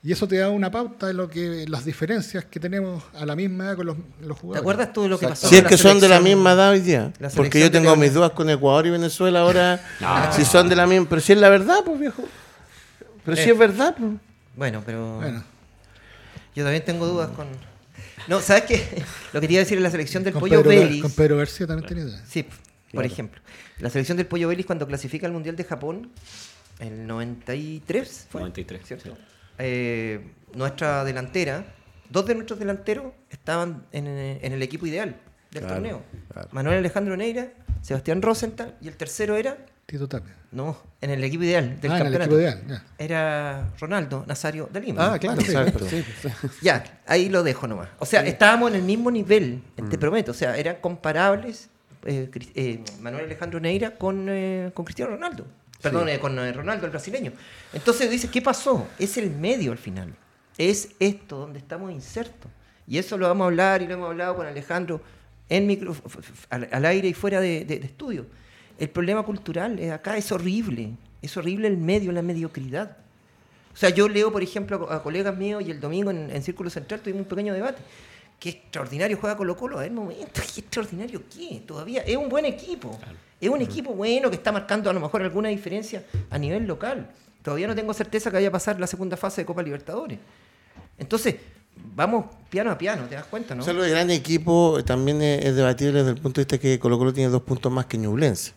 Y 0.02 0.12
eso 0.12 0.28
te 0.28 0.36
da 0.36 0.50
una 0.50 0.70
pauta 0.70 1.08
de 1.08 1.14
lo 1.14 1.28
que 1.28 1.64
las 1.66 1.84
diferencias 1.84 2.44
que 2.44 2.60
tenemos 2.60 3.02
a 3.18 3.26
la 3.26 3.34
misma 3.34 3.64
edad 3.64 3.76
con 3.76 3.86
los, 3.86 3.96
los 4.20 4.36
¿Te 4.36 4.40
jugadores. 4.40 4.60
acuerdas 4.60 4.92
tú 4.92 5.02
de 5.02 5.08
lo 5.08 5.18
que 5.18 5.26
pasó? 5.26 5.48
Si 5.48 5.56
es 5.56 5.64
que 5.64 5.76
son 5.76 5.98
de 5.98 6.08
la 6.08 6.20
misma 6.20 6.52
edad 6.52 6.70
hoy 6.70 6.80
día. 6.80 7.12
Porque 7.34 7.58
yo 7.58 7.70
tengo 7.72 7.96
mis 7.96 8.14
dudas 8.14 8.30
con 8.30 8.48
Ecuador 8.48 8.86
y 8.86 8.90
Venezuela 8.90 9.40
ahora. 9.40 9.80
Si 10.32 10.44
son 10.44 10.68
de 10.68 10.76
la 10.76 10.86
misma. 10.86 11.06
Pero 11.08 11.20
si 11.20 11.32
es 11.32 11.38
la 11.40 11.48
verdad, 11.48 11.78
pues 11.84 11.98
viejo. 11.98 12.22
Pero 13.24 13.36
si 13.36 13.48
Eh. 13.48 13.52
es 13.52 13.58
verdad, 13.58 13.96
pues. 13.98 14.12
Bueno, 14.54 14.82
pero 14.86 15.16
Bueno, 15.16 15.42
yo 16.54 16.62
también 16.62 16.84
tengo 16.84 17.06
dudas 17.06 17.30
con... 17.30 17.48
No, 18.28 18.40
¿sabes 18.40 18.62
qué? 18.64 19.02
Lo 19.32 19.40
que 19.40 19.48
te 19.48 19.54
iba 19.54 19.60
a 19.60 19.64
decir 19.64 19.76
en 19.76 19.82
la 19.82 19.90
selección 19.90 20.22
del 20.22 20.34
con 20.34 20.40
Pollo 20.40 20.62
Pedro, 20.62 20.68
Vélez... 20.70 21.02
con 21.02 21.10
Pedro 21.10 21.36
García 21.38 21.66
también 21.66 21.88
tenía 21.88 22.04
idea. 22.04 22.22
Sí, 22.28 22.46
por 22.92 23.04
ejemplo. 23.04 23.40
La 23.78 23.90
selección 23.90 24.16
del 24.16 24.26
Pollo 24.26 24.48
Vélez 24.48 24.66
cuando 24.66 24.86
clasifica 24.86 25.26
al 25.26 25.32
Mundial 25.32 25.56
de 25.56 25.64
Japón, 25.64 26.10
el 26.78 27.06
93, 27.06 28.26
¿fue? 28.30 28.40
93, 28.40 28.86
¿cierto? 28.86 29.14
sí. 29.14 29.22
Eh, 29.58 30.32
nuestra 30.54 31.02
delantera, 31.04 31.64
dos 32.10 32.26
de 32.26 32.34
nuestros 32.34 32.58
delanteros 32.58 33.12
estaban 33.30 33.86
en, 33.92 34.06
en 34.06 34.52
el 34.52 34.62
equipo 34.62 34.86
ideal 34.86 35.16
del 35.50 35.62
Claro, 35.62 35.74
torneo. 35.76 36.02
claro. 36.32 36.48
Manuel 36.52 36.78
Alejandro 36.78 37.16
Neira, 37.16 37.48
Sebastián 37.82 38.20
Rosenthal 38.22 38.76
y 38.82 38.88
el 38.88 38.96
tercero 38.96 39.36
era, 39.36 39.56
Tito 39.86 40.08
Tapia. 40.08 40.34
no, 40.52 40.76
en 41.00 41.10
el 41.10 41.22
equipo 41.24 41.44
ideal 41.44 41.80
del 41.80 41.92
ah, 41.92 42.00
en 42.00 42.06
el 42.06 42.12
campeonato. 42.12 42.38
equipo 42.40 42.66
ideal. 42.66 42.84
Era 42.98 43.72
Ronaldo 43.78 44.24
Nazario 44.26 44.68
de 44.72 44.80
Lima. 44.80 45.14
Ah, 45.14 45.18
claro. 45.18 45.40
Exacto. 45.40 45.86
Sí, 45.88 46.04
sí. 46.22 46.28
Ya, 46.62 47.00
ahí 47.06 47.28
lo 47.28 47.42
dejo 47.42 47.66
nomás. 47.68 47.88
O 47.98 48.04
sea, 48.06 48.26
estábamos 48.26 48.70
en 48.70 48.76
el 48.76 48.82
mismo 48.82 49.10
nivel, 49.10 49.62
Mm. 49.78 49.88
te 49.88 49.96
prometo. 49.98 50.32
O 50.32 50.34
sea, 50.34 50.56
eran 50.56 50.76
comparables 50.80 51.70
eh, 52.06 52.30
eh, 52.54 52.80
Manuel 53.00 53.24
Alejandro 53.26 53.60
Neira 53.60 53.96
con, 53.96 54.26
eh, 54.28 54.70
con 54.74 54.84
Cristiano 54.84 55.12
Ronaldo. 55.12 55.46
Perdón, 55.82 56.08
eh, 56.08 56.18
con 56.18 56.36
Ronaldo, 56.36 56.86
el 56.86 56.90
brasileño. 56.90 57.32
Entonces 57.72 58.10
dices, 58.10 58.30
¿qué 58.30 58.40
pasó? 58.40 58.88
Es 58.98 59.18
el 59.18 59.30
medio 59.30 59.72
al 59.72 59.78
final. 59.78 60.14
Es 60.56 60.88
esto 60.98 61.36
donde 61.36 61.58
estamos 61.58 61.92
insertos. 61.92 62.50
Y 62.88 62.98
eso 62.98 63.18
lo 63.18 63.26
vamos 63.28 63.44
a 63.44 63.48
hablar 63.48 63.82
y 63.82 63.86
lo 63.86 63.94
hemos 63.94 64.08
hablado 64.10 64.36
con 64.36 64.46
Alejandro 64.46 65.00
en 65.48 65.66
micro, 65.66 65.94
al, 66.50 66.68
al 66.72 66.84
aire 66.86 67.08
y 67.08 67.14
fuera 67.14 67.40
de, 67.40 67.64
de- 67.64 67.78
de 67.78 67.86
estudio. 67.86 68.26
El 68.78 68.88
problema 68.88 69.22
cultural 69.22 69.78
eh, 69.78 69.90
acá 69.92 70.16
es 70.16 70.32
horrible. 70.32 70.90
Es 71.22 71.36
horrible 71.36 71.68
el 71.68 71.76
medio, 71.76 72.10
la 72.12 72.22
mediocridad. 72.22 72.96
O 73.72 73.76
sea, 73.76 73.90
yo 73.90 74.08
leo, 74.08 74.32
por 74.32 74.42
ejemplo, 74.42 74.90
a 74.90 75.02
colegas 75.02 75.36
míos 75.36 75.62
y 75.66 75.70
el 75.70 75.80
domingo 75.80 76.10
en, 76.10 76.30
en 76.30 76.42
Círculo 76.42 76.70
Central 76.70 77.00
tuvimos 77.00 77.22
un 77.24 77.28
pequeño 77.28 77.52
debate. 77.52 77.82
Qué 78.38 78.50
extraordinario 78.50 79.16
juega 79.18 79.36
Colo 79.36 79.56
Colo. 79.56 79.78
A 79.78 79.82
ver, 79.82 79.90
momento, 79.90 80.42
¿qué 80.54 80.60
extraordinario 80.60 81.22
qué? 81.34 81.62
Todavía 81.66 82.02
es 82.02 82.16
un 82.16 82.28
buen 82.28 82.44
equipo. 82.44 82.98
Es 83.40 83.48
un 83.48 83.60
equipo 83.62 83.92
bueno 83.92 84.30
que 84.30 84.36
está 84.36 84.52
marcando 84.52 84.90
a 84.90 84.92
lo 84.92 85.00
mejor 85.00 85.22
alguna 85.22 85.48
diferencia 85.48 86.04
a 86.30 86.38
nivel 86.38 86.66
local. 86.66 87.10
Todavía 87.42 87.66
no 87.66 87.74
tengo 87.74 87.94
certeza 87.94 88.30
que 88.30 88.36
vaya 88.36 88.48
a 88.48 88.52
pasar 88.52 88.80
la 88.80 88.86
segunda 88.86 89.16
fase 89.16 89.42
de 89.42 89.46
Copa 89.46 89.62
Libertadores. 89.62 90.18
Entonces, 90.98 91.36
vamos 91.94 92.26
piano 92.50 92.70
a 92.70 92.78
piano, 92.78 93.04
¿te 93.08 93.14
das 93.14 93.26
cuenta, 93.26 93.54
no? 93.54 93.62
O 93.62 93.64
sea, 93.64 93.72
lo 93.72 93.82
de 93.82 93.90
gran 93.90 94.10
equipo 94.10 94.82
también 94.84 95.22
es, 95.22 95.44
es 95.44 95.56
debatible 95.56 95.98
desde 96.00 96.10
el 96.10 96.20
punto 96.20 96.40
de 96.40 96.44
vista 96.44 96.58
que 96.58 96.78
Colo 96.78 96.98
Colo 96.98 97.12
tiene 97.12 97.30
dos 97.30 97.42
puntos 97.42 97.70
más 97.70 97.86
que 97.86 97.98
Ñublense. 97.98 98.52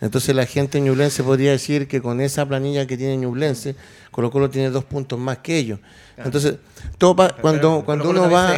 Entonces 0.00 0.34
la 0.34 0.46
gente 0.46 0.78
en 0.78 0.84
Ñublense 0.84 1.22
podría 1.22 1.50
decir 1.52 1.88
que 1.88 2.00
con 2.00 2.20
esa 2.20 2.46
planilla 2.46 2.86
que 2.86 2.96
tiene 2.96 3.16
Ñublense, 3.16 3.74
Colo 4.10 4.30
Colo 4.30 4.48
tiene 4.50 4.70
dos 4.70 4.84
puntos 4.84 5.18
más 5.18 5.38
que 5.38 5.56
ellos. 5.58 5.80
Entonces, 6.16 6.56
todo 6.98 7.14
pa- 7.16 7.34
cuando, 7.40 7.82
cuando, 7.84 8.04
uno 8.10 8.22
va, 8.32 8.48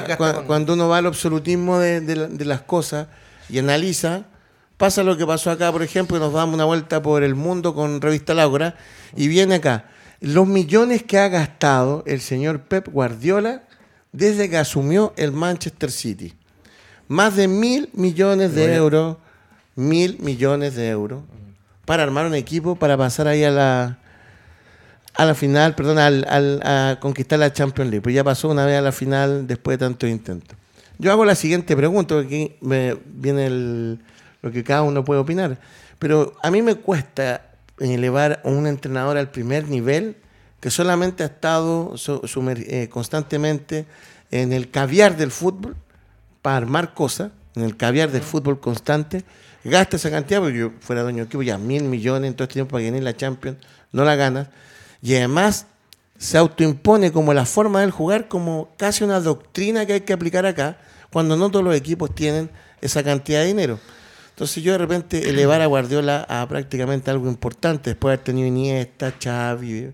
cuando 0.46 0.72
uno 0.74 0.88
va 0.88 0.98
al 0.98 1.06
absolutismo 1.06 1.78
de, 1.78 2.00
de 2.00 2.16
la- 2.16 2.26
de 2.28 2.44
las 2.44 2.60
cosas 2.62 3.08
y 3.48 3.58
analiza, 3.58 4.24
pasa 4.76 5.02
lo 5.02 5.16
que 5.16 5.26
pasó 5.26 5.50
acá, 5.50 5.70
por 5.72 5.82
ejemplo, 5.82 6.16
que 6.16 6.24
nos 6.24 6.32
damos 6.32 6.54
una 6.54 6.64
vuelta 6.64 7.02
por 7.02 7.22
el 7.22 7.34
mundo 7.34 7.74
con 7.74 8.00
Revista 8.00 8.32
Laura 8.34 8.76
y 9.16 9.28
viene 9.28 9.56
acá. 9.56 9.86
Los 10.20 10.46
millones 10.46 11.02
que 11.02 11.18
ha 11.18 11.28
gastado 11.28 12.02
el 12.06 12.20
señor 12.20 12.60
Pep 12.62 12.88
Guardiola 12.88 13.62
desde 14.12 14.48
que 14.50 14.58
asumió 14.58 15.12
el 15.16 15.32
Manchester 15.32 15.90
City. 15.90 16.34
Más 17.08 17.36
de 17.36 17.48
mil 17.48 17.88
millones 17.92 18.54
de 18.54 18.64
euros, 18.76 19.16
mil 19.80 20.18
millones 20.20 20.74
de 20.74 20.88
euros, 20.88 21.22
para 21.84 22.02
armar 22.04 22.26
un 22.26 22.34
equipo 22.34 22.76
para 22.76 22.96
pasar 22.96 23.26
ahí 23.26 23.42
a 23.42 23.50
la, 23.50 23.98
a 25.14 25.24
la 25.24 25.34
final, 25.34 25.74
perdón, 25.74 25.98
al, 25.98 26.24
al- 26.28 26.60
a 26.64 26.98
conquistar 27.00 27.38
la 27.38 27.52
Champions 27.52 27.90
League. 27.90 28.02
Pues 28.02 28.14
ya 28.14 28.22
pasó 28.22 28.48
una 28.48 28.64
vez 28.66 28.78
a 28.78 28.82
la 28.82 28.92
final 28.92 29.46
después 29.46 29.78
de 29.78 29.86
tantos 29.86 30.08
intentos. 30.08 30.56
Yo 30.98 31.10
hago 31.10 31.24
la 31.24 31.34
siguiente 31.34 31.74
pregunta, 31.76 32.18
aquí 32.18 32.52
me 32.60 32.96
viene 33.06 33.46
el- 33.46 33.98
lo 34.42 34.52
que 34.52 34.62
cada 34.62 34.82
uno 34.82 35.04
puede 35.04 35.20
opinar. 35.20 35.58
Pero 35.98 36.34
a 36.42 36.50
mí 36.50 36.62
me 36.62 36.76
cuesta 36.76 37.46
elevar 37.78 38.40
a 38.44 38.48
un 38.48 38.66
entrenador 38.66 39.16
al 39.16 39.30
primer 39.30 39.68
nivel 39.68 40.16
que 40.60 40.70
solamente 40.70 41.22
ha 41.22 41.26
estado 41.26 41.94
eh, 42.56 42.88
constantemente 42.90 43.86
en 44.30 44.52
el 44.52 44.70
caviar 44.70 45.16
del 45.16 45.30
fútbol 45.30 45.74
para 46.42 46.58
armar 46.58 46.94
cosas, 46.94 47.32
en 47.56 47.64
el 47.64 47.76
caviar 47.76 48.10
del 48.10 48.22
fútbol 48.22 48.60
constante, 48.60 49.24
gasta 49.64 49.96
esa 49.96 50.10
cantidad, 50.10 50.40
porque 50.40 50.58
yo 50.58 50.72
fuera 50.80 51.02
dueño 51.02 51.18
de 51.18 51.24
equipo, 51.24 51.42
ya 51.42 51.58
mil 51.58 51.84
millones 51.84 52.28
en 52.28 52.34
todo 52.34 52.44
este 52.44 52.54
tiempo 52.54 52.72
para 52.72 52.84
ganar 52.84 53.02
la 53.02 53.16
Champions, 53.16 53.58
no 53.92 54.04
la 54.04 54.16
ganas, 54.16 54.48
y 55.02 55.14
además 55.16 55.66
se 56.18 56.38
autoimpone 56.38 57.12
como 57.12 57.32
la 57.32 57.46
forma 57.46 57.80
del 57.80 57.90
jugar, 57.90 58.28
como 58.28 58.68
casi 58.76 59.04
una 59.04 59.20
doctrina 59.20 59.86
que 59.86 59.94
hay 59.94 60.00
que 60.02 60.12
aplicar 60.12 60.46
acá, 60.46 60.78
cuando 61.10 61.36
no 61.36 61.50
todos 61.50 61.64
los 61.64 61.74
equipos 61.74 62.14
tienen 62.14 62.50
esa 62.80 63.02
cantidad 63.02 63.40
de 63.40 63.46
dinero. 63.46 63.78
Entonces 64.30 64.62
yo 64.62 64.72
de 64.72 64.78
repente 64.78 65.28
elevar 65.30 65.60
a 65.60 65.66
Guardiola 65.66 66.26
a 66.28 66.46
prácticamente 66.48 67.10
algo 67.10 67.28
importante, 67.28 67.90
después 67.90 68.10
de 68.10 68.14
haber 68.14 68.24
tenido 68.24 68.48
Iniesta, 68.48 69.14
Xavi, 69.22 69.92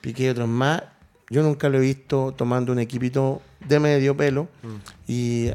Piqué 0.00 0.24
y 0.24 0.28
otros 0.28 0.48
más, 0.48 0.82
yo 1.28 1.42
nunca 1.42 1.68
lo 1.68 1.78
he 1.78 1.80
visto 1.80 2.34
tomando 2.36 2.72
un 2.72 2.80
equipito 2.80 3.40
de 3.60 3.78
medio 3.78 4.16
pelo. 4.16 4.48
Y 5.06 5.50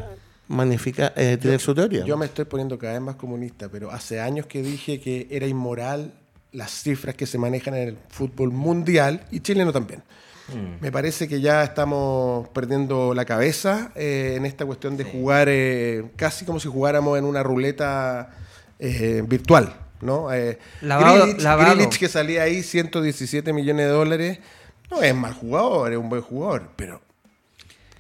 magnifica, 0.48 1.14
eh, 1.16 1.38
tener 1.38 1.60
su 1.60 1.74
teoría. 1.74 2.06
Yo 2.06 2.18
me 2.18 2.26
estoy 2.26 2.46
poniendo 2.46 2.78
cada 2.78 2.94
vez 2.94 3.02
más 3.02 3.16
comunista, 3.16 3.70
pero 3.70 3.92
hace 3.92 4.20
años 4.20 4.46
que 4.46 4.62
dije 4.62 5.00
que 5.00 5.28
era 5.32 5.48
inmoral 5.48 6.14
las 6.52 6.72
cifras 6.72 7.16
que 7.16 7.26
se 7.26 7.38
manejan 7.38 7.74
en 7.76 7.88
el 7.90 7.98
fútbol 8.10 8.52
mundial 8.52 9.26
y 9.32 9.40
chileno 9.42 9.72
también. 9.74 10.04
Me 10.80 10.92
parece 10.92 11.28
que 11.28 11.42
ya 11.42 11.64
estamos 11.64 12.48
perdiendo 12.50 13.16
la 13.16 13.26
cabeza 13.26 13.92
eh, 13.96 14.36
en 14.38 14.46
esta 14.46 14.64
cuestión 14.64 14.96
de 14.96 15.04
jugar 15.04 15.48
eh, 15.50 16.06
casi 16.16 16.46
como 16.46 16.60
si 16.60 16.68
jugáramos 16.68 17.18
en 17.18 17.26
una 17.26 17.42
ruleta 17.42 18.30
eh, 18.78 19.24
virtual. 19.28 19.76
¿no? 20.02 20.32
Eh, 20.32 20.60
Lavado- 20.82 21.26
que 21.98 22.08
salía 22.08 22.44
ahí 22.44 22.62
117 22.62 23.54
millones 23.54 23.88
de 23.88 23.92
dólares, 23.92 24.40
no 24.92 25.02
es 25.02 25.16
mal 25.16 25.34
jugador, 25.34 25.92
es 25.94 25.98
un 25.98 26.10
buen 26.10 26.22
jugador, 26.22 26.70
pero 26.76 27.02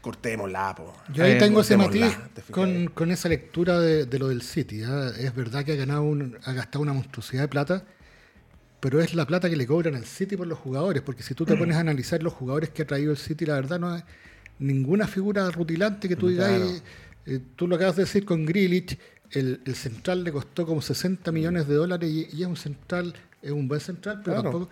cortémosla. 0.06 0.76
Po. 0.76 0.94
Yo 1.14 1.24
ahí 1.24 1.32
Eh, 1.32 1.38
tengo 1.38 1.62
ese 1.62 1.76
matiz 1.78 2.16
con, 2.52 2.88
con 2.88 3.10
esa 3.12 3.28
lectura 3.28 3.80
de, 3.80 4.06
de 4.06 4.20
lo 4.20 4.28
del 4.28 4.42
City. 4.44 4.84
¿ah? 4.84 5.12
Es 5.18 5.34
verdad 5.36 5.66
que 5.66 5.72
ha, 5.74 5.76
ganado 5.76 6.04
un- 6.04 6.38
ha 6.46 6.54
gastado 6.54 6.84
una 6.84 6.94
monstruosidad 6.94 7.42
de 7.42 7.48
plata, 7.48 7.84
pero 8.80 9.02
es 9.02 9.16
la 9.16 9.26
plata 9.26 9.50
que 9.50 9.56
le 9.56 9.66
cobran 9.66 9.96
al 9.96 10.06
City 10.06 10.38
por 10.38 10.46
los 10.46 10.60
jugadores. 10.60 11.02
Porque 11.02 11.24
si 11.24 11.34
tú 11.34 11.44
te 11.44 11.56
pones 11.56 11.76
a 11.76 11.80
analizar 11.80 12.22
los 12.22 12.34
jugadores 12.34 12.70
que 12.70 12.84
ha 12.84 12.88
traído 12.88 13.12
el 13.12 13.18
City, 13.18 13.46
la 13.46 13.56
verdad 13.56 13.80
no 13.80 13.96
es 13.96 14.04
ninguna 14.60 15.08
figura 15.08 15.50
rutilante 15.50 16.08
que 16.08 16.16
tú 16.16 16.28
digas. 16.30 16.52
eh, 17.26 17.40
tú 17.56 17.68
lo 17.68 17.76
acabas 17.78 17.96
de 17.96 18.04
decir 18.04 18.24
con 18.26 18.46
Grealish, 18.46 18.98
el, 19.32 19.60
el 19.66 19.76
central 19.76 20.24
le 20.24 20.32
costó 20.32 20.68
como 20.68 20.82
60 20.84 21.32
millones 21.32 21.68
de 21.68 21.74
dólares 21.74 22.08
y, 22.10 22.28
y 22.32 22.44
es 22.44 22.48
un 22.48 22.56
central, 22.56 23.16
es 23.42 23.52
un 23.52 23.68
buen 23.68 23.82
central, 23.82 24.22
pero 24.24 24.36
Claro. 24.36 24.52
tampoco. 24.52 24.70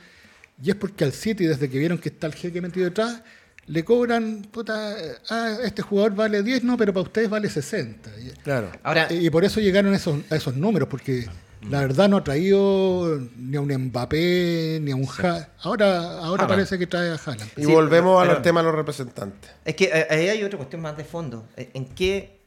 Y 0.63 0.69
es 0.69 0.75
porque 0.75 1.03
al 1.03 1.11
City, 1.11 1.45
desde 1.47 1.67
que 1.67 1.79
vieron 1.79 1.97
que 1.97 2.09
está 2.09 2.27
el 2.27 2.35
jeque 2.35 2.61
metido 2.61 2.85
detrás, 2.85 3.23
le 3.67 3.83
cobran, 3.85 4.41
puta, 4.51 4.95
ah, 5.29 5.57
este 5.63 5.81
jugador 5.81 6.15
vale 6.15 6.43
10, 6.43 6.63
no, 6.63 6.75
pero 6.77 6.93
para 6.93 7.03
ustedes 7.03 7.29
vale 7.29 7.49
60. 7.49 8.09
Y, 8.19 8.29
Claro. 8.41 8.69
Ahora, 8.83 9.07
y 9.11 9.29
por 9.29 9.45
eso 9.45 9.59
llegaron 9.61 9.93
a 9.93 9.95
esos, 9.97 10.19
a 10.29 10.35
esos 10.35 10.55
números, 10.55 10.89
porque 10.89 11.27
la 11.69 11.79
verdad 11.79 12.09
no 12.09 12.17
ha 12.17 12.23
traído 12.25 13.21
ni 13.37 13.55
a 13.55 13.61
un 13.61 13.71
Mbappé, 13.73 14.79
ni 14.81 14.91
a 14.91 14.95
un 14.97 15.07
Ha. 15.23 15.47
Ahora, 15.61 16.19
ahora 16.19 16.45
parece 16.45 16.77
que 16.77 16.87
trae 16.87 17.09
a 17.11 17.15
Haaland. 17.15 17.51
Y 17.55 17.63
Sí, 17.63 17.71
volvemos 17.71 18.21
pero- 18.21 18.35
al 18.35 18.41
tema 18.41 18.59
de 18.59 18.65
los 18.65 18.75
representantes. 18.75 19.49
Es 19.63 19.75
que 19.75 19.85
eh, 19.85 20.07
ahí 20.09 20.27
hay 20.27 20.43
otra 20.43 20.57
cuestión 20.57 20.81
más 20.81 20.97
de 20.97 21.05
fondo. 21.05 21.45
Eh, 21.55 21.69
¿En 21.73 21.85
qué 21.85 22.39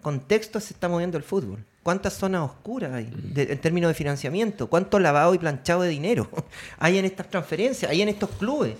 contexto 0.00 0.58
se 0.60 0.72
está 0.72 0.88
moviendo 0.88 1.18
el 1.18 1.22
fútbol? 1.24 1.64
¿Cuántas 1.86 2.14
zonas 2.14 2.42
oscuras 2.42 2.92
hay 2.92 3.08
de- 3.16 3.52
en 3.52 3.60
términos 3.60 3.88
de 3.90 3.94
financiamiento? 3.94 4.66
¿Cuánto 4.66 4.98
lavado 4.98 5.32
y 5.34 5.38
planchado 5.38 5.82
de 5.82 5.88
dinero 5.90 6.28
hay 6.80 6.98
en 6.98 7.04
estas 7.04 7.30
transferencias, 7.30 7.88
hay 7.88 8.02
en 8.02 8.08
estos 8.08 8.28
clubes? 8.30 8.74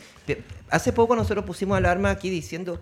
Hace 0.70 0.92
poco 0.92 1.14
nosotros 1.14 1.44
pusimos 1.44 1.78
alarma 1.78 2.10
aquí 2.10 2.28
diciendo 2.30 2.80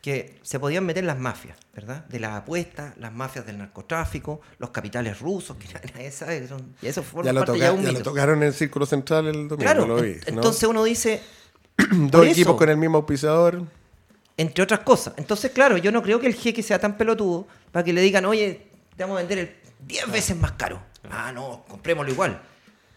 que 0.00 0.38
se 0.40 0.58
podían 0.58 0.86
meter 0.86 1.04
las 1.04 1.18
mafias, 1.18 1.58
¿verdad? 1.74 2.06
De 2.06 2.18
las 2.20 2.32
apuestas, 2.38 2.96
las 2.96 3.12
mafias 3.12 3.44
del 3.44 3.58
narcotráfico, 3.58 4.40
los 4.58 4.70
capitales 4.70 5.20
rusos, 5.20 5.58
que 5.58 5.66
nadie 5.94 6.10
sabe, 6.10 6.40
que 6.40 6.48
son, 6.48 6.74
y 6.80 6.86
eso 6.86 7.02
forma 7.02 7.26
Ya 7.26 7.32
lo, 7.34 7.40
parte 7.40 7.52
toca- 7.52 7.64
ya 7.66 7.72
un 7.74 7.82
ya 7.82 7.92
lo 7.92 8.00
tocaron 8.02 8.38
en 8.38 8.44
el 8.48 8.54
Círculo 8.54 8.86
Central 8.86 9.26
el 9.26 9.46
domingo, 9.46 9.58
Claro, 9.58 9.86
lo 9.86 9.96
vi. 10.00 10.12
en- 10.12 10.20
¿no? 10.20 10.24
entonces 10.28 10.66
uno 10.66 10.84
dice, 10.84 11.20
Dos 11.92 12.24
equipos 12.24 12.38
eso- 12.52 12.56
con 12.56 12.70
el 12.70 12.78
mismo 12.78 12.96
auspiciador. 12.96 13.62
entre 14.38 14.64
otras 14.64 14.80
cosas. 14.80 15.12
Entonces, 15.18 15.50
claro, 15.50 15.76
yo 15.76 15.92
no 15.92 16.02
creo 16.02 16.18
que 16.18 16.28
el 16.28 16.34
jeque 16.34 16.62
sea 16.62 16.78
tan 16.78 16.96
pelotudo 16.96 17.46
para 17.72 17.84
que 17.84 17.92
le 17.92 18.00
digan, 18.00 18.24
oye, 18.24 18.67
te 18.98 19.04
vamos 19.04 19.16
a 19.16 19.20
vender 19.20 19.38
el 19.38 19.54
10 19.86 20.10
veces 20.10 20.36
más 20.36 20.52
caro. 20.52 20.82
Ah, 21.10 21.30
no, 21.32 21.64
comprémoslo 21.68 22.12
igual. 22.12 22.42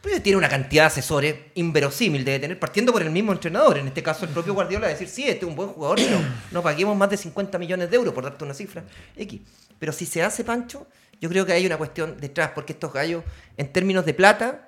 Pero 0.01 0.19
tiene 0.19 0.35
una 0.37 0.49
cantidad 0.49 0.83
de 0.83 0.87
asesores 0.87 1.35
inverosímil, 1.53 2.25
debe 2.25 2.39
tener, 2.39 2.59
partiendo 2.59 2.91
por 2.91 3.03
el 3.03 3.11
mismo 3.11 3.31
entrenador. 3.31 3.77
En 3.77 3.87
este 3.87 4.01
caso, 4.01 4.25
el 4.25 4.31
propio 4.31 4.55
Guardiola, 4.55 4.87
decir, 4.87 5.07
sí, 5.07 5.21
este 5.23 5.45
es 5.45 5.49
un 5.49 5.55
buen 5.55 5.69
jugador, 5.69 5.97
pero 6.03 6.17
no 6.49 6.63
paguemos 6.63 6.97
más 6.97 7.11
de 7.11 7.17
50 7.17 7.59
millones 7.59 7.91
de 7.91 7.95
euros, 7.97 8.13
por 8.15 8.23
darte 8.23 8.43
una 8.43 8.55
cifra 8.55 8.83
X. 9.15 9.41
Pero 9.77 9.93
si 9.93 10.07
se 10.07 10.23
hace 10.23 10.43
Pancho, 10.43 10.87
yo 11.21 11.29
creo 11.29 11.45
que 11.45 11.53
hay 11.53 11.67
una 11.67 11.77
cuestión 11.77 12.17
detrás, 12.19 12.49
porque 12.55 12.73
estos 12.73 12.91
gallos, 12.91 13.23
en 13.57 13.71
términos 13.71 14.03
de 14.03 14.15
plata, 14.15 14.67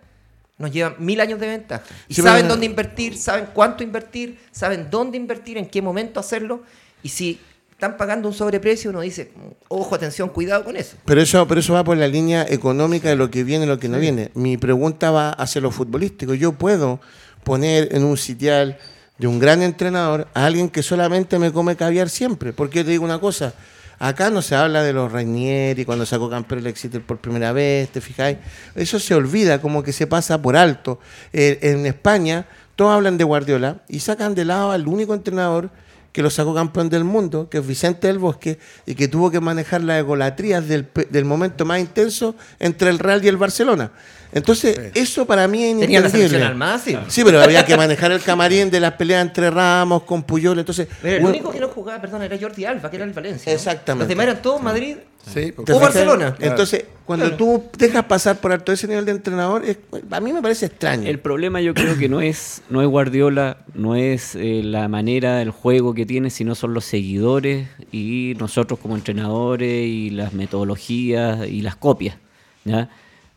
nos 0.59 0.69
llevan 0.69 0.97
mil 0.99 1.19
años 1.19 1.39
de 1.39 1.47
ventaja. 1.47 1.83
Y 2.07 2.13
Sí, 2.13 2.21
saben 2.21 2.43
pero- 2.43 2.49
dónde 2.53 2.67
invertir, 2.67 3.17
saben 3.17 3.47
cuánto 3.55 3.81
invertir, 3.83 4.39
saben 4.51 4.91
dónde 4.91 5.17
invertir, 5.17 5.57
en 5.57 5.65
qué 5.65 5.81
momento 5.81 6.19
hacerlo. 6.19 6.61
Y 7.01 7.09
si 7.09 7.41
están 7.83 7.97
pagando 7.97 8.29
un 8.29 8.33
sobreprecio, 8.33 8.91
uno 8.91 9.01
dice, 9.01 9.33
ojo, 9.67 9.95
atención, 9.95 10.29
cuidado 10.29 10.63
con 10.63 10.77
eso. 10.77 10.95
Pero 11.03 11.19
eso, 11.19 11.45
pero 11.49 11.59
eso 11.59 11.73
va 11.73 11.83
por 11.83 11.97
la 11.97 12.07
línea 12.07 12.45
económica 12.47 13.09
de 13.09 13.17
lo 13.17 13.29
que 13.29 13.43
viene 13.43 13.65
y 13.65 13.67
lo 13.67 13.77
que 13.77 13.89
no 13.89 13.99
viene. 13.99 14.31
Mi 14.35 14.55
pregunta 14.55 15.11
va 15.11 15.31
hacia 15.31 15.59
lo 15.59 15.69
futbolístico. 15.69 16.33
Yo 16.33 16.53
puedo 16.53 17.01
poner 17.43 17.93
en 17.93 18.05
un 18.05 18.15
sitial 18.15 18.77
de 19.17 19.27
un 19.27 19.37
gran 19.37 19.61
entrenador 19.61 20.29
a 20.33 20.45
alguien 20.45 20.69
que 20.69 20.81
solamente 20.81 21.37
me 21.39 21.51
come 21.51 21.75
caviar 21.75 22.09
siempre. 22.09 22.53
Porque 22.53 22.79
yo 22.79 22.85
te 22.85 22.91
digo 22.91 23.03
una 23.03 23.19
cosa, 23.19 23.53
acá 23.99 24.29
no 24.29 24.41
se 24.41 24.55
habla 24.55 24.81
de 24.81 24.93
los 24.93 25.11
Rainieri 25.11 25.83
cuando 25.83 26.05
sacó 26.05 26.29
campeón 26.29 26.61
el 26.61 26.67
Exeter 26.67 27.01
por 27.01 27.17
primera 27.17 27.51
vez, 27.51 27.89
¿te 27.89 27.99
fijáis? 27.99 28.37
Eso 28.75 28.97
se 28.97 29.13
olvida, 29.13 29.59
como 29.59 29.83
que 29.83 29.91
se 29.91 30.07
pasa 30.07 30.41
por 30.41 30.55
alto. 30.55 30.99
Eh, 31.33 31.59
en 31.63 31.85
España 31.85 32.45
todos 32.77 32.93
hablan 32.93 33.17
de 33.17 33.25
Guardiola 33.25 33.81
y 33.89 33.99
sacan 33.99 34.35
de 34.35 34.45
lado 34.45 34.71
al 34.71 34.87
único 34.87 35.13
entrenador 35.13 35.69
que 36.13 36.21
lo 36.21 36.29
sacó 36.29 36.53
campeón 36.53 36.89
del 36.89 37.03
mundo, 37.03 37.49
que 37.49 37.57
es 37.57 37.67
Vicente 37.67 38.07
del 38.07 38.19
Bosque, 38.19 38.59
y 38.85 38.95
que 38.95 39.09
tuvo 39.09 39.31
que 39.31 39.41
manejar 39.41 39.83
las 39.83 39.99
egolatrías 39.99 40.67
del, 40.67 40.87
del 41.09 41.25
momento 41.25 41.65
más 41.65 41.79
intenso 41.79 42.35
entre 42.59 42.89
el 42.89 42.99
Real 42.99 43.25
y 43.25 43.27
el 43.27 43.35
Barcelona. 43.35 43.91
Entonces, 44.35 44.91
eso 44.95 45.25
para 45.25 45.47
mí 45.47 45.63
es 45.63 45.79
Tenía 45.79 46.01
la 46.01 46.09
selección 46.09 46.41
inentendible. 46.41 46.45
armada, 46.45 46.79
sí. 46.79 46.97
Sí, 47.07 47.23
pero 47.23 47.41
había 47.41 47.65
que 47.65 47.77
manejar 47.77 48.11
el 48.11 48.21
camarín 48.21 48.69
de 48.69 48.79
las 48.79 48.93
peleas 48.93 49.21
entre 49.21 49.49
Ramos, 49.49 50.03
con 50.03 50.23
Puyol, 50.23 50.59
entonces... 50.59 50.87
Pero 51.01 51.15
el 51.17 51.21
bueno, 51.21 51.37
único 51.37 51.51
que 51.51 51.59
no 51.59 51.67
jugaba, 51.69 52.01
perdón, 52.01 52.23
era 52.23 52.37
Jordi 52.39 52.65
Alba, 52.65 52.89
que 52.89 52.95
era 52.97 53.05
el 53.05 53.13
Valencia. 53.13 53.51
¿no? 53.51 53.55
Exactamente. 53.55 54.03
Los 54.03 54.09
demás 54.09 54.23
eran 54.27 54.41
todos 54.41 54.61
Madrid. 54.61 54.97
Sí, 55.25 55.33
¿te 55.45 55.53
porque- 55.53 55.71
O? 55.71 55.79
Barcelona. 55.79 56.35
Entonces, 56.39 56.83
cuando 57.05 57.31
tú 57.35 57.63
dejas 57.77 58.03
pasar 58.05 58.39
por 58.41 58.51
alto 58.51 58.73
ese 58.73 58.87
nivel 58.89 59.05
de 59.05 59.11
entrenador, 59.11 59.63
es- 59.63 59.77
a 60.11 60.19
mí 60.19 60.33
me 60.33 60.41
parece 60.41 60.65
extraño. 60.65 61.07
El 61.07 61.19
problema 61.19 61.61
yo 61.61 61.73
creo 61.73 61.97
que 61.97 62.09
no 62.09 62.19
es, 62.19 62.61
no 62.69 62.81
es 62.81 62.87
Guardiola, 62.89 63.57
no 63.73 63.95
es 63.95 64.35
eh, 64.35 64.61
la 64.63 64.89
manera 64.89 65.37
del 65.37 65.51
juego 65.51 65.93
que 65.93 66.05
tiene, 66.05 66.29
sino 66.29 66.55
son 66.55 66.73
los 66.73 66.83
seguidores 66.83 67.67
y 67.91 68.33
nosotros 68.37 68.79
como 68.79 68.95
entrenadores 68.95 69.87
y 69.87 70.09
las 70.09 70.33
metodologías 70.33 71.47
y 71.47 71.61
las 71.61 71.75
copias. 71.77 72.17
¿ya? 72.65 72.89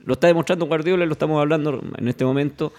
Lo 0.06 0.14
está 0.14 0.28
demostrando 0.28 0.66
Guardiola, 0.66 1.04
lo 1.04 1.12
estamos 1.12 1.40
hablando 1.40 1.82
en 1.98 2.08
este 2.08 2.24
momento, 2.24 2.72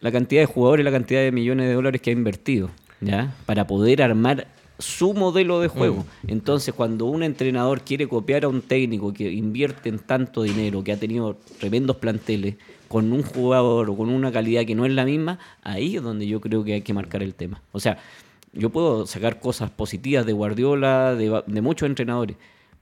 la 0.00 0.10
cantidad 0.10 0.40
de 0.40 0.46
jugadores, 0.46 0.82
la 0.82 0.90
cantidad 0.90 1.20
de 1.20 1.30
millones 1.30 1.68
de 1.68 1.74
dólares 1.74 2.00
que 2.00 2.08
ha 2.08 2.12
invertido 2.14 2.70
¿ya? 3.02 3.34
para 3.44 3.66
poder 3.66 4.02
armar 4.02 4.46
su 4.78 5.12
modelo 5.12 5.60
de 5.60 5.68
juego. 5.68 6.06
Entonces, 6.26 6.72
cuando 6.72 7.04
un 7.04 7.22
entrenador 7.22 7.82
quiere 7.82 8.08
copiar 8.08 8.44
a 8.44 8.48
un 8.48 8.62
técnico 8.62 9.12
que 9.12 9.30
invierte 9.30 9.90
en 9.90 9.98
tanto 9.98 10.42
dinero, 10.42 10.82
que 10.82 10.92
ha 10.92 10.96
tenido 10.96 11.36
tremendos 11.58 11.96
planteles, 11.96 12.56
con 12.88 13.12
un 13.12 13.22
jugador 13.22 13.90
o 13.90 13.96
con 13.96 14.08
una 14.08 14.32
calidad 14.32 14.64
que 14.64 14.74
no 14.74 14.86
es 14.86 14.92
la 14.92 15.04
misma, 15.04 15.38
ahí 15.62 15.96
es 15.96 16.02
donde 16.02 16.26
yo 16.26 16.40
creo 16.40 16.64
que 16.64 16.72
hay 16.72 16.80
que 16.80 16.94
marcar 16.94 17.22
el 17.22 17.34
tema. 17.34 17.60
O 17.72 17.78
sea, 17.78 17.98
yo 18.54 18.70
puedo 18.70 19.06
sacar 19.06 19.38
cosas 19.38 19.70
positivas 19.70 20.24
de 20.24 20.32
Guardiola, 20.32 21.14
de 21.14 21.60
muchos 21.60 21.86
entrenadores, 21.86 22.36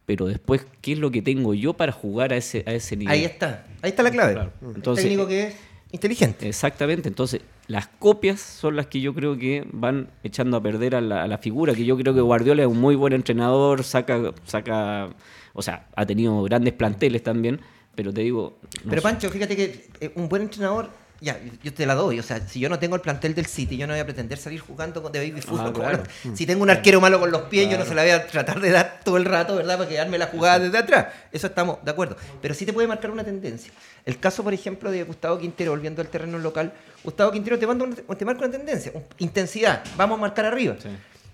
pero 0.09 0.25
después, 0.25 0.65
¿qué 0.81 0.93
es 0.95 0.99
lo 0.99 1.11
que 1.11 1.21
tengo 1.21 1.53
yo 1.53 1.75
para 1.75 1.93
jugar 1.93 2.33
a 2.33 2.39
ese, 2.39 2.65
a 2.67 2.73
ese 2.73 2.97
nivel? 2.97 3.13
Ahí 3.13 3.25
está. 3.27 3.67
Ahí 3.83 3.91
está 3.91 4.03
la 4.03 4.11
clave. 4.11 4.33
Claro. 4.33 4.53
Entonces- 4.75 5.05
técnico 5.05 5.29
que 5.29 5.49
es 5.49 5.55
inteligente. 5.93 6.49
Exactamente, 6.49 7.11
entonces 7.11 7.43
las 7.67 7.89
copias 7.89 8.41
son 8.41 8.75
las 8.75 8.87
que 8.87 9.03
yo 9.03 9.13
creo 9.13 9.37
que 9.37 9.67
van 9.71 10.09
echando 10.25 10.57
a 10.57 10.63
perder 10.63 10.95
a 10.95 11.03
la, 11.03 11.25
a 11.25 11.29
la 11.29 11.37
figura, 11.37 11.75
que 11.75 11.85
yo 11.85 11.95
creo 11.99 12.15
que 12.15 12.23
Guardiola 12.23 12.63
es 12.63 12.69
un 12.69 12.81
muy 12.81 12.97
buen 12.97 13.13
entrenador, 13.13 13.85
saca, 13.85 14.33
saca, 14.47 15.11
o 15.53 15.61
sea, 15.61 15.87
ha 15.95 16.07
tenido 16.07 16.43
grandes 16.45 16.73
planteles 16.73 17.23
también, 17.23 17.61
pero 17.95 18.11
te 18.11 18.23
digo... 18.23 18.59
no 18.85 18.89
Pero 18.89 19.03
sé. 19.03 19.09
Pancho, 19.09 19.29
fíjate 19.29 19.57
que 19.57 19.91
eh, 20.01 20.11
un 20.15 20.31
buen 20.31 20.41
entrenador, 20.41 20.89
ya, 21.21 21.39
yo 21.63 21.73
te 21.75 21.85
la 21.87 21.95
doy. 21.95 22.19
O 22.19 22.23
sea, 22.23 22.41
si 22.47 22.61
yo 22.61 22.69
no 22.69 22.79
tengo 22.79 22.95
el 22.97 23.01
plantel 23.03 23.35
del 23.35 23.47
City, 23.47 23.77
yo 23.77 23.87
no 23.87 23.93
voy 23.93 24.01
a 24.01 24.05
pretender 24.05 24.39
salir 24.39 24.61
jugando 24.61 25.03
con 25.03 25.11
de 25.13 25.19
baby 25.19 25.41
fútbol. 25.41 25.73
claro. 25.73 26.03
Si 26.37 26.47
tengo 26.47 26.63
un 26.63 26.71
arquero 26.71 27.01
malo 27.01 27.19
con 27.21 27.31
los 27.31 27.43
pies, 27.43 27.69
yo 27.71 27.77
no 27.79 27.85
se 27.85 27.95
la 27.95 28.03
voy 28.03 28.11
a 28.13 28.27
tratar 28.27 28.61
de 28.61 28.71
dar 28.71 29.01
todo 29.05 29.17
el 29.17 29.25
rato, 29.25 29.57
¿verdad? 29.57 29.77
Para 29.79 29.89
quedarme 29.89 30.17
la 30.19 30.27
jugada 30.27 30.59
desde 30.61 30.79
atrás. 30.79 31.07
Eso 31.33 31.47
estamos 31.49 31.79
de 31.85 31.91
acuerdo. 31.91 32.17
Pero 32.41 32.55
sí 32.55 32.65
te 32.67 32.73
puede 32.73 32.87
marcar 32.89 33.11
una 33.11 33.25
tendencia. 33.25 33.73
El 34.05 34.19
caso, 34.21 34.43
por 34.45 34.55
ejemplo, 34.55 34.91
de 34.91 35.03
Gustavo 35.05 35.39
Quintero, 35.39 35.73
volviendo 35.73 36.01
al 36.03 36.09
terreno 36.09 36.39
local, 36.39 36.73
Gustavo 37.05 37.31
Quintero 37.33 37.59
te, 37.59 37.67
manda 37.67 37.85
una- 37.85 37.97
te 37.97 38.25
marca 38.25 38.45
una 38.45 38.51
tendencia, 38.53 38.93
intensidad. 39.19 39.83
Vamos 39.97 40.19
a 40.19 40.21
marcar 40.23 40.45
arriba. 40.47 40.77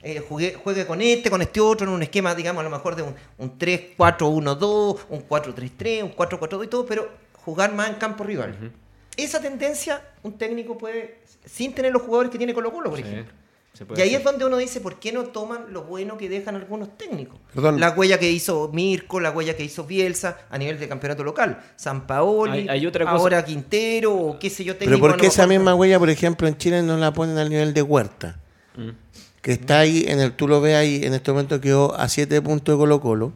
Eh, 0.02 0.20
juegue 0.28 0.84
con 0.86 1.00
este, 1.00 1.30
con 1.30 1.40
este 1.40 1.60
otro, 1.60 1.86
en 1.86 1.92
un 1.94 2.02
esquema, 2.02 2.34
digamos, 2.34 2.60
a 2.60 2.64
lo 2.64 2.70
mejor 2.70 2.94
de 2.96 3.02
un, 3.02 3.14
un 3.38 3.58
3-4-1-2, 3.58 4.98
un 5.08 5.28
4-3-3, 5.28 6.02
un 6.04 6.14
4-4-2 6.14 6.64
y 6.64 6.68
todo, 6.68 6.86
pero 6.86 7.08
jugar 7.44 7.72
más 7.74 7.88
en 7.88 7.94
campo 7.94 8.24
rival. 8.24 8.54
Esa 9.16 9.40
tendencia 9.40 10.02
un 10.22 10.32
técnico 10.38 10.76
puede, 10.78 11.18
sin 11.46 11.72
tener 11.74 11.92
los 11.92 12.02
jugadores 12.02 12.30
que 12.30 12.38
tiene 12.38 12.52
Colo 12.54 12.72
Colo, 12.72 12.90
por 12.90 12.98
Sí, 12.98 13.04
ejemplo. 13.04 13.32
Y 13.96 14.00
ahí 14.00 14.08
hacer. 14.10 14.18
es 14.20 14.24
donde 14.24 14.44
uno 14.44 14.56
dice, 14.56 14.80
¿por 14.80 15.00
qué 15.00 15.10
no 15.10 15.24
toman 15.24 15.72
lo 15.72 15.82
bueno 15.82 16.16
que 16.16 16.28
dejan 16.28 16.54
algunos 16.54 16.96
técnicos? 16.96 17.40
Perdón. 17.52 17.80
La 17.80 17.90
huella 17.90 18.18
que 18.20 18.30
hizo 18.30 18.70
Mirko, 18.72 19.18
la 19.18 19.32
huella 19.32 19.56
que 19.56 19.64
hizo 19.64 19.82
Bielsa 19.84 20.38
a 20.48 20.58
nivel 20.58 20.78
de 20.78 20.86
campeonato 20.88 21.24
local. 21.24 21.60
San 21.74 22.06
Paoli, 22.06 22.52
Hay- 22.60 22.68
hay 22.68 22.86
otra 22.86 23.04
cosa- 23.04 23.16
ahora 23.16 23.44
Quintero, 23.44 24.14
o 24.14 24.38
qué 24.38 24.48
sé 24.48 24.62
yo, 24.62 24.74
Pero 24.74 24.90
técnico. 24.92 25.00
¿por 25.08 25.14
a 25.16 25.20
qué 25.20 25.26
esa 25.26 25.48
misma 25.48 25.74
huella, 25.74 25.98
por 25.98 26.08
ejemplo, 26.08 26.46
en 26.46 26.56
Chile 26.56 26.82
no 26.82 26.96
la 26.96 27.12
ponen 27.12 27.36
al 27.36 27.50
nivel 27.50 27.74
de 27.74 27.82
Huerta? 27.82 28.38
Mm. 28.76 28.90
Que 29.42 29.52
está 29.52 29.80
ahí, 29.80 30.04
en 30.06 30.20
el, 30.20 30.32
tú 30.34 30.46
lo 30.46 30.60
ves 30.60 30.76
ahí, 30.76 31.00
en 31.04 31.12
este 31.12 31.32
momento 31.32 31.60
quedó 31.60 31.96
a 31.96 32.08
siete 32.08 32.40
puntos 32.40 32.74
de 32.74 32.78
Colo 32.78 33.00
Colo. 33.00 33.32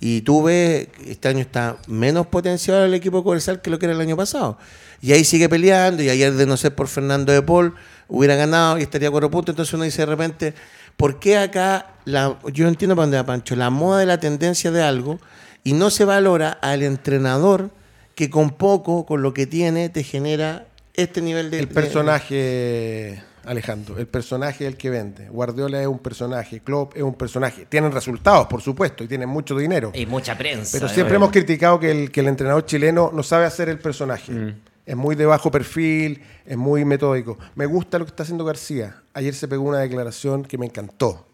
Y 0.00 0.22
tú 0.22 0.42
ves, 0.44 0.88
este 1.06 1.28
año 1.28 1.40
está 1.40 1.76
menos 1.86 2.26
potenciado 2.26 2.84
el 2.86 2.94
equipo 2.94 3.18
de 3.18 3.24
Cobresal 3.24 3.60
que 3.60 3.68
lo 3.70 3.78
que 3.78 3.84
era 3.86 3.94
el 3.94 4.00
año 4.00 4.16
pasado. 4.16 4.56
Y 5.02 5.12
ahí 5.12 5.24
sigue 5.24 5.48
peleando, 5.48 6.02
y 6.02 6.08
ayer 6.08 6.32
de 6.32 6.46
no 6.46 6.56
ser 6.56 6.74
por 6.74 6.88
Fernando 6.88 7.32
de 7.32 7.42
Paul, 7.42 7.74
hubiera 8.08 8.34
ganado 8.34 8.78
y 8.78 8.82
estaría 8.82 9.08
a 9.08 9.10
cuatro 9.10 9.30
puntos. 9.30 9.52
Entonces 9.52 9.74
uno 9.74 9.84
dice 9.84 10.02
de 10.02 10.06
repente, 10.06 10.54
¿por 10.96 11.20
qué 11.20 11.36
acá, 11.36 11.94
la, 12.06 12.38
yo 12.52 12.66
entiendo 12.66 12.96
para 12.96 13.04
dónde 13.04 13.18
va 13.18 13.26
Pancho, 13.26 13.56
la 13.56 13.68
moda 13.70 14.00
de 14.00 14.06
la 14.06 14.18
tendencia 14.18 14.70
de 14.70 14.82
algo, 14.82 15.20
y 15.64 15.74
no 15.74 15.90
se 15.90 16.06
valora 16.06 16.50
al 16.50 16.82
entrenador 16.82 17.70
que 18.14 18.30
con 18.30 18.50
poco, 18.50 19.04
con 19.04 19.22
lo 19.22 19.34
que 19.34 19.46
tiene, 19.46 19.90
te 19.90 20.02
genera 20.02 20.66
este 20.94 21.20
nivel 21.20 21.50
de... 21.50 21.60
El 21.60 21.68
de- 21.68 21.74
personaje, 21.74 23.22
Alejandro, 23.44 23.98
el 23.98 24.06
personaje 24.06 24.64
es 24.66 24.72
el 24.72 24.76
que 24.76 24.90
vende. 24.90 25.28
Guardiola 25.28 25.80
es 25.80 25.86
un 25.86 25.98
personaje, 25.98 26.60
Klopp 26.60 26.96
es 26.96 27.02
un 27.02 27.14
personaje. 27.14 27.66
Tienen 27.66 27.90
resultados, 27.92 28.46
por 28.46 28.60
supuesto, 28.60 29.02
y 29.04 29.08
tienen 29.08 29.28
mucho 29.28 29.56
dinero. 29.56 29.90
Y 29.94 30.06
mucha 30.06 30.36
prensa. 30.36 30.72
Pero 30.72 30.88
siempre 30.88 31.16
hemos 31.16 31.30
criticado 31.30 31.80
que 31.80 31.90
el, 31.90 32.10
que 32.10 32.20
el 32.20 32.28
entrenador 32.28 32.66
chileno 32.66 33.10
no 33.14 33.22
sabe 33.22 33.46
hacer 33.46 33.68
el 33.68 33.78
personaje. 33.78 34.54
Es 34.86 34.96
muy 34.96 35.14
de 35.14 35.24
bajo 35.26 35.50
perfil, 35.50 36.22
es 36.44 36.56
muy 36.56 36.84
metódico. 36.84 37.38
Me 37.54 37.66
gusta 37.66 37.98
lo 37.98 38.04
que 38.04 38.10
está 38.10 38.24
haciendo 38.24 38.44
García. 38.44 38.96
Ayer 39.14 39.34
se 39.34 39.46
pegó 39.48 39.62
una 39.62 39.78
declaración 39.78 40.44
que 40.44 40.58
me 40.58 40.66
encantó. 40.66 41.26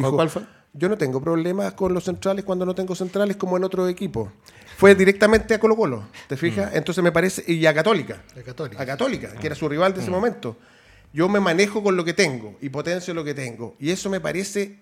¿Cuál- 0.00 0.12
cuál 0.12 0.30
fue? 0.30 0.42
Yo 0.78 0.90
no 0.90 0.98
tengo 0.98 1.22
problemas 1.22 1.72
con 1.72 1.94
los 1.94 2.04
centrales 2.04 2.44
cuando 2.44 2.66
no 2.66 2.74
tengo 2.74 2.94
centrales 2.94 3.36
como 3.38 3.56
en 3.56 3.64
otro 3.64 3.88
equipo. 3.88 4.30
Fue 4.76 4.94
directamente 4.94 5.54
a 5.54 5.58
Colo 5.58 5.74
Colo, 5.74 6.02
¿te 6.28 6.36
fijas? 6.36 6.74
Entonces 6.74 7.02
me 7.02 7.12
parece, 7.12 7.50
y 7.50 7.64
a 7.64 7.72
Católica. 7.72 8.22
La 8.34 8.42
Católica. 8.42 8.82
A 8.82 8.84
Católica, 8.84 9.28
que 9.40 9.46
era 9.46 9.56
su 9.56 9.66
rival 9.70 9.94
de 9.94 10.00
ese 10.02 10.10
momento. 10.10 10.56
Yo 11.12 11.28
me 11.28 11.40
manejo 11.40 11.82
con 11.82 11.96
lo 11.96 12.04
que 12.04 12.12
tengo 12.12 12.56
y 12.60 12.68
potencio 12.68 13.14
lo 13.14 13.24
que 13.24 13.34
tengo. 13.34 13.76
Y 13.78 13.90
eso 13.90 14.10
me 14.10 14.20
parece 14.20 14.78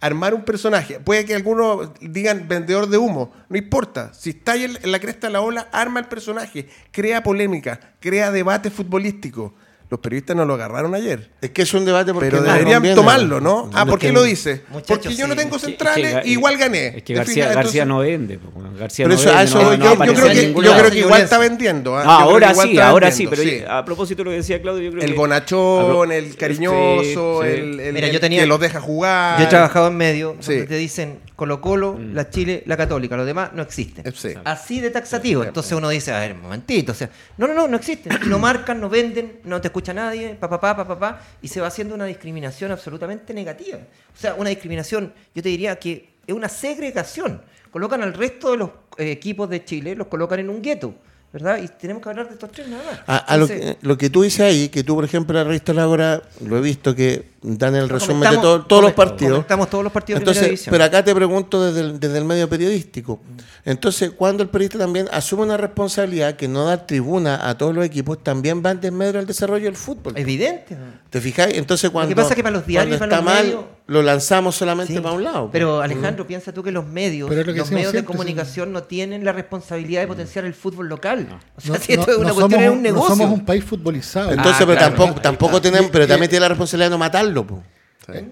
armar 0.00 0.34
un 0.34 0.44
personaje. 0.44 1.00
Puede 1.00 1.24
que 1.24 1.34
algunos 1.34 1.90
digan 2.00 2.46
vendedor 2.46 2.88
de 2.88 2.98
humo, 2.98 3.32
no 3.48 3.56
importa. 3.56 4.12
Si 4.12 4.30
está 4.30 4.56
en 4.56 4.78
la 4.82 4.98
cresta 4.98 5.28
de 5.28 5.32
la 5.32 5.40
ola, 5.40 5.68
arma 5.72 6.00
el 6.00 6.06
personaje, 6.06 6.68
crea 6.90 7.22
polémica, 7.22 7.94
crea 8.00 8.30
debate 8.30 8.70
futbolístico. 8.70 9.54
Los 9.90 10.00
periodistas 10.00 10.34
no 10.34 10.44
lo 10.44 10.54
agarraron 10.54 10.94
ayer. 10.94 11.30
Es 11.40 11.50
que 11.50 11.62
es 11.62 11.72
un 11.74 11.84
debate 11.84 12.12
porque 12.12 12.30
Pero 12.30 12.42
deberían 12.42 12.94
tomarlo, 12.94 13.40
¿no? 13.40 13.70
Ah, 13.74 13.84
¿por 13.86 13.98
qué 13.98 14.10
lo 14.12 14.22
dice? 14.22 14.62
Muchachos, 14.70 14.98
Porque 15.04 15.14
yo 15.14 15.26
no 15.28 15.36
tengo 15.36 15.58
centrales, 15.58 16.06
es 16.06 16.14
que 16.14 16.20
Ga- 16.20 16.26
igual 16.32 16.56
gané. 16.56 16.86
Es 16.88 16.94
que 16.94 17.02
¿Te 17.02 17.14
García, 17.14 17.34
fijas? 17.44 17.54
García 17.54 17.82
Entonces- 17.82 17.86
no 17.86 17.98
vende. 17.98 18.38
García 18.78 19.04
Pero 19.04 19.14
no 19.14 19.20
eso- 19.20 19.28
vende, 19.30 19.44
eso 19.44 19.58
no- 19.62 19.74
yo- 19.74 19.96
creo 20.14 20.28
que, 20.28 20.46
ningún 20.46 20.64
yo 20.64 20.70
lado. 20.70 20.80
creo 20.82 20.92
que 20.92 20.98
igual 21.00 21.22
está 21.22 21.38
vendiendo. 21.38 21.96
¿ah? 21.96 22.02
Que 22.02 22.08
ahora 22.08 22.54
sí, 22.54 22.78
ahora 22.78 23.10
sí, 23.12 23.26
pero 23.28 23.70
a 23.70 23.84
propósito 23.84 24.18
de 24.20 24.24
lo 24.24 24.30
que 24.30 24.36
decía 24.38 24.60
Claudio, 24.60 24.82
yo 24.84 24.90
creo 24.90 25.02
El 25.04 25.10
que... 25.10 25.16
bonachón, 25.16 26.12
el 26.12 26.36
cariñoso, 26.36 27.42
Sí, 27.42 27.48
sí. 27.48 27.54
el, 27.60 27.80
el- 27.80 27.92
Mira, 27.94 28.08
yo 28.08 28.20
tenía- 28.20 28.40
que 28.40 28.46
los 28.46 28.58
deja 28.60 28.80
jugar. 28.80 29.38
Yo 29.38 29.44
he 29.44 29.48
trabajado 29.48 29.88
en 29.88 29.96
medio 29.96 30.36
Sí. 30.40 30.52
donde 30.52 30.66
te 30.66 30.76
dicen 30.76 31.18
Colo 31.36 31.60
Colo, 31.60 31.94
Mm. 31.98 32.14
la 32.14 32.30
Chile, 32.30 32.62
la 32.66 32.76
Católica, 32.76 33.16
los 33.16 33.26
demás 33.26 33.50
no 33.54 33.62
existen. 33.62 34.04
Sí. 34.14 34.30
Así 34.44 34.80
de 34.80 34.90
taxativo. 34.90 35.44
Entonces 35.44 35.72
uno 35.72 35.88
dice, 35.88 36.12
a 36.12 36.20
ver, 36.20 36.32
un 36.32 36.42
momentito, 36.42 36.92
o 36.92 36.94
sea, 36.94 37.10
no, 37.38 37.46
no, 37.46 37.54
no, 37.54 37.68
no 37.68 37.76
existen. 37.76 38.18
No 38.26 38.38
marcan, 38.38 38.80
no 38.80 38.88
venden, 38.88 39.40
no 39.44 39.60
te 39.60 39.68
escucha 39.74 39.92
nadie, 39.92 40.36
pa, 40.36 40.48
pa, 40.48 40.60
pa, 40.60 40.76
pa, 40.76 40.86
pa, 40.86 40.96
pa, 40.96 41.20
y 41.42 41.48
se 41.48 41.60
va 41.60 41.66
haciendo 41.66 41.96
una 41.96 42.04
discriminación 42.04 42.70
absolutamente 42.70 43.34
negativa. 43.34 43.78
O 43.78 44.16
sea, 44.16 44.34
una 44.34 44.50
discriminación, 44.50 45.12
yo 45.34 45.42
te 45.42 45.48
diría 45.48 45.76
que 45.80 46.10
es 46.24 46.32
una 46.32 46.48
segregación. 46.48 47.42
Colocan 47.72 48.00
al 48.00 48.14
resto 48.14 48.52
de 48.52 48.56
los 48.58 48.70
eh, 48.98 49.10
equipos 49.10 49.50
de 49.50 49.64
Chile, 49.64 49.96
los 49.96 50.06
colocan 50.06 50.38
en 50.38 50.48
un 50.48 50.62
gueto, 50.62 50.94
¿verdad? 51.34 51.58
Y 51.60 51.66
tenemos 51.68 52.00
que 52.02 52.08
hablar 52.08 52.28
de 52.28 52.34
estos 52.34 52.50
tres 52.52 52.68
nada 52.68 52.82
más. 52.84 53.00
A, 53.08 53.16
a 53.16 53.36
lo, 53.36 53.48
que, 53.48 53.76
lo 53.82 53.98
que 53.98 54.08
tú 54.08 54.22
dices 54.22 54.40
ahí, 54.40 54.68
que 54.68 54.84
tú, 54.84 54.94
por 54.94 55.04
ejemplo, 55.04 55.36
en 55.36 55.42
la 55.44 55.48
revista 55.48 55.74
La 55.74 55.88
Hora, 55.88 56.22
lo 56.40 56.56
he 56.56 56.60
visto 56.60 56.94
que 56.94 57.34
dan 57.42 57.74
el 57.74 57.88
resumen 57.88 58.30
de 58.30 58.36
todo- 58.38 58.64
todos 58.64 58.82
los 58.84 58.92
partidos. 58.92 59.32
comentamos 59.32 59.68
todos 59.68 59.82
los 59.84 59.92
partidos 59.92 60.20
de 60.20 60.22
Entonces, 60.22 60.44
división. 60.44 60.70
pero 60.70 60.84
acá 60.84 61.04
te 61.04 61.12
pregunto 61.14 61.62
desde 61.62 61.80
el, 61.80 62.00
desde 62.00 62.18
el 62.18 62.24
medio 62.24 62.48
periodístico. 62.48 63.20
Entonces, 63.64 64.12
cuando 64.12 64.42
el 64.44 64.48
periodista 64.48 64.78
también 64.78 65.08
asume 65.12 65.42
una 65.42 65.56
responsabilidad 65.56 66.36
que 66.36 66.46
no 66.48 66.64
dar 66.64 66.86
tribuna 66.86 67.48
a 67.48 67.58
todos 67.58 67.74
los 67.74 67.84
equipos, 67.84 68.22
también 68.22 68.62
va 68.64 68.70
en 68.70 68.80
desmedro 68.80 69.18
al 69.18 69.26
desarrollo 69.26 69.64
del 69.64 69.76
fútbol. 69.76 70.14
evidente. 70.16 70.76
¿Te 71.10 71.20
fijáis? 71.20 71.56
Entonces, 71.58 71.90
cuando, 71.90 72.14
pasa 72.14 72.30
es 72.30 72.36
que 72.36 72.42
para 72.42 72.56
los 72.56 72.66
diarios 72.66 72.96
cuando 72.98 73.14
y 73.16 73.18
para 73.18 73.20
está 73.20 73.32
los 73.32 73.44
mal, 73.44 73.46
medios- 73.46 73.74
lo 73.86 74.02
lanzamos 74.02 74.54
solamente 74.56 74.94
Sí, 74.94 75.00
para 75.00 75.14
un 75.14 75.24
lado. 75.24 75.50
Pero 75.52 75.82
Alejandro, 75.82 76.26
piensa 76.26 76.52
tú 76.52 76.62
que 76.62 76.72
los 76.72 76.86
medios, 76.86 77.28
Pero 77.28 77.42
lo 77.44 77.52
que 77.52 77.58
los 77.58 77.70
medios 77.70 77.92
de 77.92 78.02
comunicación 78.04 78.72
no 78.72 78.84
tienen 78.84 79.24
la 79.26 79.32
responsabilidad 79.32 80.00
de 80.00 80.06
potenciar 80.06 80.46
el 80.46 80.54
fútbol 80.54 80.88
local. 80.88 81.23
O 81.56 81.60
sea, 81.60 81.72
No- 81.74 81.80
si 81.80 81.92
esto 81.92 82.06
no- 82.06 82.12
es 82.12 82.18
una 82.18 82.28
no 82.28 82.34
cuestión, 82.34 82.50
somos 82.50 82.64
es 82.64 82.70
un 82.76 82.82
negocio. 82.82 83.08
No 83.10 83.16
somos 83.16 83.38
un 83.38 83.44
país 83.44 83.64
futbolizado. 83.64 84.30
Entonces, 84.30 84.54
Ah, 84.54 84.58
pero 84.66 84.78
claro, 84.78 84.94
tampoco, 84.96 85.20
tampoco 85.20 85.60
tenemos, 85.60 85.90
pero 85.90 86.06
también 86.06 86.28
tiene 86.30 86.42
la 86.42 86.48
responsabilidad 86.48 86.86
de 86.86 86.90
no 86.90 86.98
matarlo. 86.98 87.46
po. 87.46 87.62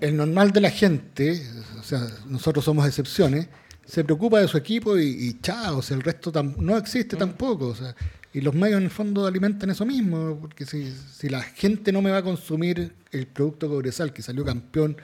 El 0.00 0.16
normal 0.16 0.50
de 0.52 0.60
la 0.60 0.70
gente, 0.70 1.42
o 1.80 1.82
sea, 1.82 2.06
nosotros 2.26 2.64
somos 2.64 2.86
excepciones, 2.86 3.48
se 3.86 4.04
preocupa 4.04 4.38
de 4.40 4.46
su 4.48 4.56
equipo 4.58 4.98
y, 4.98 5.06
y 5.08 5.40
chao, 5.40 5.78
o 5.78 5.82
sea, 5.82 5.96
el 5.96 6.02
resto 6.02 6.30
tam- 6.32 6.56
no 6.58 6.76
existe 6.76 7.16
tampoco. 7.16 7.68
O 7.68 7.74
sea, 7.74 7.94
y 8.34 8.40
los 8.42 8.54
medios 8.54 8.78
en 8.78 8.84
el 8.84 8.90
fondo 8.90 9.26
alimentan 9.26 9.70
eso 9.70 9.84
mismo, 9.86 10.38
porque 10.40 10.66
si, 10.66 10.92
si 11.14 11.28
la 11.28 11.40
gente 11.42 11.90
no 11.92 12.00
me 12.02 12.10
va 12.10 12.18
a 12.18 12.22
consumir 12.22 12.92
el 13.10 13.26
producto 13.26 13.68
Cobresal, 13.68 14.12
que 14.12 14.22
salió 14.22 14.44
campeón, 14.44 14.96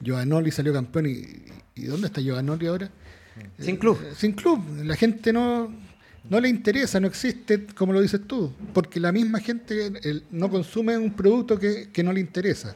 Giovanoli 0.00 0.50
salió 0.50 0.72
campeón, 0.72 1.06
y, 1.06 1.22
y 1.74 1.84
¿dónde 1.84 2.08
está 2.08 2.20
Giovanoli 2.20 2.66
ahora? 2.66 2.90
Sin 3.58 3.76
club. 3.76 3.98
Eh, 4.02 4.12
Sin 4.16 4.32
club. 4.32 4.60
La 4.84 4.96
gente 4.96 5.32
no, 5.32 5.72
no 6.30 6.40
le 6.40 6.48
interesa, 6.48 6.98
no 7.00 7.06
existe, 7.06 7.66
como 7.74 7.92
lo 7.92 8.00
dices 8.00 8.20
tú, 8.26 8.52
porque 8.72 8.98
la 9.00 9.12
misma 9.12 9.40
gente 9.40 9.86
el- 10.02 10.24
no 10.30 10.48
consume 10.50 10.96
un 10.98 11.12
producto 11.12 11.58
que, 11.58 11.88
que 11.92 12.02
no 12.02 12.12
le 12.12 12.20
interesa. 12.20 12.74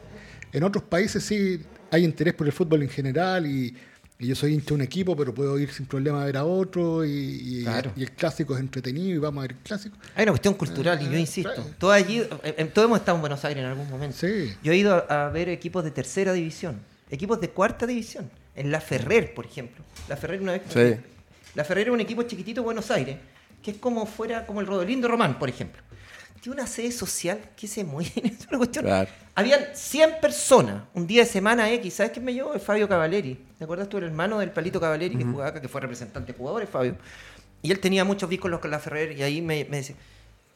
En 0.53 0.63
otros 0.63 0.83
países 0.83 1.23
sí 1.23 1.61
hay 1.91 2.03
interés 2.05 2.33
por 2.33 2.47
el 2.47 2.53
fútbol 2.53 2.83
en 2.83 2.89
general 2.89 3.45
y, 3.45 3.75
y 4.19 4.27
yo 4.27 4.35
soy 4.35 4.53
hincha 4.53 4.67
de 4.69 4.73
un 4.75 4.81
equipo, 4.81 5.15
pero 5.15 5.33
puedo 5.33 5.57
ir 5.59 5.71
sin 5.71 5.85
problema 5.85 6.21
a 6.21 6.25
ver 6.25 6.37
a 6.37 6.43
otro 6.45 7.03
y, 7.05 7.09
y- 7.11 7.63
Claro. 7.63 7.91
y 7.95 8.03
el 8.03 8.11
clásico 8.11 8.53
es 8.53 8.59
entretenido 8.59 9.15
y 9.15 9.17
vamos 9.17 9.39
a 9.39 9.47
ver 9.47 9.51
el 9.51 9.57
clásico. 9.63 9.97
Hay 10.15 10.23
una 10.23 10.31
cuestión 10.33 10.53
cultural 10.53 11.01
y 11.01 11.05
yo 11.11 11.17
insisto, 11.17 11.51
todo 11.79 11.91
allí, 11.91 12.19
eh, 12.19 12.29
eh, 12.57 12.65
todos 12.73 12.85
hemos 12.87 12.99
estado 12.99 13.17
en 13.17 13.21
Buenos 13.21 13.43
Aires 13.45 13.63
en 13.63 13.69
algún 13.69 13.89
momento. 13.89 14.15
Sí. 14.17 14.53
Yo 14.63 14.71
he 14.73 14.77
ido 14.77 14.93
a, 15.09 15.27
a 15.27 15.29
ver 15.29 15.49
equipos 15.49 15.83
de 15.83 15.91
tercera 15.91 16.33
división, 16.33 16.79
equipos 17.09 17.41
de 17.41 17.49
cuarta 17.49 17.85
división, 17.87 18.29
en 18.55 18.69
La 18.71 18.81
Ferrer, 18.81 19.33
por 19.33 19.45
ejemplo. 19.45 19.83
La 20.09 20.17
Ferrer 20.17 20.41
una 20.41 20.51
vez. 20.53 20.61
Sí. 20.73 20.95
La 21.55 21.63
Ferrer 21.65 21.87
es 21.87 21.93
un 21.93 21.99
equipo 22.01 22.23
chiquitito 22.23 22.61
de 22.61 22.65
Buenos 22.65 22.91
Aires, 22.91 23.17
que 23.61 23.71
es 23.71 23.77
como 23.77 24.05
fuera 24.05 24.45
como 24.45 24.61
el 24.61 24.67
Rodolindo 24.67 25.07
Román, 25.07 25.39
por 25.39 25.49
ejemplo. 25.49 25.81
Tiene 26.41 26.59
una 26.59 26.67
sede 26.67 26.91
social 26.91 27.39
que 27.55 27.67
se 27.67 27.83
mueve. 27.83 28.11
Es 28.23 28.47
una 28.47 28.57
cuestión. 28.57 28.85
Claro. 28.85 29.09
Habían 29.35 29.61
100 29.73 30.19
personas 30.19 30.83
un 30.93 31.05
día 31.05 31.23
de 31.23 31.29
semana 31.29 31.71
X. 31.73 31.93
¿Sabes 31.93 32.11
quién 32.13 32.25
me 32.25 32.33
llevó? 32.33 32.53
El 32.53 32.59
Fabio 32.59 32.89
Cavaleri. 32.89 33.39
¿Te 33.57 33.63
acuerdas 33.63 33.87
tú? 33.87 33.97
El 33.97 34.05
hermano 34.05 34.39
del 34.39 34.49
Palito 34.49 34.79
Cavaleri 34.79 35.15
que 35.15 35.23
jugaba 35.23 35.49
acá, 35.49 35.61
que 35.61 35.67
fue 35.67 35.81
representante 35.81 36.33
de 36.33 36.37
jugadores, 36.37 36.67
Fabio. 36.67 36.95
Y 37.61 37.71
él 37.71 37.79
tenía 37.79 38.03
muchos 38.03 38.27
vínculos 38.27 38.59
con 38.59 38.71
la 38.71 38.79
Ferrer 38.79 39.11
y 39.17 39.21
ahí 39.21 39.41
me, 39.41 39.65
me 39.65 39.77
decía. 39.77 39.95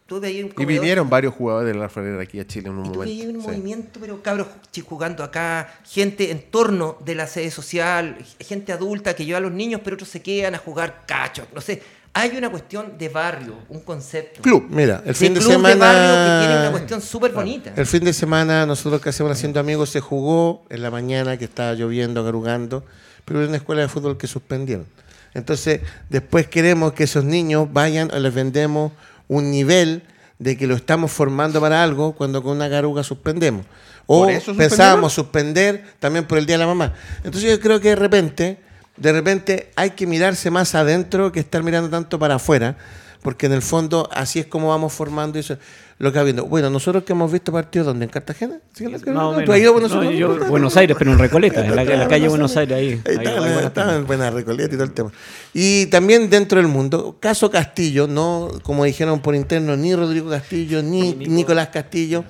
Tú 0.08 0.18
un 0.18 0.54
Y 0.56 0.66
vinieron 0.66 1.10
varios 1.10 1.34
jugadores 1.34 1.74
de 1.74 1.80
la 1.80 1.90
Ferrera 1.90 2.22
aquí 2.22 2.40
a 2.40 2.46
Chile 2.46 2.70
en 2.70 2.76
un 2.76 2.86
y 2.86 2.90
tú 2.90 2.94
momento. 2.94 3.10
veías 3.12 3.28
un 3.28 3.42
sí. 3.42 3.48
movimiento, 3.48 4.00
pero 4.00 4.22
cabros 4.22 4.48
jugando 4.88 5.24
acá, 5.24 5.80
gente 5.84 6.30
en 6.30 6.44
torno 6.52 7.00
de 7.04 7.16
la 7.16 7.26
sede 7.26 7.50
social, 7.50 8.16
gente 8.40 8.72
adulta 8.72 9.16
que 9.16 9.26
lleva 9.26 9.40
a 9.40 9.42
los 9.42 9.52
niños, 9.52 9.82
pero 9.84 9.96
otros 9.96 10.10
se 10.10 10.22
quedan 10.22 10.54
a 10.54 10.60
jugar 10.60 11.06
cacho, 11.08 11.48
no 11.56 11.62
sé. 11.62 11.82
Hay 12.18 12.38
una 12.38 12.50
cuestión 12.50 12.98
de 12.98 13.10
barrio, 13.10 13.56
un 13.68 13.82
concepto. 13.82 14.42
Club, 14.42 14.68
mira, 14.70 15.00
el 15.02 15.08
De 15.08 15.14
fin 15.14 15.34
de 15.34 15.42
club 15.42 15.52
semana. 15.52 15.76
barrio 15.76 16.40
que 16.40 16.46
tiene 16.48 16.62
una 16.62 16.72
cuestión 16.72 17.02
súper 17.02 17.34
bonita. 17.34 17.74
El 17.76 17.86
fin 17.86 18.06
de 18.06 18.14
semana, 18.14 18.66
nosotros 18.66 19.02
que 19.02 19.10
hacemos 19.10 19.34
haciendo 19.34 19.60
amigos, 19.60 19.90
se 19.90 20.00
jugó 20.00 20.64
en 20.70 20.82
la 20.82 20.90
mañana 20.90 21.36
que 21.38 21.44
estaba 21.44 21.74
lloviendo, 21.74 22.24
garugando, 22.24 22.86
pero 23.26 23.42
en 23.42 23.50
una 23.50 23.58
escuela 23.58 23.82
de 23.82 23.90
fútbol 23.90 24.18
que 24.18 24.28
suspendieron. 24.28 24.86
Entonces, 25.34 25.82
después 26.10 26.48
queremos 26.48 26.94
que 26.94 27.04
esos 27.04 27.26
niños 27.26 27.68
vayan 27.74 28.10
o 28.14 28.18
les 28.18 28.34
vendemos 28.34 28.94
un 29.28 29.52
nivel 29.52 30.04
de 30.40 30.56
que 30.56 30.68
lo 30.68 30.76
estamos 30.76 31.12
formando 31.12 31.60
para 31.60 31.84
algo 31.84 32.14
cuando 32.14 32.42
con 32.42 32.54
una 32.54 32.70
garuga 32.70 33.04
suspendemos. 33.04 33.66
O 34.06 34.24
¿Por 34.24 34.32
eso 34.32 34.56
pensábamos 34.56 35.12
suspender 35.12 35.84
también 36.00 36.26
por 36.26 36.38
el 36.38 36.46
Día 36.46 36.56
de 36.56 36.60
la 36.60 36.68
Mamá. 36.68 36.94
Entonces 37.26 37.52
yo 37.52 37.60
creo 37.60 37.82
que 37.82 37.90
de 37.90 37.96
repente, 37.98 38.60
de 38.98 39.12
repente 39.12 39.72
hay 39.76 39.92
que 39.92 40.08
mirarse 40.08 40.50
más 40.52 40.76
adentro 40.76 41.32
que 41.32 41.40
estar 41.40 41.64
mirando 41.64 41.90
tanto 41.90 42.18
para 42.20 42.36
afuera, 42.36 42.78
porque 43.22 43.48
en 43.48 43.54
el 43.54 43.62
fondo 43.62 44.08
así 44.14 44.40
es 44.40 44.46
como 44.46 44.70
vamos 44.70 44.94
formando 44.94 45.40
eso, 45.40 45.58
lo 45.98 46.12
que 46.12 46.18
va 46.20 46.24
viendo. 46.26 46.46
Bueno, 46.46 46.70
nosotros 46.70 47.04
que 47.04 47.14
hemos 47.14 47.32
visto 47.32 47.52
partidos 47.52 47.88
donde 47.88 48.06
en 48.06 48.12
Cartagena, 48.12 48.60
¿tú 48.78 48.84
has 48.86 49.60
ido 49.60 49.70
a 49.70 49.74
Buenos 49.74 49.92
No, 49.94 50.02
Aires? 50.02 50.20
yo- 50.20 50.38
No, 50.38 50.46
Buenos 50.46 50.76
no, 50.76 50.80
Aires, 50.82 50.96
pero 51.00 51.12
en 51.14 51.20
Recoleta, 51.20 51.66
en 51.66 51.76
la, 51.76 51.82
en 51.82 51.88
la 51.88 51.94
Estaba 51.94 52.10
calle 52.10 52.24
en 52.26 52.30
Buenos 52.30 52.58
Aires, 52.58 52.78
ahí. 52.78 52.88
Ahí 52.88 53.02
ahí 53.06 53.16
estaba, 53.16 53.30
hay 53.38 53.40
buenas 53.54 53.64
estaba 53.66 53.72
tiendas. 53.88 53.96
en 54.02 54.08
buena 54.08 54.30
Recoleta 54.32 54.74
y 54.74 54.78
todo 54.78 54.84
el 54.84 54.92
tema. 54.92 55.12
Y 55.54 55.86
también 55.88 56.30
dentro 56.30 56.60
del 56.60 56.68
mundo, 56.68 57.18
caso 57.20 57.50
Castillo, 57.50 58.08
no 58.08 58.50
como 58.64 58.84
dijeron 58.86 59.20
por 59.22 59.34
interno, 59.36 59.76
ni 59.78 59.96
Rodrigo 59.96 60.30
Castillo, 60.30 60.84
ni 60.84 61.14
Nicolás 61.16 61.70
Castillo. 61.70 62.26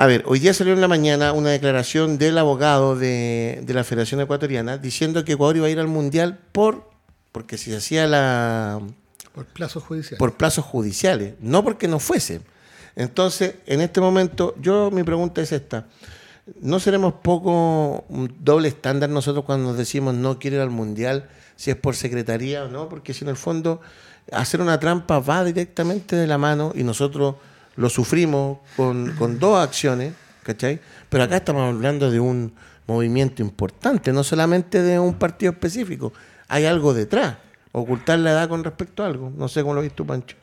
A 0.00 0.06
ver, 0.06 0.22
hoy 0.26 0.38
día 0.38 0.54
salió 0.54 0.74
en 0.74 0.80
la 0.80 0.86
mañana 0.86 1.32
una 1.32 1.50
declaración 1.50 2.18
del 2.18 2.38
abogado 2.38 2.94
de, 2.94 3.58
de 3.64 3.74
la 3.74 3.82
Federación 3.82 4.20
Ecuatoriana 4.20 4.78
diciendo 4.78 5.24
que 5.24 5.32
Ecuador 5.32 5.56
iba 5.56 5.66
a 5.66 5.70
ir 5.70 5.80
al 5.80 5.88
Mundial 5.88 6.38
por 6.52 6.88
porque 7.32 7.58
si 7.58 7.72
se 7.72 7.78
hacía 7.78 8.06
la 8.06 8.80
Por 9.34 9.46
plazos 9.46 9.82
judiciales. 9.82 10.20
por 10.20 10.36
plazos 10.36 10.64
judiciales, 10.64 11.34
no 11.40 11.64
porque 11.64 11.88
no 11.88 11.98
fuese. 11.98 12.42
Entonces, 12.94 13.56
en 13.66 13.80
este 13.80 14.00
momento, 14.00 14.54
yo 14.60 14.92
mi 14.92 15.02
pregunta 15.02 15.42
es 15.42 15.50
esta. 15.50 15.86
¿no 16.60 16.78
seremos 16.78 17.14
poco 17.14 18.04
doble 18.38 18.68
estándar 18.68 19.10
nosotros 19.10 19.44
cuando 19.44 19.70
nos 19.70 19.78
decimos 19.78 20.14
no 20.14 20.38
quiero 20.38 20.58
ir 20.58 20.62
al 20.62 20.70
mundial, 20.70 21.28
si 21.56 21.72
es 21.72 21.76
por 21.76 21.96
secretaría 21.96 22.62
o 22.62 22.68
no? 22.68 22.88
Porque 22.88 23.14
si 23.14 23.24
en 23.24 23.30
el 23.30 23.36
fondo 23.36 23.80
hacer 24.30 24.60
una 24.60 24.78
trampa 24.78 25.18
va 25.18 25.42
directamente 25.42 26.14
de 26.14 26.28
la 26.28 26.38
mano 26.38 26.70
y 26.76 26.84
nosotros 26.84 27.34
lo 27.78 27.88
sufrimos 27.88 28.58
con, 28.76 29.12
con 29.12 29.38
dos 29.38 29.56
acciones, 29.62 30.12
¿cachai? 30.42 30.80
Pero 31.08 31.22
acá 31.22 31.36
estamos 31.36 31.62
hablando 31.74 32.10
de 32.10 32.18
un 32.18 32.52
movimiento 32.88 33.40
importante, 33.40 34.12
no 34.12 34.24
solamente 34.24 34.82
de 34.82 34.98
un 34.98 35.14
partido 35.14 35.52
específico, 35.52 36.12
hay 36.48 36.64
algo 36.64 36.92
detrás, 36.92 37.36
ocultar 37.70 38.18
la 38.18 38.32
edad 38.32 38.48
con 38.48 38.64
respecto 38.64 39.04
a 39.04 39.06
algo. 39.06 39.32
No 39.36 39.46
sé 39.46 39.62
cómo 39.62 39.74
lo 39.74 39.82
viste 39.82 40.02
Pancho. 40.02 40.36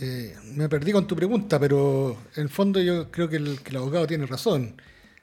Eh, 0.00 0.34
me 0.54 0.68
perdí 0.68 0.90
con 0.90 1.06
tu 1.06 1.14
pregunta, 1.14 1.60
pero 1.60 2.16
en 2.34 2.42
el 2.42 2.48
fondo 2.48 2.80
yo 2.80 3.08
creo 3.12 3.28
que 3.28 3.36
el, 3.36 3.58
abogado 3.76 4.08
tiene 4.08 4.26
razón. 4.26 4.74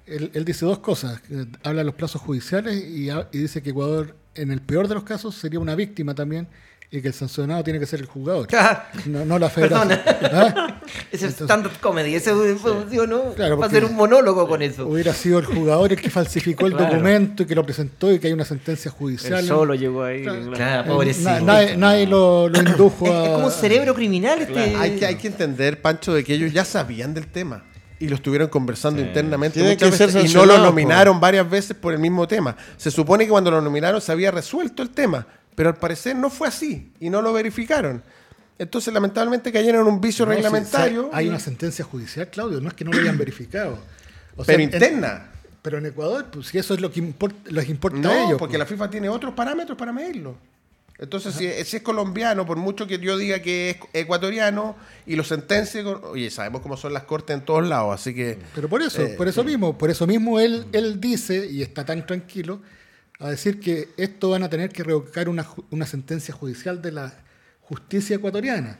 Él, 0.06 0.46
dice 0.46 0.66
dos 0.66 0.80
cosas. 0.80 1.22
Habla 1.64 1.82
de 1.82 1.86
los 1.86 1.96
plazos 1.96 2.22
judiciales 2.22 2.76
y 2.78 3.10
dice 3.38 3.62
que 3.62 3.72
Ecuador, 3.72 4.16
en 4.34 4.52
el 4.52 4.62
peor 4.62 4.88
de 4.88 4.96
los 4.96 5.04
casos, 5.04 5.36
sería 5.36 5.60
una 5.60 5.76
víctima 5.76 6.16
también 6.16 6.48
y 6.96 7.02
que 7.02 7.08
el 7.10 7.14
sancionado 7.14 7.64
tiene 7.64 7.80
que 7.80 7.86
ser 7.86 8.00
el 8.00 8.06
jugador, 8.06 8.48
no, 9.06 9.26
no 9.26 9.38
la 9.40 9.50
federación. 9.50 10.00
¿Ah? 10.32 10.82
Ese 11.12 11.28
es 11.28 11.32
Entonces- 11.34 11.44
stand-up 11.46 11.72
comedy. 11.82 12.16
Ese 12.16 12.32
digo, 12.90 13.08
no, 13.08 13.34
Claro, 13.34 13.58
va 13.58 13.66
a 13.68 13.70
ser 13.70 13.86
un 13.86 13.96
monólogo 13.96 14.48
con 14.48 14.62
eso. 14.62 14.88
Hubiera 14.88 15.14
sido 15.14 15.40
el 15.40 15.46
jugador 15.46 15.92
el 15.94 16.02
que 16.02 16.10
falsificó 16.10 16.68
el 16.68 16.74
Claro. 16.78 16.92
documento 16.94 17.44
y 17.44 17.46
que 17.46 17.56
lo 17.56 17.66
presentó 17.66 18.12
y 18.12 18.20
que 18.20 18.28
hay 18.28 18.34
una 18.34 18.46
sentencia 18.46 18.92
judicial. 18.92 19.40
Él 19.40 19.48
solo 19.48 19.76
llegó 19.76 20.04
ahí. 20.04 20.24
Claro. 20.24 20.52
Claro, 20.52 20.94
pobrecito. 20.94 21.30
na- 21.32 21.40
nadie, 21.42 21.78
nadie 21.78 22.08
lo, 22.08 22.50
lo 22.50 22.60
indujo 22.60 23.06
Es, 23.06 23.12
a. 23.12 23.24
es 23.24 23.30
como 23.30 23.46
un 23.48 23.52
cerebro 23.52 23.94
criminal 23.96 24.40
este. 24.42 24.76
Hay 24.76 24.96
que, 24.98 25.06
hay 25.06 25.16
que 25.16 25.28
entender, 25.28 25.82
Pancho, 25.82 26.14
de 26.14 26.24
que 26.24 26.34
ellos 26.34 26.52
ya 26.54 26.66
sabían 26.66 27.14
del 27.14 27.28
tema. 27.28 27.64
Y 27.98 28.10
lo 28.10 28.16
estuvieron 28.16 28.50
conversando 28.50 29.02
Sí. 29.02 29.08
internamente 29.08 29.64
muchas 29.64 29.98
veces, 29.98 30.30
y 30.30 30.34
no 30.34 30.46
lo 30.46 30.58
nominaron 30.58 31.18
varias 31.22 31.50
veces 31.50 31.78
por 31.78 31.94
el 31.94 32.00
mismo 32.00 32.28
tema. 32.28 32.56
Se 32.76 32.92
supone 32.92 33.24
que 33.24 33.30
cuando 33.30 33.50
lo 33.52 33.62
nominaron 33.62 34.02
se 34.02 34.12
había 34.12 34.32
resuelto 34.32 34.84
el 34.84 34.90
tema, 34.90 35.26
pero 35.56 35.70
al 35.70 35.78
parecer 35.78 36.16
no 36.16 36.30
fue 36.30 36.48
así 36.48 36.92
y 37.00 37.10
no 37.10 37.22
lo 37.22 37.34
verificaron. 37.34 38.04
Entonces, 38.58 38.94
lamentablemente, 38.94 39.52
cayeron 39.52 39.82
en 39.82 39.94
un 39.94 40.00
vicio 40.02 40.26
No, 40.26 40.32
reglamentario. 40.32 41.10
hay 41.12 41.26
y- 41.26 41.30
una 41.30 41.40
sentencia 41.40 41.84
judicial, 41.84 42.30
Claudio, 42.30 42.62
no 42.62 42.70
es 42.70 42.74
que 42.74 42.86
no 42.86 42.92
lo 42.92 43.00
hayan 43.02 43.18
verificado. 43.18 43.78
O 44.38 44.44
pero 44.46 44.60
en- 44.60 44.64
interna. 44.74 45.30
pero 45.62 45.78
en 45.78 45.86
Ecuador, 45.88 46.28
pues 46.32 46.48
si 46.48 46.58
eso 46.58 46.74
es 46.74 46.80
lo 46.82 46.92
que 46.92 47.00
importa, 47.00 47.38
les 47.52 47.68
importa 47.70 47.98
No, 47.98 48.10
a 48.12 48.18
ellos. 48.26 48.38
porque 48.40 48.54
pues. 48.54 48.60
la 48.60 48.66
FIFA 48.66 48.90
tiene 48.90 49.10
otros 49.10 49.34
parámetros 49.34 49.78
para 49.78 49.92
medirlo. 49.92 50.36
Entonces, 50.98 51.36
si, 51.36 51.50
si 51.66 51.76
es 51.76 51.84
colombiano, 51.84 52.46
por 52.46 52.56
mucho 52.56 52.88
que 52.88 52.98
yo 53.00 53.18
diga 53.18 53.42
que 53.42 53.72
es 53.72 53.78
ecuatoriano 53.92 54.78
y 55.06 55.18
lo 55.18 55.26
sentencie, 55.26 55.84
con- 55.84 56.00
oye, 56.06 56.32
sabemos 56.32 56.62
cómo 56.62 56.78
son 56.78 56.94
las 56.94 57.04
cortes 57.04 57.36
en 57.36 57.44
todos 57.44 57.68
lados, 57.68 57.94
así 57.94 58.16
que... 58.16 58.38
Pero 58.56 58.70
por 58.70 58.82
eso, 58.82 59.02
Eh, 59.02 59.16
por 59.18 59.28
eso 59.28 59.44
mismo, 59.44 59.78
por 59.78 59.90
eso 59.90 60.08
mismo 60.08 60.40
él, 60.40 60.66
él 60.72 61.02
dice, 61.02 61.48
y 61.52 61.62
está 61.62 61.84
tan 61.84 62.06
tranquilo, 62.06 62.62
a 63.20 63.30
decir 63.30 63.60
que 63.60 63.90
esto 63.98 64.30
van 64.32 64.44
a 64.44 64.50
tener 64.50 64.70
que 64.70 64.84
revocar 64.84 65.30
una, 65.30 65.48
una 65.72 65.86
sentencia 65.86 66.34
judicial 66.34 66.82
de 66.82 66.92
la 66.92 67.14
justicia 67.62 68.16
ecuatoriana. 68.18 68.80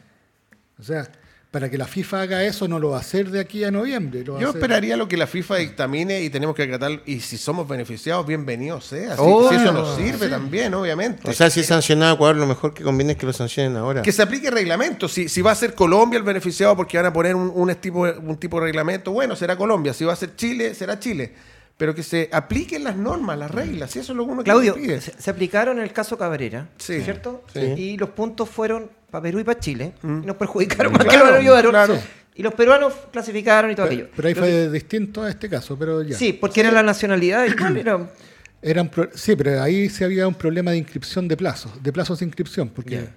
O 0.80 0.84
sea, 0.84 1.10
para 1.52 1.70
que 1.70 1.78
la 1.78 1.88
FIFA 1.88 2.24
haga 2.24 2.44
eso 2.44 2.68
no 2.68 2.80
lo 2.80 2.90
va 2.90 2.98
a 2.98 3.00
hacer 3.00 3.32
de 3.32 3.40
aquí 3.40 3.64
a 3.64 3.72
noviembre. 3.72 4.26
lo 4.26 4.34
va 4.34 4.40
a 4.40 4.42
Yo 4.42 4.50
hacer- 4.50 4.60
esperaría 4.62 4.98
lo 4.98 5.08
que 5.08 5.16
la 5.16 5.26
FIFA 5.26 5.56
dictamine 5.56 6.22
y 6.22 6.30
tenemos 6.30 6.54
que 6.54 6.64
acatar, 6.64 7.02
y 7.06 7.22
si 7.22 7.38
somos 7.38 7.66
beneficiados, 7.66 8.28
bienvenidos 8.28 8.88
sea. 8.88 9.16
Si, 9.16 9.22
Oh, 9.24 9.48
si 9.50 9.56
eso 9.56 9.72
nos 9.72 9.96
sirve 9.96 10.28
también, 10.28 10.74
obviamente. 10.74 11.30
O 11.30 11.32
sea, 11.32 11.50
si 11.50 11.62
es 11.62 11.68
sancionado 11.68 12.12
a 12.12 12.16
Ecuador, 12.16 12.36
lo 12.36 12.46
mejor 12.46 12.74
que 12.74 12.84
conviene 12.84 13.14
es 13.14 13.18
que 13.18 13.26
lo 13.26 13.32
sancionen 13.32 13.78
ahora. 13.78 14.02
que 14.02 14.12
se 14.12 14.22
aplique 14.22 14.52
reglamento. 14.52 15.08
Si, 15.08 15.30
si 15.30 15.42
va 15.42 15.52
a 15.52 15.56
ser 15.56 15.74
Colombia 15.76 16.18
el 16.18 16.24
beneficiado 16.24 16.76
porque 16.76 16.98
van 16.98 17.06
a 17.06 17.14
poner 17.14 17.38
un, 17.38 17.50
un 17.56 17.74
tipo, 17.76 18.02
un 18.02 18.36
tipo 18.36 18.60
de 18.60 18.66
reglamento, 18.66 19.14
bueno, 19.14 19.38
será 19.38 19.56
Colombia. 19.56 19.94
Si 19.94 20.04
va 20.04 20.12
a 20.12 20.18
ser 20.18 20.36
Chile, 20.36 20.76
será 20.76 21.00
Chile. 21.00 21.32
Pero 21.78 21.94
que 21.94 22.04
se 22.04 22.30
apliquen 22.32 22.84
las 22.86 22.96
normas, 22.96 23.38
las 23.38 23.52
reglas. 23.52 23.92
Si 23.92 24.00
eso 24.00 24.14
es 24.14 24.18
lo 24.18 24.26
que 24.26 24.32
uno 24.32 24.44
Claudio, 24.44 24.76
pide. 24.76 25.02
se, 25.02 25.12
se 25.22 25.30
aplicaron 25.30 25.78
en 25.78 25.84
el 25.84 25.92
caso 25.92 26.18
Cabrera, 26.18 26.70
Sí. 26.78 27.02
¿cierto? 27.02 27.44
Sí. 27.54 27.60
Y 27.60 27.98
los 27.98 28.10
puntos 28.10 28.50
fueron 28.50 28.90
para 29.12 29.24
Perú 29.24 29.40
y 29.40 29.44
para 29.44 29.60
Chile. 29.60 29.94
Y 30.04 30.08
nos 30.08 30.38
perjudicaron 30.38 30.94
Mm. 30.94 30.96
más 30.96 31.04
que 31.06 31.10
Claro, 31.10 31.26
nos 31.32 31.40
ayudaron. 31.40 31.72
claro. 31.72 32.00
Y 32.34 32.44
los 32.44 32.54
peruanos 32.54 32.94
clasificaron 33.12 33.72
y 33.72 33.76
todo 33.76 33.86
aquello. 33.88 34.08
Pero 34.16 34.28
ahí 34.28 34.34
fue 34.36 34.48
que- 34.50 34.70
distinto 34.70 35.24
a 35.24 35.30
este 35.30 35.50
caso, 35.50 35.78
pero 35.78 36.02
ya. 36.02 36.18
Sí, 36.18 36.32
porque 36.34 36.62
era 36.62 36.72
la 36.72 36.84
nacionalidad. 36.84 37.46
Igual 37.46 37.78
era. 37.78 38.00
Eran 38.62 38.90
pro- 38.90 39.10
sí, 39.14 39.36
pero 39.36 39.62
ahí 39.62 39.90
sí 39.90 40.04
había 40.04 40.28
un 40.28 40.34
problema 40.34 40.72
de 40.72 40.78
inscripción 40.78 41.28
de 41.28 41.38
plazos, 41.38 41.72
de 41.84 41.94
plazos 41.94 42.20
de 42.20 42.26
inscripción, 42.26 42.70
porque 42.70 43.08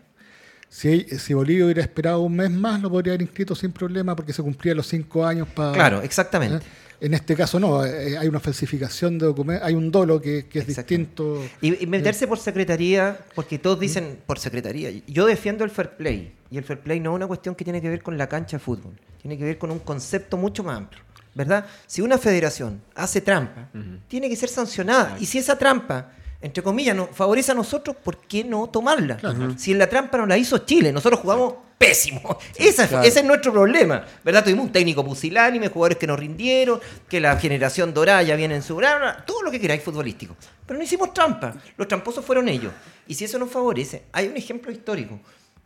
si, 0.68 1.04
si 1.18 1.32
Bolivia 1.32 1.64
hubiera 1.64 1.80
esperado 1.80 2.20
un 2.20 2.36
mes 2.36 2.50
más, 2.50 2.82
lo 2.82 2.90
podría 2.90 3.12
haber 3.14 3.22
inscrito 3.22 3.54
sin 3.54 3.72
problema 3.72 4.14
porque 4.14 4.32
se 4.34 4.42
cumplían 4.42 4.76
los 4.76 4.86
cinco 4.86 5.24
años 5.24 5.48
para... 5.48 5.72
Claro, 5.72 6.02
exactamente. 6.02 6.66
En 7.00 7.14
este 7.14 7.36
caso 7.36 7.60
no, 7.60 7.84
eh, 7.84 8.18
hay 8.18 8.26
una 8.26 8.40
falsificación 8.40 9.18
de 9.18 9.26
documentos, 9.26 9.66
hay 9.66 9.74
un 9.74 9.90
dolo 9.90 10.20
que, 10.20 10.46
que 10.46 10.58
es 10.58 10.66
distinto. 10.66 11.44
Y, 11.60 11.82
y 11.82 11.86
meterse 11.86 12.26
por 12.26 12.38
secretaría, 12.38 13.18
porque 13.34 13.58
todos 13.58 13.78
dicen 13.78 14.18
por 14.26 14.38
secretaría. 14.38 14.90
Yo 15.06 15.26
defiendo 15.26 15.64
el 15.64 15.70
fair 15.70 15.96
play. 15.96 16.34
Y 16.50 16.58
el 16.58 16.64
fair 16.64 16.80
play 16.80 16.98
no 16.98 17.10
es 17.10 17.16
una 17.16 17.26
cuestión 17.26 17.54
que 17.54 17.64
tiene 17.64 17.80
que 17.80 17.88
ver 17.88 18.02
con 18.02 18.18
la 18.18 18.28
cancha 18.28 18.56
de 18.56 18.64
fútbol. 18.64 18.92
Tiene 19.20 19.38
que 19.38 19.44
ver 19.44 19.58
con 19.58 19.70
un 19.70 19.78
concepto 19.78 20.36
mucho 20.36 20.64
más 20.64 20.76
amplio. 20.76 21.02
¿Verdad? 21.34 21.66
Si 21.86 22.02
una 22.02 22.18
federación 22.18 22.82
hace 22.96 23.20
trampa, 23.20 23.68
tiene 24.08 24.28
que 24.28 24.34
ser 24.34 24.48
sancionada. 24.48 25.16
Y 25.20 25.26
si 25.26 25.38
esa 25.38 25.56
trampa, 25.56 26.10
entre 26.40 26.62
comillas, 26.62 26.94
nos 26.94 27.10
favorece 27.10 27.52
a 27.52 27.54
nosotros, 27.54 27.96
¿por 27.96 28.18
qué 28.18 28.44
no 28.44 28.68
tomarla? 28.68 29.18
Si 29.58 29.74
la 29.74 29.88
trampa 29.88 30.18
no 30.18 30.26
la 30.26 30.36
hizo 30.38 30.58
Chile, 30.58 30.92
nosotros 30.92 31.20
jugamos 31.20 31.54
pésimo. 31.78 32.38
Esa 32.56 32.84
es- 32.84 32.92
Ese 33.06 33.20
es 33.20 33.24
nuestro 33.24 33.52
problema. 33.52 34.04
¿Verdad? 34.24 34.44
Tuvimos 34.44 34.66
un 34.66 34.72
técnico 34.72 35.04
pusilánime, 35.04 35.68
jugadores 35.68 35.98
que 35.98 36.06
nos 36.06 36.18
rindieron, 36.18 36.80
que 37.08 37.20
la 37.20 37.36
generación 37.38 37.92
dorada 37.94 38.22
ya 38.22 38.36
viene 38.36 38.54
en 38.56 38.62
su 38.62 38.76
gran, 38.76 39.24
todo 39.26 39.42
lo 39.42 39.50
que 39.50 39.60
queráis 39.60 39.82
futbolístico. 39.82 40.36
Pero 40.66 40.78
no 40.78 40.84
hicimos 40.84 41.12
trampa. 41.14 41.54
Los 41.76 41.88
tramposos 41.88 42.24
fueron 42.24 42.48
ellos. 42.48 42.72
Y 43.06 43.14
si 43.14 43.24
eso 43.24 43.38
nos 43.38 43.50
favorece, 43.50 44.04
hay 44.12 44.28
un 44.28 44.36
ejemplo 44.36 44.70
histórico. 44.70 45.18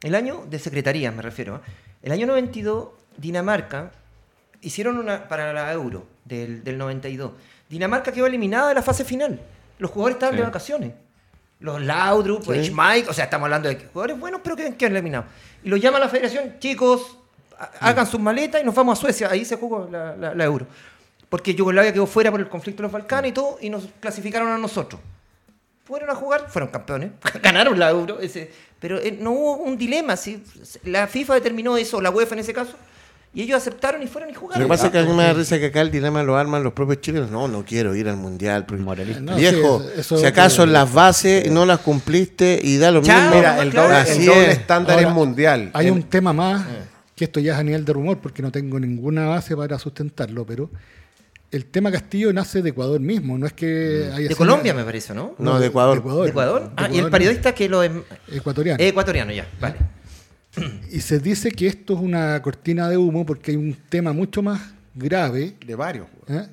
El 0.03 0.15
año 0.15 0.45
de 0.49 0.59
secretaría, 0.59 1.11
me 1.13 1.23
refiero. 1.23 1.57
¿eh? 1.57 1.71
El 2.03 2.13
año 2.13 2.27
92, 2.27 2.89
Dinamarca 3.17 3.93
hicieron 4.61 4.99
una 4.99 5.29
para 5.29 5.53
la 5.53 5.73
Euro 5.73 6.07
del, 6.25 6.63
del 6.65 6.79
92. 6.79 7.33
Dinamarca 7.69 8.13
quedó 8.13 8.27
eliminada 8.27 8.69
de 8.69 8.75
la 8.75 8.83
fase 8.83 9.05
final. 9.05 9.41
Los 9.83 9.91
jugadores 9.91 10.15
estaban 10.17 10.37
de 10.37 10.43
vacaciones. 10.43 10.93
Los 11.61 11.81
Laudrup, 11.83 12.45
Sí. 12.45 12.65
Schmeich, 12.67 13.09
o 13.09 13.13
sea, 13.13 13.25
estamos 13.25 13.47
hablando 13.47 13.69
de 13.69 13.77
jugadores 13.77 14.19
buenos, 14.19 14.41
pero 14.43 14.55
que 14.57 14.75
quedan 14.77 14.93
eliminados. 14.93 15.27
Y 15.65 15.69
los 15.69 15.81
llama 15.81 15.99
la 15.99 16.09
federación, 16.09 16.55
chicos, 16.61 17.19
ha- 17.59 17.89
hagan 17.89 18.07
sus 18.07 18.21
maletas 18.21 18.63
y 18.63 18.65
nos 18.65 18.75
vamos 18.75 18.99
a 18.99 19.01
Suecia. 19.01 19.29
Ahí 19.31 19.45
se 19.45 19.57
jugó 19.57 19.89
la, 19.91 20.17
la- 20.17 20.35
la 20.35 20.45
Euro. 20.45 20.67
Porque 21.29 21.55
Yugoslavia 21.55 21.93
quedó 21.93 22.07
fuera 22.07 22.31
por 22.31 22.41
el 22.41 22.49
conflicto 22.49 22.79
de 22.83 22.85
los 22.85 22.93
Balcanes 22.93 23.31
y 23.31 23.35
todo, 23.35 23.59
y 23.61 23.71
nos 23.71 23.89
clasificaron 24.01 24.49
a 24.49 24.59
nosotros. 24.59 25.01
Fueron 25.85 26.11
a 26.11 26.15
jugar, 26.15 26.49
fueron 26.49 26.71
campeones, 26.71 27.11
ganaron 27.43 27.79
la 27.79 27.91
Euro, 27.91 28.21
ese, 28.21 28.51
pero 28.79 28.99
eh, 29.01 29.17
no 29.21 29.33
hubo 29.33 29.57
un 29.57 29.77
dilema. 29.77 30.17
¿sí? 30.17 30.43
La 30.85 31.07
FIFA 31.09 31.35
determinó 31.35 31.77
eso, 31.77 32.01
la 32.01 32.11
UEFA 32.11 32.35
en 32.35 32.41
ese 32.41 32.53
caso, 32.53 32.73
y 33.35 33.43
ellos 33.43 33.57
aceptaron 33.57 34.03
y 34.03 34.07
fueron 34.07 34.29
y 34.31 34.35
Lo 34.35 34.41
jugaron. 34.41 34.63
que 34.63 34.69
pasa 34.69 34.87
es 34.87 34.93
que 34.93 34.99
a 34.99 35.05
mí 35.05 35.13
me 35.13 35.23
da 35.23 35.33
risa 35.33 35.59
que 35.59 35.67
acá 35.67 35.81
el 35.81 35.91
dilema 35.91 36.23
lo 36.23 36.37
arman 36.37 36.63
los 36.63 36.73
propios 36.75 37.01
chilenos. 37.01 37.31
No, 37.31 37.49
no 37.49 37.65
quiero 37.65 37.95
ir 37.95 38.09
al 38.09 38.17
mundial. 38.17 38.67
porque- 38.67 38.83
Moralista. 38.83 39.21
No, 39.23 39.37
Viejo, 39.37 39.81
sí, 39.81 40.01
eso- 40.01 40.19
si 40.19 40.27
acaso 40.27 40.67
las 40.67 40.93
bases 40.93 41.51
no 41.51 41.65
las 41.65 41.79
cumpliste 41.81 42.61
y 42.63 42.77
da 42.77 42.91
lo 42.91 43.01
Chao. 43.03 43.19
mismo. 43.21 43.37
Mira, 43.37 43.63
el 43.63 43.73
doble, 43.73 43.95
Así 43.95 44.21
el 44.21 44.27
doble 44.27 44.51
es. 44.51 44.59
estándar 44.59 44.97
Ahora, 44.97 45.09
es 45.09 45.15
mundial. 45.15 45.71
Hay 45.73 45.89
un 45.91 46.03
tema 46.03 46.33
más, 46.33 46.63
que 47.17 47.25
esto 47.25 47.41
ya 47.41 47.53
es 47.55 47.59
a 47.59 47.63
nivel 47.63 47.85
de 47.85 47.93
rumor, 47.93 48.19
porque 48.19 48.43
no 48.43 48.51
tengo 48.53 48.79
ninguna 48.81 49.27
base 49.29 49.57
para 49.57 49.79
sustentarlo, 49.79 50.45
pero 50.45 50.71
el 51.51 51.67
tema 51.67 51.91
Castillo 51.93 52.33
nace 52.33 52.61
de 52.63 52.71
Ecuador 52.71 52.99
mismo, 53.01 53.37
no 53.39 53.47
es 53.47 53.53
que 53.53 54.11
haya 54.15 54.29
De 54.29 54.35
Colombia, 54.37 54.73
me 54.75 54.85
parece, 54.85 55.15
¿no? 55.15 55.35
No, 55.39 55.59
de 55.61 55.67
Ecuador. 55.69 56.03
¿De 56.23 56.29
Ecuador? 56.31 56.71
Ah, 56.77 56.89
y 56.93 56.99
el 56.99 57.11
periodista 57.11 57.55
que 57.55 57.69
lo 57.69 57.83
es 57.83 57.93
Ecuatoriano. 58.33 58.83
ecuatoriano 58.83 59.33
ya, 59.33 59.47
vale. 59.61 59.77
Y 60.91 61.01
se 61.01 61.19
dice 61.19 61.51
que 61.51 61.67
esto 61.67 61.95
es 61.95 62.01
una 62.01 62.41
cortina 62.43 62.89
de 62.89 62.97
humo 62.99 63.25
porque 63.25 63.53
hay 63.53 63.57
un 63.57 63.75
tema 63.89 64.13
mucho 64.13 64.43
más 64.43 64.61
grave. 64.95 65.57
De 65.67 65.75
varios. 65.75 66.07
¿eh? 66.29 66.47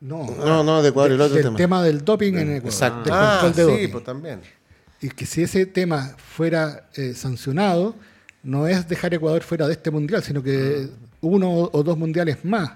No, 0.00 0.26
No, 0.38 0.64
no, 0.64 0.82
de 0.82 0.88
Ecuador, 0.88 1.12
el 1.12 1.20
otro 1.20 1.36
del 1.36 1.54
tema. 1.54 1.82
del 1.82 2.04
doping 2.04 2.32
en 2.34 2.48
Ecuador. 2.56 2.64
Exacto. 2.64 3.02
del 3.04 3.12
Ah, 3.14 3.38
control 3.42 3.54
de 3.66 3.72
sí, 3.72 3.78
doping. 3.80 3.92
pues 3.92 4.04
también. 4.04 4.40
Y 5.00 5.08
que 5.10 5.26
si 5.26 5.42
ese 5.42 5.66
tema 5.66 6.16
fuera 6.16 6.88
eh, 6.94 7.12
sancionado, 7.14 7.94
no 8.42 8.66
es 8.66 8.88
dejar 8.88 9.12
a 9.12 9.16
Ecuador 9.16 9.42
fuera 9.42 9.66
de 9.66 9.74
este 9.74 9.90
mundial, 9.90 10.22
sino 10.22 10.42
que 10.42 10.88
uno 11.20 11.68
o 11.72 11.82
dos 11.82 11.96
mundiales 11.98 12.44
más. 12.44 12.70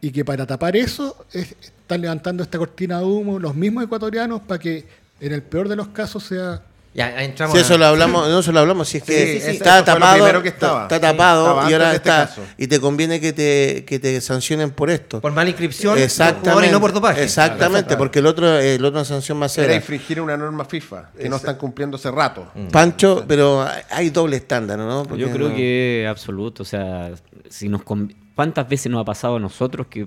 Y 0.00 0.10
que 0.10 0.24
para 0.24 0.46
tapar 0.46 0.76
eso 0.76 1.24
es- 1.32 1.54
están 1.60 2.00
levantando 2.00 2.42
esta 2.42 2.56
cortina 2.58 2.98
de 3.00 3.04
humo 3.04 3.38
los 3.38 3.54
mismos 3.54 3.84
ecuatorianos 3.84 4.40
para 4.42 4.58
que 4.58 4.86
en 5.20 5.32
el 5.32 5.42
peor 5.42 5.68
de 5.68 5.76
los 5.76 5.88
casos 5.88 6.24
sea... 6.24 6.62
Ya 6.98 7.22
entramos. 7.22 7.52
Si 7.54 7.58
a- 7.58 7.60
eso 7.62 7.78
lo 7.78 7.86
hablamos, 7.86 8.28
no 8.28 8.42
se 8.42 8.50
lo 8.52 8.58
hablamos, 8.60 8.88
si 8.88 8.98
es 8.98 9.04
Sí, 9.04 9.12
que 9.12 9.34
sí, 9.34 9.40
sí, 9.40 9.50
está 9.56 9.76
eso 9.76 9.84
tapado, 9.84 10.14
primero 10.16 10.42
que 10.42 10.48
estaba. 10.48 10.82
está 10.82 10.96
Sí, 10.96 11.00
tapado 11.02 11.46
estaba 11.48 11.70
y 11.70 11.72
ahora 11.72 11.84
este 11.94 11.96
está 12.08 12.26
caso. 12.26 12.42
y 12.58 12.66
te 12.66 12.80
conviene 12.80 13.20
que 13.20 13.32
te 13.32 13.84
que 13.86 13.98
te 14.00 14.20
sancionen 14.20 14.70
por 14.72 14.90
esto. 14.90 15.20
Por 15.20 15.30
mala 15.32 15.48
inscripción, 15.50 15.94
por 15.94 16.02
Exactamente. 16.02 16.68
y 16.68 16.72
no 16.72 16.80
por 16.80 16.92
dopaje. 16.92 17.22
Exactamente, 17.22 17.96
porque 17.96 18.18
el 18.18 18.26
otro 18.26 18.58
el 18.58 18.84
otro 18.84 19.04
sanción 19.04 19.38
más 19.38 19.56
Era 19.56 19.64
severa. 19.66 19.76
infringir 19.76 20.20
una 20.20 20.36
norma 20.36 20.64
FIFA 20.64 21.10
que 21.16 21.28
no 21.28 21.36
están 21.36 21.56
cumpliendo 21.56 21.96
hace 21.96 22.10
rato. 22.10 22.48
Pancho, 22.72 23.24
pero 23.28 23.64
hay 23.90 24.10
doble 24.10 24.36
estándar, 24.36 24.78
¿no? 24.78 25.04
Porque 25.04 25.22
Yo 25.22 25.30
creo 25.30 25.50
no- 25.50 25.54
que 25.54 26.02
es 26.04 26.08
absoluto. 26.10 26.64
O 26.64 26.66
sea, 26.66 27.10
si 27.48 27.68
nos 27.68 27.82
conv- 27.82 28.14
¿Cuántas 28.38 28.68
veces 28.68 28.88
nos 28.92 29.00
ha 29.00 29.04
pasado 29.04 29.34
a 29.34 29.40
nosotros 29.40 29.88
que 29.88 30.06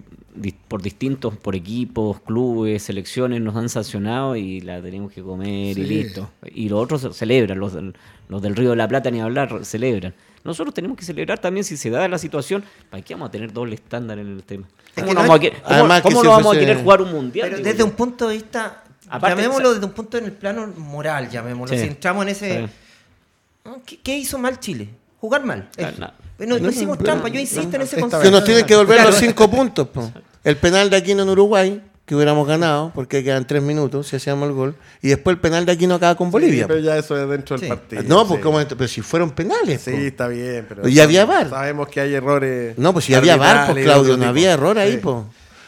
por 0.70 0.82
distintos, 0.82 1.36
por 1.36 1.54
equipos, 1.54 2.22
clubes, 2.22 2.82
selecciones, 2.82 3.42
nos 3.42 3.58
han 3.58 3.68
sancionado 3.68 4.38
y 4.38 4.62
la 4.62 4.82
tenemos 4.82 5.12
que 5.12 5.22
comer 5.22 5.78
y 5.78 5.84
listo? 5.84 6.30
Y 6.46 6.70
los 6.70 6.82
otros 6.82 7.02
ce- 7.02 7.12
celebran, 7.12 7.60
los 7.60 7.74
del, 7.74 7.94
los 8.30 8.42
del 8.42 8.56
Río 8.56 8.70
de 8.70 8.78
la 8.78 8.88
Plata 8.88 9.12
ni 9.12 9.20
hablar, 9.20 9.66
celebran. 9.66 10.14
Nosotros 10.46 10.74
tenemos 10.74 10.96
que 10.96 11.04
celebrar 11.04 11.40
también 11.40 11.66
si 11.66 11.76
se 11.76 11.90
da 11.90 12.08
la 12.08 12.18
situación. 12.18 12.64
¿Para 12.90 13.04
qué 13.04 13.16
vamos 13.16 13.28
a 13.28 13.32
tener 13.34 13.52
doble 13.52 13.76
estándar 13.76 14.18
en 14.18 14.28
el 14.28 14.44
tema? 14.44 14.66
Es 14.96 15.04
¿Cómo, 15.04 15.08
que 15.10 15.14
no 15.14 15.22
no 15.24 15.28
vamos, 15.28 15.36
a, 15.36 15.40
que- 15.42 15.52
cómo- 15.52 15.66
Además 15.76 15.98
que 16.02 16.04
cómo 16.08 16.22
si 16.22 16.24
no 16.28 16.32
vamos 16.32 16.46
a 16.46 16.50
fuese- 16.56 16.60
querer 16.62 16.78
jugar 16.84 17.02
un 17.02 17.12
mundial? 17.12 17.50
Pero 17.52 17.64
desde 17.64 17.80
yo? 17.80 17.86
un 17.86 17.92
punto 17.92 18.28
de 18.30 18.36
vista, 18.36 18.84
Aparte, 19.10 19.36
llamémoslo 19.42 19.74
desde 19.74 19.86
un 19.86 19.92
punto 19.92 20.18
en 20.18 20.24
el 20.24 20.32
plano 20.32 20.68
moral, 20.78 21.30
llamémoslo. 21.30 21.76
Sí. 21.76 21.82
Si 21.84 21.88
entramos 21.90 22.24
en 22.24 22.30
ese... 22.30 22.66
Sí. 22.66 23.72
¿Qué, 23.86 24.00
qué 24.02 24.18
hizo 24.18 24.38
mal 24.38 24.58
Chile? 24.62 24.88
Jugar 25.20 25.44
mal. 25.44 25.68
No. 26.00 26.12
No, 26.48 26.60
no 26.60 26.70
hicimos 26.70 26.98
trampa, 26.98 27.28
yo 27.30 27.40
insisto 27.40 27.76
en 27.76 27.82
ese 27.84 28.00
concepto. 28.00 28.24
Que 28.24 28.32
nos 28.32 28.44
tienen 28.44 28.66
que 28.66 28.74
devolver 28.74 28.98
Claro. 28.98 29.12
los 29.12 29.20
cinco 29.20 29.50
puntos. 29.50 29.88
po. 29.88 30.12
El 30.44 30.58
penal 30.58 30.90
de 30.90 30.98
Aquino 30.98 31.24
en 31.24 31.30
Uruguay, 31.30 31.82
que 32.06 32.16
hubiéramos 32.16 32.48
ganado, 32.48 32.92
porque 32.96 33.24
quedan 33.24 33.46
tres 33.46 33.62
minutos 33.62 34.08
si 34.08 34.16
hacíamos 34.16 34.50
el 34.50 34.56
gol. 34.56 34.76
Y 35.02 35.10
después 35.10 35.36
el 35.36 35.40
penal 35.40 35.66
de 35.66 35.72
Aquino 35.72 35.96
acaba 35.96 36.16
con 36.16 36.32
Bolivia. 36.32 36.64
Sí, 36.64 36.68
pero 36.68 36.80
ya 36.80 36.98
eso 36.98 37.16
es 37.22 37.30
dentro 37.30 37.58
del 37.58 37.70
partido. 37.70 38.04
no, 38.04 38.28
pues 38.28 38.40
sí. 38.40 38.44
como- 38.44 38.60
pero 38.66 38.88
si 38.88 39.02
fueron 39.02 39.32
penales. 39.32 39.82
Sí, 39.82 39.92
po. 39.92 39.98
está 39.98 40.28
bien, 40.28 40.66
pero. 40.68 40.88
Y 40.88 41.00
había 41.00 41.26
VAR. 41.26 41.50
Sabemos 41.50 41.88
que 41.90 42.02
hay 42.02 42.14
errores. 42.16 42.78
No, 42.78 42.92
pues 42.92 43.06
si 43.06 43.14
había 43.14 43.38
VAR, 43.38 43.72
pues 43.72 43.84
Claudio, 43.86 44.18
no 44.18 44.26
había 44.28 44.52
error 44.54 44.78
ahí. 44.80 45.00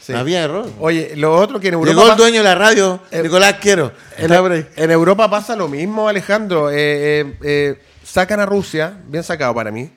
Sí. 0.01 0.11
No 0.11 0.17
había 0.19 0.43
error. 0.43 0.69
Oye, 0.81 1.13
lo 1.15 1.33
otro 1.33 1.61
que 1.61 1.69
en 1.69 1.75
Europa. 1.75 1.95
Llegó 1.95 2.11
el 2.11 2.17
dueño 2.17 2.39
de 2.39 2.43
la 2.43 2.55
radio, 2.55 2.99
Eh, 3.09 3.21
Nicolás 3.23 3.55
Quiero. 3.61 3.93
En, 4.17 4.31
en 4.75 4.91
Europa 4.91 5.29
pasa 5.29 5.55
lo 5.55 5.69
mismo, 5.69 6.09
Alejandro. 6.09 6.69
Eh, 6.69 6.75
eh, 6.75 7.37
eh, 7.41 7.79
sacan 8.03 8.41
a 8.41 8.45
Rusia, 8.45 8.97
bien 9.07 9.23
sacado 9.23 9.55
para 9.55 9.71
mí, 9.71 9.89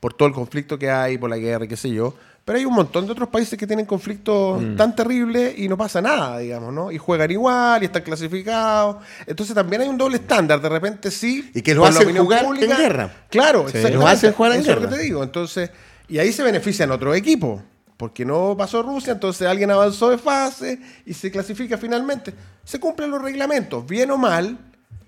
por 0.00 0.14
todo 0.14 0.26
el 0.28 0.34
conflicto 0.34 0.78
que 0.78 0.90
hay, 0.90 1.18
por 1.18 1.28
la 1.30 1.36
guerra, 1.36 1.66
y 1.66 1.68
qué 1.68 1.76
sé 1.76 1.90
yo. 1.90 2.14
Pero 2.44 2.58
hay 2.58 2.64
un 2.64 2.72
montón 2.72 3.04
de 3.06 3.12
otros 3.12 3.28
países 3.28 3.58
que 3.58 3.66
tienen 3.66 3.84
conflictos 3.84 4.60
Mm. 4.62 4.74
tan 4.76 4.96
terribles 4.96 5.58
y 5.58 5.68
no 5.68 5.76
pasa 5.76 6.00
nada, 6.00 6.38
digamos, 6.38 6.72
¿no? 6.72 6.90
Y 6.90 6.96
juegan 6.98 7.30
igual 7.30 7.82
y 7.82 7.86
están 7.86 8.02
clasificados. 8.02 8.96
Entonces 9.26 9.54
también 9.54 9.82
hay 9.82 9.88
un 9.88 9.98
doble 9.98 10.16
estándar. 10.16 10.60
De 10.60 10.68
repente 10.68 11.10
sí. 11.10 11.50
Y 11.54 11.60
que 11.62 11.74
lo 11.74 11.84
hacen 11.84 12.16
jugar 12.16 12.46
en 12.46 12.54
guerra. 12.68 13.12
Claro, 13.28 13.66
Sí. 13.68 13.78
Lo 13.92 14.06
hacen 14.06 14.32
jugar 14.32 14.52
en 14.52 14.60
Eso 14.62 14.70
es 14.70 14.76
lo 14.76 14.80
guerra. 14.80 14.90
que 14.92 14.96
te 14.96 15.02
digo. 15.04 15.22
Entonces, 15.22 15.70
y 16.08 16.18
ahí 16.18 16.32
se 16.32 16.42
benefician 16.42 16.90
otros 16.90 17.14
equipos. 17.16 17.60
Porque 17.98 18.24
no 18.24 18.54
pasó 18.56 18.82
Rusia, 18.82 19.12
entonces 19.12 19.46
alguien 19.46 19.70
avanzó 19.70 20.08
de 20.08 20.16
fase 20.16 20.80
y 21.04 21.12
se 21.12 21.30
clasifica 21.30 21.76
finalmente. 21.76 22.32
Se 22.64 22.80
cumplen 22.80 23.10
los 23.10 23.20
reglamentos, 23.20 23.86
bien 23.86 24.10
o 24.10 24.16
mal, 24.16 24.56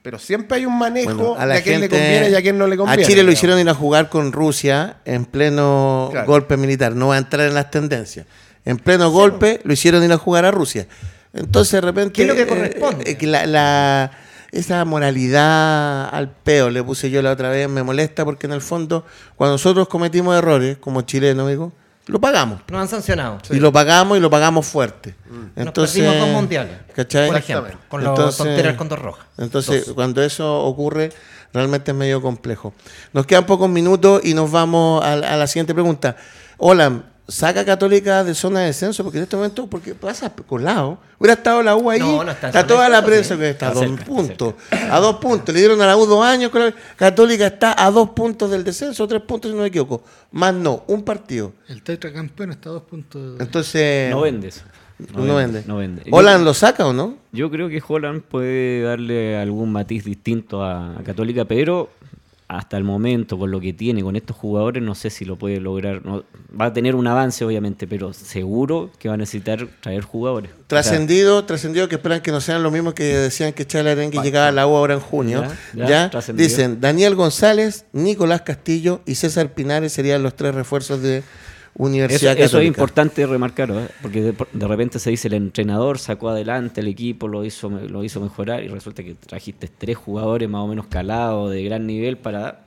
pero 0.02 0.18
siempre 0.18 0.58
hay 0.58 0.66
un 0.66 0.76
manejo 0.78 1.14
Bueno, 1.14 1.34
a 1.38 1.46
la 1.46 1.54
de 1.54 1.60
a 1.60 1.62
quién 1.62 1.80
gente- 1.80 1.96
le 1.96 2.02
conviene 2.02 2.30
y 2.30 2.34
a 2.34 2.42
quién 2.42 2.58
no 2.58 2.66
le 2.66 2.76
conviene. 2.76 3.02
A 3.02 3.06
Chile 3.06 3.22
lo 3.22 3.30
hicieron 3.32 3.58
ir 3.58 3.68
a 3.68 3.74
jugar 3.74 4.08
con 4.08 4.32
Rusia 4.32 4.96
en 5.04 5.24
pleno 5.24 6.08
Claro. 6.10 6.26
golpe 6.26 6.56
militar. 6.56 6.94
No 6.96 7.08
va 7.08 7.14
a 7.14 7.18
entrar 7.18 7.46
en 7.46 7.54
las 7.54 7.70
tendencias. 7.70 8.26
En 8.64 8.78
pleno 8.78 9.10
golpe 9.10 9.60
lo 9.64 9.72
hicieron 9.72 10.02
ir 10.04 10.12
a 10.12 10.18
jugar 10.18 10.44
a 10.44 10.50
Rusia. 10.50 10.86
Entonces, 11.32 11.72
de 11.72 11.80
repente. 11.80 12.12
¿Qué 12.12 12.22
es 12.22 12.28
lo 12.28 12.34
que 12.34 12.42
eh, 12.42 12.46
corresponde? 12.46 13.10
eh, 13.10 13.26
la, 13.26 13.46
la- 13.46 14.10
esa 14.50 14.84
moralidad 14.84 16.08
al 16.14 16.30
peo, 16.30 16.68
le 16.68 16.82
puse 16.82 17.10
yo 17.10 17.22
la 17.22 17.30
otra 17.32 17.48
vez, 17.48 17.68
me 17.70 17.82
molesta 17.82 18.24
porque 18.24 18.46
en 18.46 18.52
el 18.52 18.60
fondo, 18.60 19.06
cuando 19.36 19.54
nosotros 19.54 19.88
cometimos 19.88 20.36
errores, 20.36 20.76
como 20.78 21.02
chilenos, 21.02 21.48
digo, 21.48 21.72
lo 22.12 22.20
pagamos. 22.20 22.60
Nos 22.70 22.80
han 22.82 22.88
sancionado. 22.88 23.38
Y 23.50 23.56
lo 23.58 23.72
pagamos 23.72 24.18
y 24.18 24.20
lo 24.20 24.28
pagamos 24.28 24.66
fuerte. 24.66 25.14
Entonces, 25.56 25.96
perdimos 25.96 26.20
dos 26.20 26.28
mundiales, 26.28 26.76
¿cachai? 26.94 27.28
Por 27.28 27.38
ejemplo, 27.38 27.78
con 27.88 28.04
los 28.04 28.36
tonteras 28.36 28.76
con 28.76 28.88
dos 28.88 28.98
rojas. 28.98 29.24
entonces, 29.38 29.90
cuando 29.94 30.22
eso 30.22 30.60
ocurre, 30.60 31.10
realmente 31.54 31.92
es 31.92 31.96
medio 31.96 32.20
complejo. 32.20 32.74
Nos 33.14 33.24
quedan 33.24 33.46
pocos 33.46 33.70
minutos 33.70 34.20
y 34.24 34.34
nos 34.34 34.50
vamos 34.50 35.02
a, 35.02 35.12
a 35.14 35.36
la 35.36 35.46
siguiente 35.46 35.72
pregunta. 35.72 36.16
Hola, 36.58 37.02
¿saca 37.28 37.64
Católica 37.64 38.24
de 38.24 38.34
zona 38.34 38.60
de 38.60 38.66
descenso? 38.66 39.02
Porque 39.04 39.18
en 39.18 39.24
este 39.24 39.36
momento, 39.36 39.66
porque 39.66 39.94
pasa 39.94 40.32
colado. 40.46 40.98
Hubiera 41.18 41.34
estado 41.34 41.62
la 41.62 41.76
U 41.76 41.88
ahí. 41.90 42.00
No, 42.00 42.24
no 42.24 42.30
está 42.32 42.48
está 42.48 42.66
toda 42.66 42.88
la 42.88 43.04
prensa 43.04 43.36
que 43.36 43.50
está 43.50 43.68
a 43.68 43.74
dos 43.74 43.84
cerca, 43.84 44.04
puntos. 44.04 44.54
A 44.90 44.98
dos 44.98 45.16
puntos. 45.16 45.54
Le 45.54 45.60
dieron 45.60 45.80
a 45.80 45.86
la 45.86 45.96
U 45.96 46.04
dos 46.06 46.24
años. 46.24 46.50
con 46.50 46.60
la- 46.62 46.74
Católica 46.96 47.46
está 47.46 47.74
a 47.84 47.90
dos 47.90 48.10
puntos 48.10 48.50
del 48.50 48.64
descenso, 48.64 49.06
tres 49.06 49.22
puntos 49.22 49.50
si 49.50 49.56
no 49.56 49.62
me 49.62 49.68
equivoco. 49.68 50.02
Más 50.32 50.52
no, 50.54 50.82
un 50.88 51.02
partido. 51.04 51.52
El 51.68 51.82
tetracampeón 51.82 52.50
está 52.50 52.68
a 52.70 52.72
dos 52.72 52.82
puntos. 52.82 53.38
de- 53.38 53.44
Entonces. 53.44 54.10
No 54.10 54.20
vende 54.22 54.48
eso. 54.48 54.62
No, 55.14 55.34
vende. 55.34 55.64
No 55.66 55.76
vende. 55.78 56.02
¿Holland 56.10 56.44
lo 56.44 56.54
saca 56.54 56.86
o 56.86 56.92
no? 56.92 57.16
Yo 57.32 57.50
creo 57.50 57.68
que 57.68 57.82
Holland 57.86 58.22
puede 58.22 58.82
darle 58.82 59.36
algún 59.36 59.72
matiz 59.72 60.04
distinto 60.04 60.62
a, 60.62 60.96
a 60.98 61.02
Católica, 61.02 61.44
pero 61.44 61.88
hasta 62.56 62.76
el 62.76 62.84
momento, 62.84 63.38
con 63.38 63.50
lo 63.50 63.60
que 63.60 63.72
tiene, 63.72 64.02
con 64.02 64.14
estos 64.14 64.36
jugadores, 64.36 64.82
no 64.82 64.94
sé 64.94 65.10
si 65.10 65.24
lo 65.24 65.36
puede 65.36 65.58
lograr. 65.60 66.04
No, 66.04 66.24
va 66.58 66.66
a 66.66 66.72
tener 66.72 66.94
un 66.94 67.06
avance, 67.06 67.44
obviamente, 67.44 67.86
pero 67.86 68.12
seguro 68.12 68.90
que 68.98 69.08
va 69.08 69.14
a 69.14 69.16
necesitar 69.16 69.66
traer 69.80 70.02
jugadores. 70.02 70.50
O 70.50 70.54
sea, 70.56 70.66
Trascendido, 70.68 71.44
trascendido 71.44 71.88
que 71.88 71.94
esperan 71.96 72.20
que 72.20 72.30
no 72.30 72.40
sean 72.40 72.62
lo 72.62 72.70
mismo 72.70 72.94
que 72.94 73.04
decían 73.04 73.52
que 73.52 73.66
Charles 73.66 73.92
Arenque 73.92 74.18
llegaba 74.22 74.48
a 74.48 74.52
la 74.52 74.66
U 74.66 74.76
ahora 74.76 74.94
en 74.94 75.00
junio. 75.00 75.42
Ya, 75.74 75.84
Ya, 75.84 75.88
ya, 75.88 76.10
trascendido. 76.10 76.46
dicen 76.48 76.80
Daniel 76.80 77.14
González, 77.14 77.86
Nicolás 77.92 78.42
Castillo 78.42 79.00
y 79.06 79.14
César 79.14 79.54
Pinares 79.54 79.92
serían 79.92 80.22
los 80.22 80.34
tres 80.36 80.54
refuerzos 80.54 81.00
de 81.02 81.22
Eso, 81.74 81.84
Universidad 81.84 82.38
eso 82.38 82.58
es 82.60 82.66
importante 82.66 83.26
remarcar, 83.26 83.70
¿eh? 83.70 83.88
porque 84.02 84.20
de, 84.22 84.34
de 84.52 84.68
repente 84.68 84.98
se 84.98 85.08
dice 85.10 85.28
el 85.28 85.34
entrenador 85.34 85.98
sacó 85.98 86.28
adelante 86.28 86.80
el 86.82 86.88
equipo, 86.88 87.28
lo 87.28 87.44
hizo, 87.44 87.70
lo 87.70 88.04
hizo 88.04 88.20
mejorar 88.20 88.62
y 88.62 88.68
resulta 88.68 89.02
que 89.02 89.14
trajiste 89.14 89.68
tres 89.78 89.96
jugadores 89.96 90.48
más 90.50 90.60
o 90.62 90.66
menos 90.66 90.86
calados 90.88 91.50
de 91.50 91.64
gran 91.64 91.86
nivel 91.86 92.18
para 92.18 92.60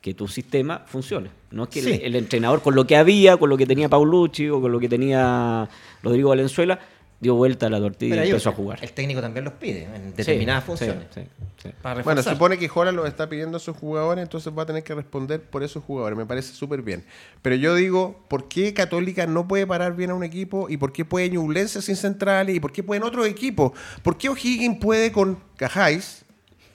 que 0.00 0.12
tu 0.14 0.26
sistema 0.26 0.82
funcione. 0.86 1.30
No 1.52 1.64
es 1.64 1.68
que 1.70 1.82
Sí. 1.82 1.90
el, 1.92 2.00
el 2.02 2.16
entrenador 2.16 2.60
con 2.62 2.74
lo 2.74 2.84
que 2.86 2.96
había, 2.96 3.36
con 3.36 3.48
lo 3.48 3.56
que 3.56 3.66
tenía 3.66 3.88
Paulucci 3.88 4.48
o 4.48 4.60
con 4.60 4.72
lo 4.72 4.80
que 4.80 4.88
tenía 4.88 5.68
Rodrigo 6.02 6.30
Valenzuela, 6.30 6.78
dio 7.20 7.34
vuelta 7.34 7.66
a 7.66 7.70
la 7.70 7.78
tortilla 7.80 8.14
Pero 8.14 8.26
y 8.26 8.30
empezó 8.30 8.50
a 8.50 8.52
jugar. 8.52 8.78
El 8.80 8.92
técnico 8.92 9.20
también 9.20 9.44
los 9.44 9.54
pide 9.54 9.84
en 9.92 10.14
determinadas 10.14 10.62
Sí, 10.62 10.66
funciones. 10.68 11.04
sí, 11.12 11.22
sí. 11.62 11.70
Para 11.82 12.02
Bueno, 12.02 12.22
supone 12.22 12.58
que 12.58 12.70
Holland 12.72 12.96
lo 12.96 13.06
está 13.06 13.28
pidiendo 13.28 13.56
a 13.56 13.60
sus 13.60 13.76
jugadores, 13.76 14.22
entonces 14.22 14.52
va 14.56 14.62
a 14.62 14.66
tener 14.66 14.84
que 14.84 14.94
responder 14.94 15.42
por 15.42 15.62
esos 15.64 15.82
jugadores. 15.82 16.16
Me 16.16 16.26
parece 16.26 16.52
súper 16.54 16.82
bien. 16.82 17.04
Pero 17.42 17.56
yo 17.56 17.74
digo, 17.74 18.24
¿por 18.28 18.46
qué 18.48 18.72
Católica 18.72 19.26
no 19.26 19.48
puede 19.48 19.66
parar 19.66 19.96
bien 19.96 20.10
a 20.10 20.14
un 20.14 20.22
equipo? 20.22 20.68
¿Y 20.70 20.76
por 20.76 20.92
qué 20.92 21.04
puede 21.04 21.28
Ñublense 21.30 21.82
sin 21.82 21.96
centrales? 21.96 22.54
¿Y 22.54 22.60
por 22.60 22.70
qué 22.72 22.82
pueden 22.84 23.02
otros 23.02 23.26
equipos? 23.26 23.72
¿Por 24.02 24.16
qué 24.16 24.28
O'Higgins 24.28 24.78
puede 24.78 25.10
con 25.10 25.38
Cajáis? 25.56 26.24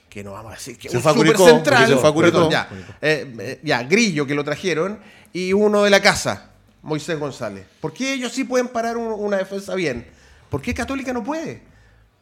Que 0.10 0.24
no 0.24 0.34
vamos 0.34 0.52
a 0.52 0.56
decir 0.56 0.78
que 0.78 0.90
Se 0.90 0.98
un 0.98 1.04
fue 1.04 1.14
super 1.14 1.38
central. 1.38 1.88
se 1.88 1.96
fue 1.96 2.10
a 2.10 2.12
Curicó. 2.12 2.50
Perdón, 2.50 2.52
ya, 2.52 2.70
Eh, 3.02 3.34
eh, 3.40 3.60
ya, 3.64 3.82
Grillo 3.84 4.28
que 4.28 4.36
lo 4.36 4.44
trajeron. 4.44 5.00
Y 5.32 5.54
uno 5.54 5.84
de 5.84 5.90
la 5.90 6.02
casa, 6.02 6.52
Moisés 6.84 7.18
González. 7.18 7.66
¿Por 7.82 7.94
qué 7.94 8.14
ellos 8.14 8.32
sí 8.34 8.44
pueden 8.44 8.68
parar 8.68 8.98
un- 8.98 9.12
una 9.14 9.38
defensa 9.38 9.74
bien? 9.74 10.06
¿Por 10.54 10.62
qué 10.62 10.72
Católica 10.76 11.12
no 11.14 11.24
puede? 11.24 11.64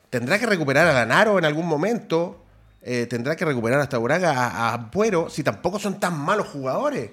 tendrá 0.10 0.40
que 0.40 0.46
recuperar 0.46 0.88
a 0.88 0.94
Lanaro 0.94 1.38
en 1.38 1.44
algún 1.44 1.68
momento, 1.68 2.42
eh, 2.82 3.08
tendrá 3.10 3.36
que 3.36 3.44
recuperar 3.44 3.82
hasta 3.82 4.00
Uraga 4.00 4.32
a, 4.32 4.70
a 4.70 4.74
Ampuero, 4.76 5.30
si 5.30 5.44
tampoco 5.44 5.80
son 5.80 6.00
tan 6.00 6.18
malos 6.18 6.48
jugadores. 6.48 7.10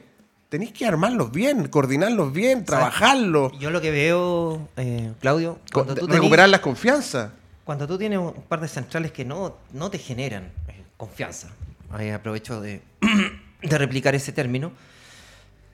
Tenéis 0.48 0.72
que 0.72 0.86
armarlos 0.86 1.32
bien, 1.32 1.66
coordinarlos 1.66 2.32
bien, 2.32 2.64
trabajarlos, 2.64 3.52
Yo 3.58 3.70
lo 3.72 3.80
que 3.80 3.90
veo, 3.90 4.68
eh, 4.76 5.12
Claudio, 5.20 5.58
cuando 5.72 5.96
tú, 5.96 6.06
recuperar 6.06 6.46
tenés- 6.46 6.50
las 6.52 6.60
confianzas. 6.60 7.30
cuando 7.64 7.88
tú 7.88 7.98
tienes 7.98 8.20
un 8.20 8.32
par 8.48 8.60
de 8.60 8.68
centrales 8.68 9.10
que 9.10 9.24
no, 9.24 9.56
no 9.72 9.90
te 9.90 9.98
generan 9.98 10.44
eh, 10.68 10.84
confianza, 10.96 11.48
ahí 11.92 12.10
aprovecho 12.10 12.60
de, 12.60 12.80
de 13.62 13.78
replicar 13.78 14.14
ese 14.14 14.30
término, 14.30 14.70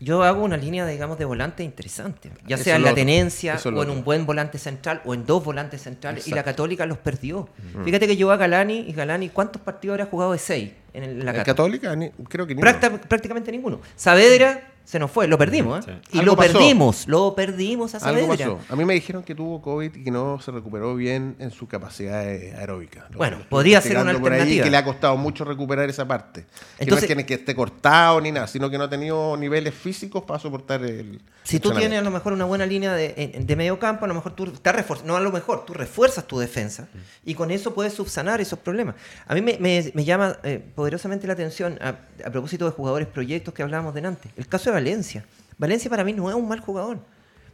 yo 0.00 0.22
hago 0.22 0.42
una 0.44 0.56
línea, 0.56 0.86
digamos, 0.86 1.18
de 1.18 1.24
volante 1.24 1.62
interesante, 1.62 2.30
ya 2.46 2.56
sea 2.56 2.76
en 2.76 2.82
la 2.82 2.94
tenencia 2.94 3.56
o 3.64 3.68
en 3.68 3.74
otro. 3.76 3.92
un 3.92 4.04
buen 4.04 4.26
volante 4.26 4.58
central 4.58 5.00
o 5.04 5.14
en 5.14 5.24
dos 5.24 5.42
volantes 5.44 5.82
centrales, 5.82 6.26
y 6.28 6.32
la. 6.32 6.42
Católica 6.42 6.84
los 6.86 6.98
perdió. 6.98 7.48
Fíjate 7.84 8.06
que 8.06 8.16
llevó 8.16 8.32
a 8.32 8.36
Galani, 8.36 8.80
y 8.86 8.92
Galani, 8.92 9.28
¿cuántos 9.30 9.62
partidos 9.62 9.94
habrá 9.94 10.06
jugado 10.10 10.32
de 10.32 10.38
seis 10.38 10.72
en 10.92 11.04
el- 11.04 11.24
la 11.24 11.30
¿En 11.30 11.36
Católica? 11.44 11.88
Católica? 11.90 11.96
Ni- 11.96 12.10
creo 12.28 12.46
que 12.46 12.54
ni 12.54 12.60
Prácta- 12.60 12.90
prácticamente 13.00 13.50
ninguno. 13.52 13.80
Saavedra 13.96 14.70
se 14.84 14.98
nos 14.98 15.10
fue, 15.10 15.26
lo 15.26 15.38
perdimos, 15.38 15.86
¿eh? 15.88 15.98
Y 16.12 16.20
lo 16.20 16.36
pasó. 16.36 16.52
perdimos, 16.52 17.08
lo 17.08 17.34
perdimos 17.34 17.94
a 17.94 18.00
Saavedra. 18.00 18.56
A 18.68 18.76
mí 18.76 18.84
me 18.84 18.92
dijeron 18.94 19.22
que 19.22 19.34
tuvo 19.34 19.62
COVID 19.62 19.94
y 19.94 20.04
que 20.04 20.10
no 20.10 20.38
se 20.40 20.50
recuperó 20.50 20.94
bien 20.94 21.36
en 21.38 21.50
su 21.50 21.66
capacidad 21.66 22.28
eh, 22.30 22.54
aeróbica. 22.56 23.06
Lo- 23.10 23.16
Bueno, 23.18 23.38
podría 23.48 23.80
ser 23.80 23.96
una 23.96 24.18
por 24.18 24.32
ahí, 24.32 24.60
que 24.60 24.70
le 24.70 24.76
ha 24.76 24.84
costado 24.84 25.16
mucho 25.16 25.44
recuperar 25.44 25.88
esa 25.88 26.06
parte. 26.06 26.42
que 26.76 26.84
Entonces- 26.84 27.08
no 27.08 27.12
es 27.20 27.24
que, 27.24 27.26
que 27.26 27.34
esté 27.34 27.54
cortado 27.54 28.20
ni 28.20 28.30
nada, 28.30 28.46
sino 28.46 28.68
que 28.70 28.76
no 28.78 28.84
ha 28.84 28.90
tenido 28.90 29.36
niveles 29.36 29.74
físicos 29.74 30.22
para 30.24 30.38
soportar 30.38 30.84
el. 30.84 31.20
Si 31.44 31.60
tú 31.60 31.68
entrenamiento. 31.68 31.78
tienes 31.80 31.98
a 32.00 32.02
lo 32.04 32.10
mejor 32.10 32.32
una 32.32 32.44
buena 32.44 32.64
línea 32.66 32.92
de, 32.94 33.38
de 33.38 33.56
medio 33.56 33.78
campo, 33.78 34.04
a 34.04 34.08
lo 34.08 34.14
mejor 34.14 34.32
tú 34.32 34.44
estás 34.44 34.74
refuerzando, 34.74 35.12
no 35.12 35.18
a 35.18 35.20
lo 35.22 35.30
mejor, 35.32 35.64
tú 35.66 35.74
refuerzas 35.74 36.26
tu 36.26 36.38
defensa 36.38 36.88
y 37.24 37.34
con 37.34 37.50
eso 37.50 37.74
puedes 37.74 37.92
subsanar 37.94 38.40
esos 38.40 38.58
problemas. 38.58 38.94
A 39.26 39.34
mí 39.34 39.42
me, 39.42 39.58
me- 39.58 39.92
me 39.94 40.04
llama 40.04 40.36
eh, 40.42 40.62
poderosamente 40.74 41.26
la 41.26 41.32
atención, 41.34 41.78
a, 41.82 41.96
a 42.26 42.30
propósito 42.30 42.64
de 42.64 42.70
jugadores 42.70 43.08
proyectos 43.08 43.52
que 43.54 43.62
hablábamos 43.62 43.94
delante, 43.94 44.30
el 44.36 44.46
caso 44.46 44.70
de 44.70 44.73
Valencia. 44.74 45.24
Valencia 45.58 45.88
para 45.90 46.04
mí 46.04 46.12
no 46.12 46.28
es 46.28 46.34
un 46.36 46.46
mal 46.48 46.60
jugador. 46.60 46.98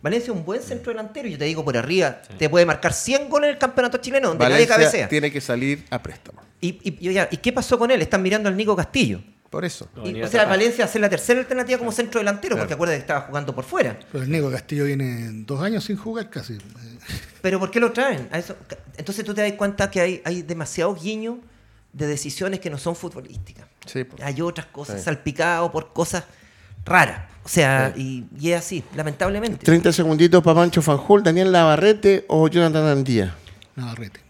Valencia 0.03 0.33
es 0.33 0.37
un 0.39 0.45
buen 0.47 0.63
centro 0.63 0.91
delantero, 0.93 1.29
yo 1.29 1.37
te 1.37 1.45
digo 1.45 1.63
por 1.65 1.77
arriba, 1.77 2.23
te 2.39 2.49
puede 2.49 2.65
marcar 2.65 2.95
100 2.95 3.29
goles 3.29 3.49
en 3.49 3.55
el 3.55 3.59
campeonato 3.59 3.99
chileno, 3.99 4.29
donde 4.29 4.43
Valencia 4.45 4.67
nadie 4.77 4.85
cabecea. 4.87 5.09
tiene 5.09 5.31
que 5.31 5.41
salir 5.43 5.85
a 5.91 6.03
préstamo. 6.03 6.41
Y, 6.61 6.69
y- 6.83 6.97
y, 7.01 7.09
oiga, 7.09 7.29
¿y 7.31 7.37
qué 7.37 7.53
pasó 7.53 7.79
con 7.79 7.91
él? 7.91 8.01
Están 8.01 8.23
mirando 8.23 8.49
al 8.49 8.57
Nico 8.57 8.75
Castillo. 8.75 9.21
Por 9.51 9.65
eso. 9.65 9.89
No, 9.97 10.07
Y, 10.07 10.13
o 10.23 10.29
sea, 10.29 10.43
atrás. 10.43 10.49
Valencia 10.49 10.85
hace 10.85 10.99
la 11.01 11.11
tercera 11.11 11.41
alternativa 11.41 11.77
como 11.79 11.91
centro 11.93 12.21
delantero, 12.21 12.57
porque 12.57 12.73
acuérdate 12.75 12.99
que 12.99 13.03
estaba 13.03 13.23
jugando 13.23 13.55
por 13.55 13.65
fuera. 13.65 13.99
Pero 14.13 14.23
el 14.25 14.31
Nego 14.31 14.51
Castillo 14.51 14.85
viene 14.85 15.29
dos 15.45 15.61
años 15.61 15.85
sin 15.85 15.97
jugar 15.97 16.31
casi. 16.31 16.57
Pero 17.43 17.59
¿por 17.59 17.71
qué 17.71 17.81
lo 17.81 17.93
traen? 17.93 18.29
A 18.31 18.39
eso- 18.39 18.57
entonces 18.97 19.25
tú 19.25 19.35
te 19.35 19.43
das 19.43 19.53
cuenta 19.55 19.91
que 19.91 20.01
hay, 20.01 20.23
hay 20.25 20.43
demasiados 20.43 21.03
guiños 21.03 21.39
de 21.93 22.07
decisiones 22.07 22.61
que 22.61 22.71
no 22.71 22.79
son 22.79 22.95
futbolísticas. 22.95 23.67
Sí, 23.87 24.05
po. 24.05 24.17
Hay 24.23 24.41
otras 24.41 24.67
cosas 24.67 24.99
Sí. 25.01 25.05
salpicadas 25.05 25.69
por 25.71 25.93
cosas 25.93 26.25
raras. 26.85 27.29
O 27.45 27.49
sea, 27.49 27.93
y, 27.97 28.25
y 28.39 28.51
es 28.53 28.59
así, 28.59 28.85
lamentablemente. 28.95 29.65
30 29.65 29.93
segunditos 29.93 30.43
para 30.43 30.57
Pancho 30.61 30.83
Fanjul, 30.83 31.23
Daniel 31.23 31.51
Navarrete 31.51 32.25
o 32.29 32.47
Jonathan 32.49 32.87
Andía. 32.87 33.35
Navarrete. 33.77 34.21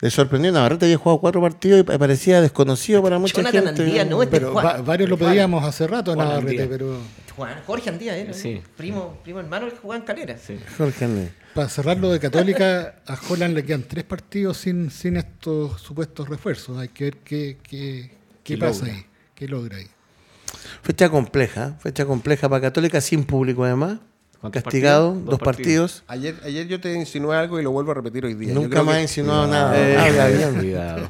Le 0.00 0.10
sorprendió, 0.10 0.52
Navarrete 0.52 0.84
había 0.86 0.96
jugado 0.98 1.20
cuatro 1.20 1.40
partidos 1.40 1.80
y 1.80 1.82
parecía 1.82 2.40
desconocido 2.40 3.02
para 3.02 3.18
mucha 3.18 3.36
Jonathan 3.36 3.64
gente. 3.66 3.82
Andía 3.82 4.04
no 4.04 4.22
es 4.22 4.30
de 4.30 4.38
Pero 4.38 4.52
Juan. 4.52 4.66
va- 4.66 4.76
varios 4.82 5.08
lo 5.10 5.16
Juan. 5.16 5.30
pedíamos 5.30 5.64
hace 5.64 5.86
rato 5.86 6.12
a 6.12 6.14
Juan 6.14 6.28
Navarrete, 6.28 6.62
Andía. 6.62 6.68
pero 6.78 6.98
Juan, 7.36 7.54
Jorge 7.66 7.90
Andía, 7.90 8.16
¿eh? 8.18 8.32
Sí. 8.34 8.62
Primo, 8.76 9.18
primo 9.24 9.40
hermano 9.40 9.68
que 9.68 9.76
jugaba 9.76 9.98
en 10.00 10.06
Calera. 10.06 10.36
Sí. 10.38 10.58
Jorge 10.78 11.04
Andía. 11.06 11.30
para 11.54 11.68
cerrar 11.68 11.96
lo 11.98 12.10
de 12.12 12.20
Católica, 12.20 12.96
a 13.06 13.18
Holland 13.28 13.54
le 13.54 13.64
quedan 13.64 13.82
tres 13.84 14.04
partidos 14.04 14.58
sin, 14.58 14.90
sin 14.90 15.16
estos 15.16 15.80
supuestos 15.80 16.28
refuerzos. 16.28 16.78
Hay 16.78 16.88
que 16.88 17.04
ver 17.04 17.16
qué, 17.24 17.58
qué, 17.62 18.10
qué 18.42 18.54
¿Qué 18.54 18.58
pasa 18.58 18.80
logra? 18.86 18.94
ahí, 18.94 19.06
qué 19.34 19.48
logra 19.48 19.76
ahí. 19.78 19.86
Fecha 20.82 21.08
compleja, 21.08 21.74
fecha 21.80 22.04
compleja 22.06 22.48
para 22.48 22.60
Católica, 22.62 23.00
sin 23.00 23.24
público 23.24 23.64
además. 23.64 23.98
¿Cuántos 24.40 24.62
Castigado, 24.62 25.08
partidos? 25.12 25.24
dos, 25.24 25.30
Dos 25.30 25.38
partidos. 25.40 26.04
Ayer, 26.06 26.34
ayer 26.44 26.66
yo 26.66 26.78
te 26.80 26.92
insinué 26.92 27.34
algo 27.36 27.58
y 27.58 27.62
lo 27.62 27.70
vuelvo 27.70 27.92
a 27.92 27.94
repetir 27.94 28.26
hoy 28.26 28.34
día. 28.34 28.52
Nunca 28.52 28.82
más 28.82 28.96
he 28.96 29.02
insinuado 29.02 29.46
nada. 29.46 29.78
Eh, 29.78 29.96
Habla 29.96 30.28
bien. 30.28 30.54
Cuidado. 30.56 31.08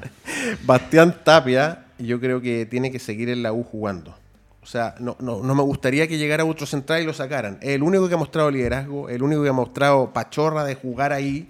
Bastián 0.65 1.17
Tapia, 1.25 1.87
yo 1.99 2.21
creo 2.21 2.41
que 2.41 2.67
tiene 2.67 2.93
que 2.93 2.99
seguir 2.99 3.29
en 3.29 3.43
la 3.43 3.53
U 3.53 3.65
jugando. 3.65 4.15
O 4.63 4.67
sea, 4.67 4.95
no, 4.99 5.17
no, 5.21 5.43
no 5.43 5.55
me 5.55 5.63
gustaría 5.63 6.07
que 6.09 6.17
llegara 6.17 6.45
otro 6.45 6.65
central 6.65 7.03
y 7.03 7.05
lo 7.05 7.13
sacaran. 7.13 7.59
Es 7.61 7.71
el 7.71 7.83
único 7.83 8.09
que 8.09 8.15
ha 8.15 8.19
mostrado 8.19 8.51
liderazgo, 8.51 9.09
el 9.09 9.23
único 9.23 9.43
que 9.43 9.49
ha 9.51 9.53
mostrado 9.53 10.13
pachorra 10.13 10.65
de 10.65 10.75
jugar 10.75 11.13
ahí. 11.13 11.49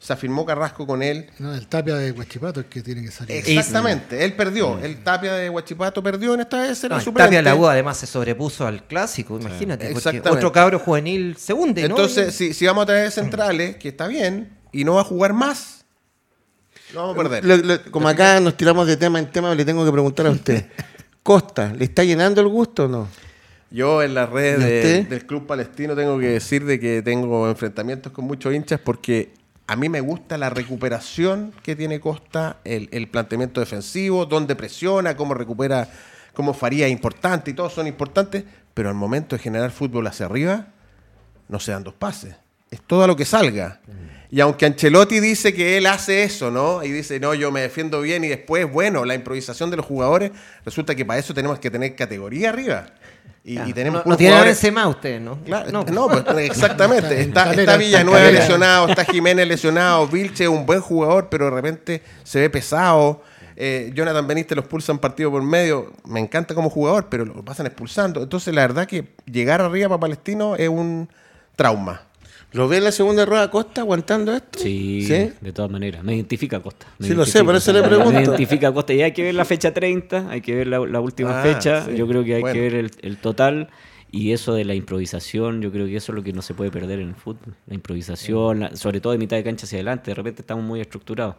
Se 0.00 0.12
afirmó 0.12 0.46
Carrasco 0.46 0.86
con 0.86 1.02
él. 1.02 1.28
No, 1.38 1.52
el 1.52 1.66
tapia 1.66 1.96
de 1.96 2.12
Huachipato 2.12 2.60
es 2.60 2.66
que 2.66 2.82
tiene 2.82 3.02
que 3.02 3.10
salir. 3.10 3.36
Exactamente, 3.36 4.24
él 4.24 4.34
perdió. 4.34 4.78
El 4.78 5.02
Tapia 5.02 5.34
de 5.34 5.50
Huachipato 5.50 6.02
perdió 6.02 6.34
en 6.34 6.40
esta 6.40 6.62
vez, 6.62 6.82
era 6.84 6.94
No, 6.94 6.98
el 6.98 7.04
suplente. 7.04 7.26
Tapia 7.26 7.38
de 7.38 7.42
la 7.42 7.54
U 7.56 7.66
además 7.66 7.96
se 7.96 8.06
sobrepuso 8.06 8.66
al 8.66 8.84
clásico, 8.84 9.38
imagínate. 9.38 9.90
Porque 9.92 10.22
otro 10.30 10.52
cabro 10.52 10.78
juvenil 10.78 11.36
se 11.36 11.52
hunde, 11.52 11.82
¿no? 11.82 11.96
Entonces, 11.96 12.34
si, 12.34 12.54
si 12.54 12.66
vamos 12.66 12.84
a 12.84 12.86
traer 12.86 13.10
centrales, 13.10 13.76
que 13.76 13.88
está 13.88 14.06
bien, 14.06 14.56
y 14.72 14.84
no 14.84 14.94
va 14.94 15.00
a 15.00 15.04
jugar 15.04 15.32
más, 15.32 15.84
lo 16.94 17.00
vamos 17.02 17.26
a 17.26 17.28
perder. 17.28 17.90
Como 17.90 18.08
acá 18.08 18.40
nos 18.40 18.56
tiramos 18.56 18.86
de 18.86 18.96
tema 18.96 19.18
en 19.18 19.30
tema, 19.30 19.54
le 19.54 19.64
tengo 19.64 19.84
que 19.84 19.92
preguntar 19.92 20.26
a 20.26 20.30
usted. 20.30 20.66
Costa, 21.22 21.72
¿le 21.74 21.84
está 21.84 22.04
llenando 22.04 22.40
el 22.40 22.48
gusto 22.48 22.84
o 22.84 22.88
no? 22.88 23.08
Yo 23.70 24.02
en 24.02 24.14
las 24.14 24.30
redes 24.30 25.08
del 25.10 25.26
Club 25.26 25.46
Palestino 25.46 25.94
tengo 25.94 26.18
que 26.18 26.28
decir 26.28 26.64
de 26.64 26.80
que 26.80 27.02
tengo 27.02 27.48
enfrentamientos 27.48 28.12
con 28.12 28.24
muchos 28.24 28.54
hinchas 28.54 28.80
porque 28.82 29.34
a 29.68 29.76
mí 29.76 29.90
me 29.90 30.00
gusta 30.00 30.38
la 30.38 30.48
recuperación 30.48 31.52
que 31.62 31.76
tiene 31.76 32.00
Costa, 32.00 32.56
el, 32.64 32.88
el 32.90 33.06
planteamiento 33.06 33.60
defensivo, 33.60 34.24
dónde 34.24 34.56
presiona, 34.56 35.14
cómo 35.14 35.34
recupera, 35.34 35.90
cómo 36.32 36.54
Faría 36.54 36.86
es 36.86 36.92
importante 36.92 37.50
y 37.50 37.54
todos 37.54 37.74
son 37.74 37.86
importantes, 37.86 38.44
pero 38.72 38.88
al 38.88 38.94
momento 38.94 39.36
de 39.36 39.42
generar 39.42 39.70
fútbol 39.70 40.06
hacia 40.06 40.24
arriba, 40.24 40.68
no 41.48 41.60
se 41.60 41.72
dan 41.72 41.84
dos 41.84 41.92
pases. 41.92 42.34
Es 42.70 42.80
todo 42.80 43.06
lo 43.06 43.14
que 43.14 43.26
salga. 43.26 43.80
Y 44.30 44.40
aunque 44.40 44.64
Ancelotti 44.64 45.20
dice 45.20 45.52
que 45.52 45.76
él 45.76 45.86
hace 45.86 46.22
eso, 46.22 46.50
¿no? 46.50 46.82
Y 46.82 46.90
dice, 46.90 47.20
no, 47.20 47.34
yo 47.34 47.52
me 47.52 47.60
defiendo 47.60 48.00
bien 48.00 48.24
y 48.24 48.28
después, 48.28 48.70
bueno, 48.70 49.04
la 49.04 49.14
improvisación 49.14 49.70
de 49.70 49.76
los 49.76 49.84
jugadores, 49.84 50.32
resulta 50.64 50.94
que 50.94 51.04
para 51.04 51.18
eso 51.18 51.34
tenemos 51.34 51.58
que 51.58 51.70
tener 51.70 51.94
categoría 51.94 52.50
arriba. 52.50 52.86
Y, 53.48 53.58
y 53.58 53.72
tenemos 53.72 54.04
no, 54.04 54.10
no 54.10 54.16
tiene 54.18 54.38
Benzema 54.42 54.86
usted, 54.86 55.18
¿no? 55.20 55.38
Claro, 55.42 55.72
no. 55.72 55.82
no, 55.84 56.06
pues, 56.08 56.22
exactamente. 56.50 57.22
Está 57.22 57.50
Está, 57.54 57.78
Villanueva 57.78 58.30
lesionado, 58.30 58.88
está 58.88 59.06
Jiménez 59.06 59.48
lesionado, 59.48 60.06
Vilche 60.06 60.44
es 60.44 60.50
un 60.50 60.66
buen 60.66 60.82
jugador, 60.82 61.28
pero 61.30 61.46
de 61.46 61.52
repente 61.52 62.02
se 62.24 62.40
ve 62.40 62.50
pesado. 62.50 63.22
Eh, 63.56 63.90
Jonathan 63.94 64.26
Benítez 64.26 64.54
los 64.54 64.66
pulsan 64.66 64.98
partido 64.98 65.30
por 65.30 65.42
medio. 65.42 65.94
Me 66.04 66.20
encanta 66.20 66.54
como 66.54 66.68
jugador, 66.68 67.06
pero 67.08 67.24
lo 67.24 67.42
pasan 67.42 67.64
expulsando. 67.64 68.22
Entonces, 68.22 68.54
la 68.54 68.60
verdad 68.60 68.86
que 68.86 69.14
llegar 69.24 69.62
arriba 69.62 69.88
para 69.88 70.00
Palestino 70.00 70.54
es 70.54 70.68
un 70.68 71.08
trauma. 71.56 72.02
¿Lo 72.52 72.66
ve 72.66 72.78
en 72.78 72.84
la 72.84 72.92
segunda 72.92 73.26
rueda 73.26 73.50
Costa 73.50 73.82
aguantando 73.82 74.34
esto? 74.34 74.58
Sí, 74.58 75.02
¿Sí? 75.02 75.30
de 75.40 75.52
todas 75.52 75.70
maneras. 75.70 76.02
Me 76.02 76.14
identifica 76.14 76.60
Costa. 76.60 76.86
me 76.98 77.06
Sí, 77.08 77.14
lo 77.14 77.26
sé, 77.26 77.44
por 77.44 77.54
eso 77.54 77.72
le 77.72 77.82
Me 77.82 77.88
pregunto. 77.88 78.18
identifica 78.20 78.72
Costa. 78.72 78.94
Y 78.94 79.02
hay 79.02 79.12
que 79.12 79.22
ver 79.22 79.34
la 79.34 79.44
fecha 79.44 79.74
30, 79.74 80.30
hay 80.30 80.40
que 80.40 80.54
ver 80.54 80.66
la, 80.66 80.78
la 80.86 81.00
última 81.00 81.40
Ah, 81.40 81.42
fecha. 81.42 81.84
sí. 81.84 81.94
Yo 81.96 82.06
creo 82.08 82.24
que 82.24 82.36
hay 82.36 82.40
Bueno. 82.40 82.54
que 82.54 82.60
ver 82.60 82.74
el, 82.74 82.90
el 83.02 83.16
total. 83.18 83.68
Y 84.10 84.32
eso 84.32 84.54
de 84.54 84.64
la 84.64 84.74
improvisación, 84.74 85.60
yo 85.60 85.70
creo 85.70 85.84
que 85.84 85.96
eso 85.96 86.12
es 86.12 86.16
lo 86.16 86.22
que 86.24 86.32
no 86.32 86.40
se 86.40 86.54
puede 86.54 86.70
perder 86.70 87.00
en 87.00 87.08
el 87.10 87.14
fútbol. 87.14 87.54
La 87.66 87.74
improvisación, 87.74 88.60
la- 88.60 88.74
sobre 88.76 89.02
todo 89.02 89.12
de 89.12 89.18
mitad 89.18 89.36
de 89.36 89.44
cancha 89.44 89.66
hacia 89.66 89.76
adelante. 89.76 90.10
De 90.10 90.14
repente 90.14 90.40
estamos 90.40 90.64
muy 90.64 90.80
estructurados. 90.80 91.36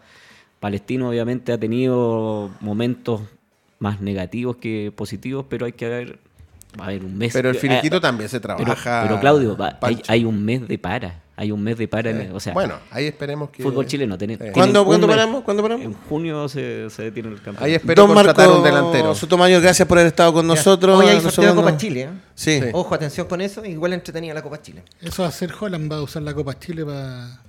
Palestino 0.60 1.10
obviamente 1.10 1.51
ha 1.51 1.57
tenido 1.57 2.51
momentos 2.62 3.22
más 3.80 4.01
negativos 4.01 4.57
que 4.57 4.91
positivos, 4.95 5.45
pero 5.49 5.66
hay 5.66 5.72
que 5.72 5.88
ver... 5.89 6.20
Va 6.80 6.84
a 6.86 6.88
haber 6.89 7.03
un 7.03 7.17
mes. 7.17 7.34
Pero 7.34 7.49
el 7.49 7.55
eh, 7.55 7.59
finiquito 7.59 7.97
eh, 7.97 8.01
también 8.01 8.30
se 8.30 8.39
trabaja. 8.39 9.01
pero 9.03 9.20
Claudio, 9.20 9.57
va- 9.57 9.78
hay, 10.07 10.26
un 10.26 10.43
mes 10.43 10.67
de 10.67 10.78
para. 10.78 11.22
Hay 11.36 11.51
un 11.53 11.63
mes 11.63 11.78
de 11.78 11.88
para. 11.88 12.11
o 12.34 12.39
sea, 12.39 12.53
bueno, 12.53 12.76
ahí 12.91 13.05
esperemos 13.07 13.49
que. 13.49 13.63
fútbol 13.63 13.86
chileno. 13.88 14.17
tiene- 14.17 14.36
tienen 14.38 14.53
¿Cuándo- 14.53 14.86
cuándo 14.86 15.07
mes. 15.07 15.15
paramos? 15.15 15.43
¿Cuándo 15.43 15.63
paramos? 15.63 15.86
En 15.86 15.93
junio 15.93 16.47
se, 16.49 16.89
se 16.89 17.03
detiene 17.03 17.30
el 17.30 17.36
campeonato. 17.36 17.63
Ahí 17.65 17.74
espero 17.76 18.05
Don 18.05 18.13
contratar 18.13 18.47
Marco 18.47 18.57
un 18.59 18.63
delantero. 18.63 19.15
Sotomayor, 19.15 19.61
gracias 19.61 19.88
por 19.88 19.97
haber 19.97 20.07
estado 20.09 20.34
con 20.34 20.45
nosotros. 20.45 20.99
Hoy 20.99 21.07
hay 21.07 21.15
Nosotros 21.15 21.34
sorteo 21.36 21.51
de 21.53 21.55
Copa 21.59 21.72
no- 21.72 21.78
Chile, 21.78 22.01
¿eh? 22.03 22.09
Sí. 22.36 22.59
Sí. 22.59 22.67
Ojo, 22.74 22.93
atención 22.93 23.26
con 23.28 23.41
eso, 23.41 23.63
igual 23.65 23.93
entretenida 23.93 24.34
la 24.34 24.41
Copa 24.41 24.61
Chile. 24.61 24.84
Eso 25.01 25.24
va 25.24 25.28
a 25.28 25.30
hacer 25.30 25.51
Holland, 25.59 25.91
va 25.91 25.95
a 25.97 26.01
usar 26.01 26.22
la 26.24 26.34
Copa 26.34 26.59
Chile 26.59 26.86
para, 26.86 27.41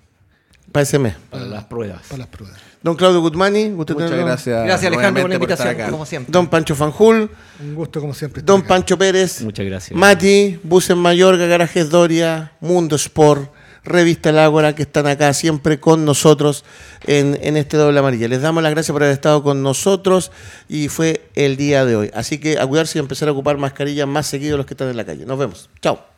para 0.73 0.83
ese 0.83 0.99
mes. 0.99 1.15
para 1.31 1.45
las 1.47 1.65
pruebas. 1.65 2.03
para 2.09 2.19
las 2.19 2.29
pruebas. 2.29 2.59
Don 2.83 2.97
Claudio 2.97 3.21
Guzmani, 3.21 3.71
gusto 3.71 3.93
Muchas 3.93 4.09
tenerlo. 4.11 4.27
gracias. 4.27 4.65
Gracias 4.65 4.87
Alejandro 4.93 5.23
por 5.23 5.29
la 5.31 5.35
invitación, 5.37 5.69
acá. 5.69 5.91
como 5.91 6.07
siempre. 6.07 6.33
Don 6.33 6.47
Pancho 6.49 6.75
Fanjul, 6.75 7.31
Un 7.61 7.75
gusto 7.75 8.01
como 8.01 8.15
siempre. 8.15 8.43
Don 8.43 8.61
acá. 8.61 8.69
Pancho 8.69 8.97
Pérez, 8.97 9.43
Muchas 9.43 9.67
gracias. 9.67 9.99
Mati, 9.99 10.59
Busen 10.63 10.97
Mayorga, 10.97 11.45
Garajes 11.47 11.91
Doria, 11.91 12.53
Mundo 12.61 12.97
Sport, 12.97 13.51
Revista 13.85 14.31
El 14.31 14.39
Ágora, 14.39 14.75
que 14.75 14.83
están 14.83 15.07
acá 15.07 15.35
siempre 15.35 15.79
con 15.79 16.07
nosotros 16.07 16.65
en, 17.07 17.39
en 17.43 17.57
este 17.59 17.77
doble 17.77 17.99
amarilla. 17.99 18.29
Les 18.29 18.41
damos 18.41 18.63
las 18.63 18.73
gracias 18.73 18.93
por 18.93 19.03
haber 19.03 19.13
estado 19.15 19.43
con 19.43 19.63
nosotros 19.63 20.33
y 20.69 20.89
fue 20.89 21.29
el 21.35 21.57
día 21.59 21.85
de 21.85 21.97
hoy. 21.97 22.11
Así 22.15 22.39
que 22.39 22.59
a 22.59 22.67
cuidarse 22.67 22.99
y 22.99 23.01
empezar 23.01 23.29
a 23.29 23.33
ocupar 23.33 23.59
mascarillas 23.59 24.07
más 24.09 24.27
seguido 24.27 24.57
los 24.57 24.65
que 24.65 24.73
están 24.75 24.89
en 24.89 24.97
la 24.97 25.05
calle. 25.05 25.27
Nos 25.27 25.39
vemos. 25.39 25.69
Chao. 25.83 26.10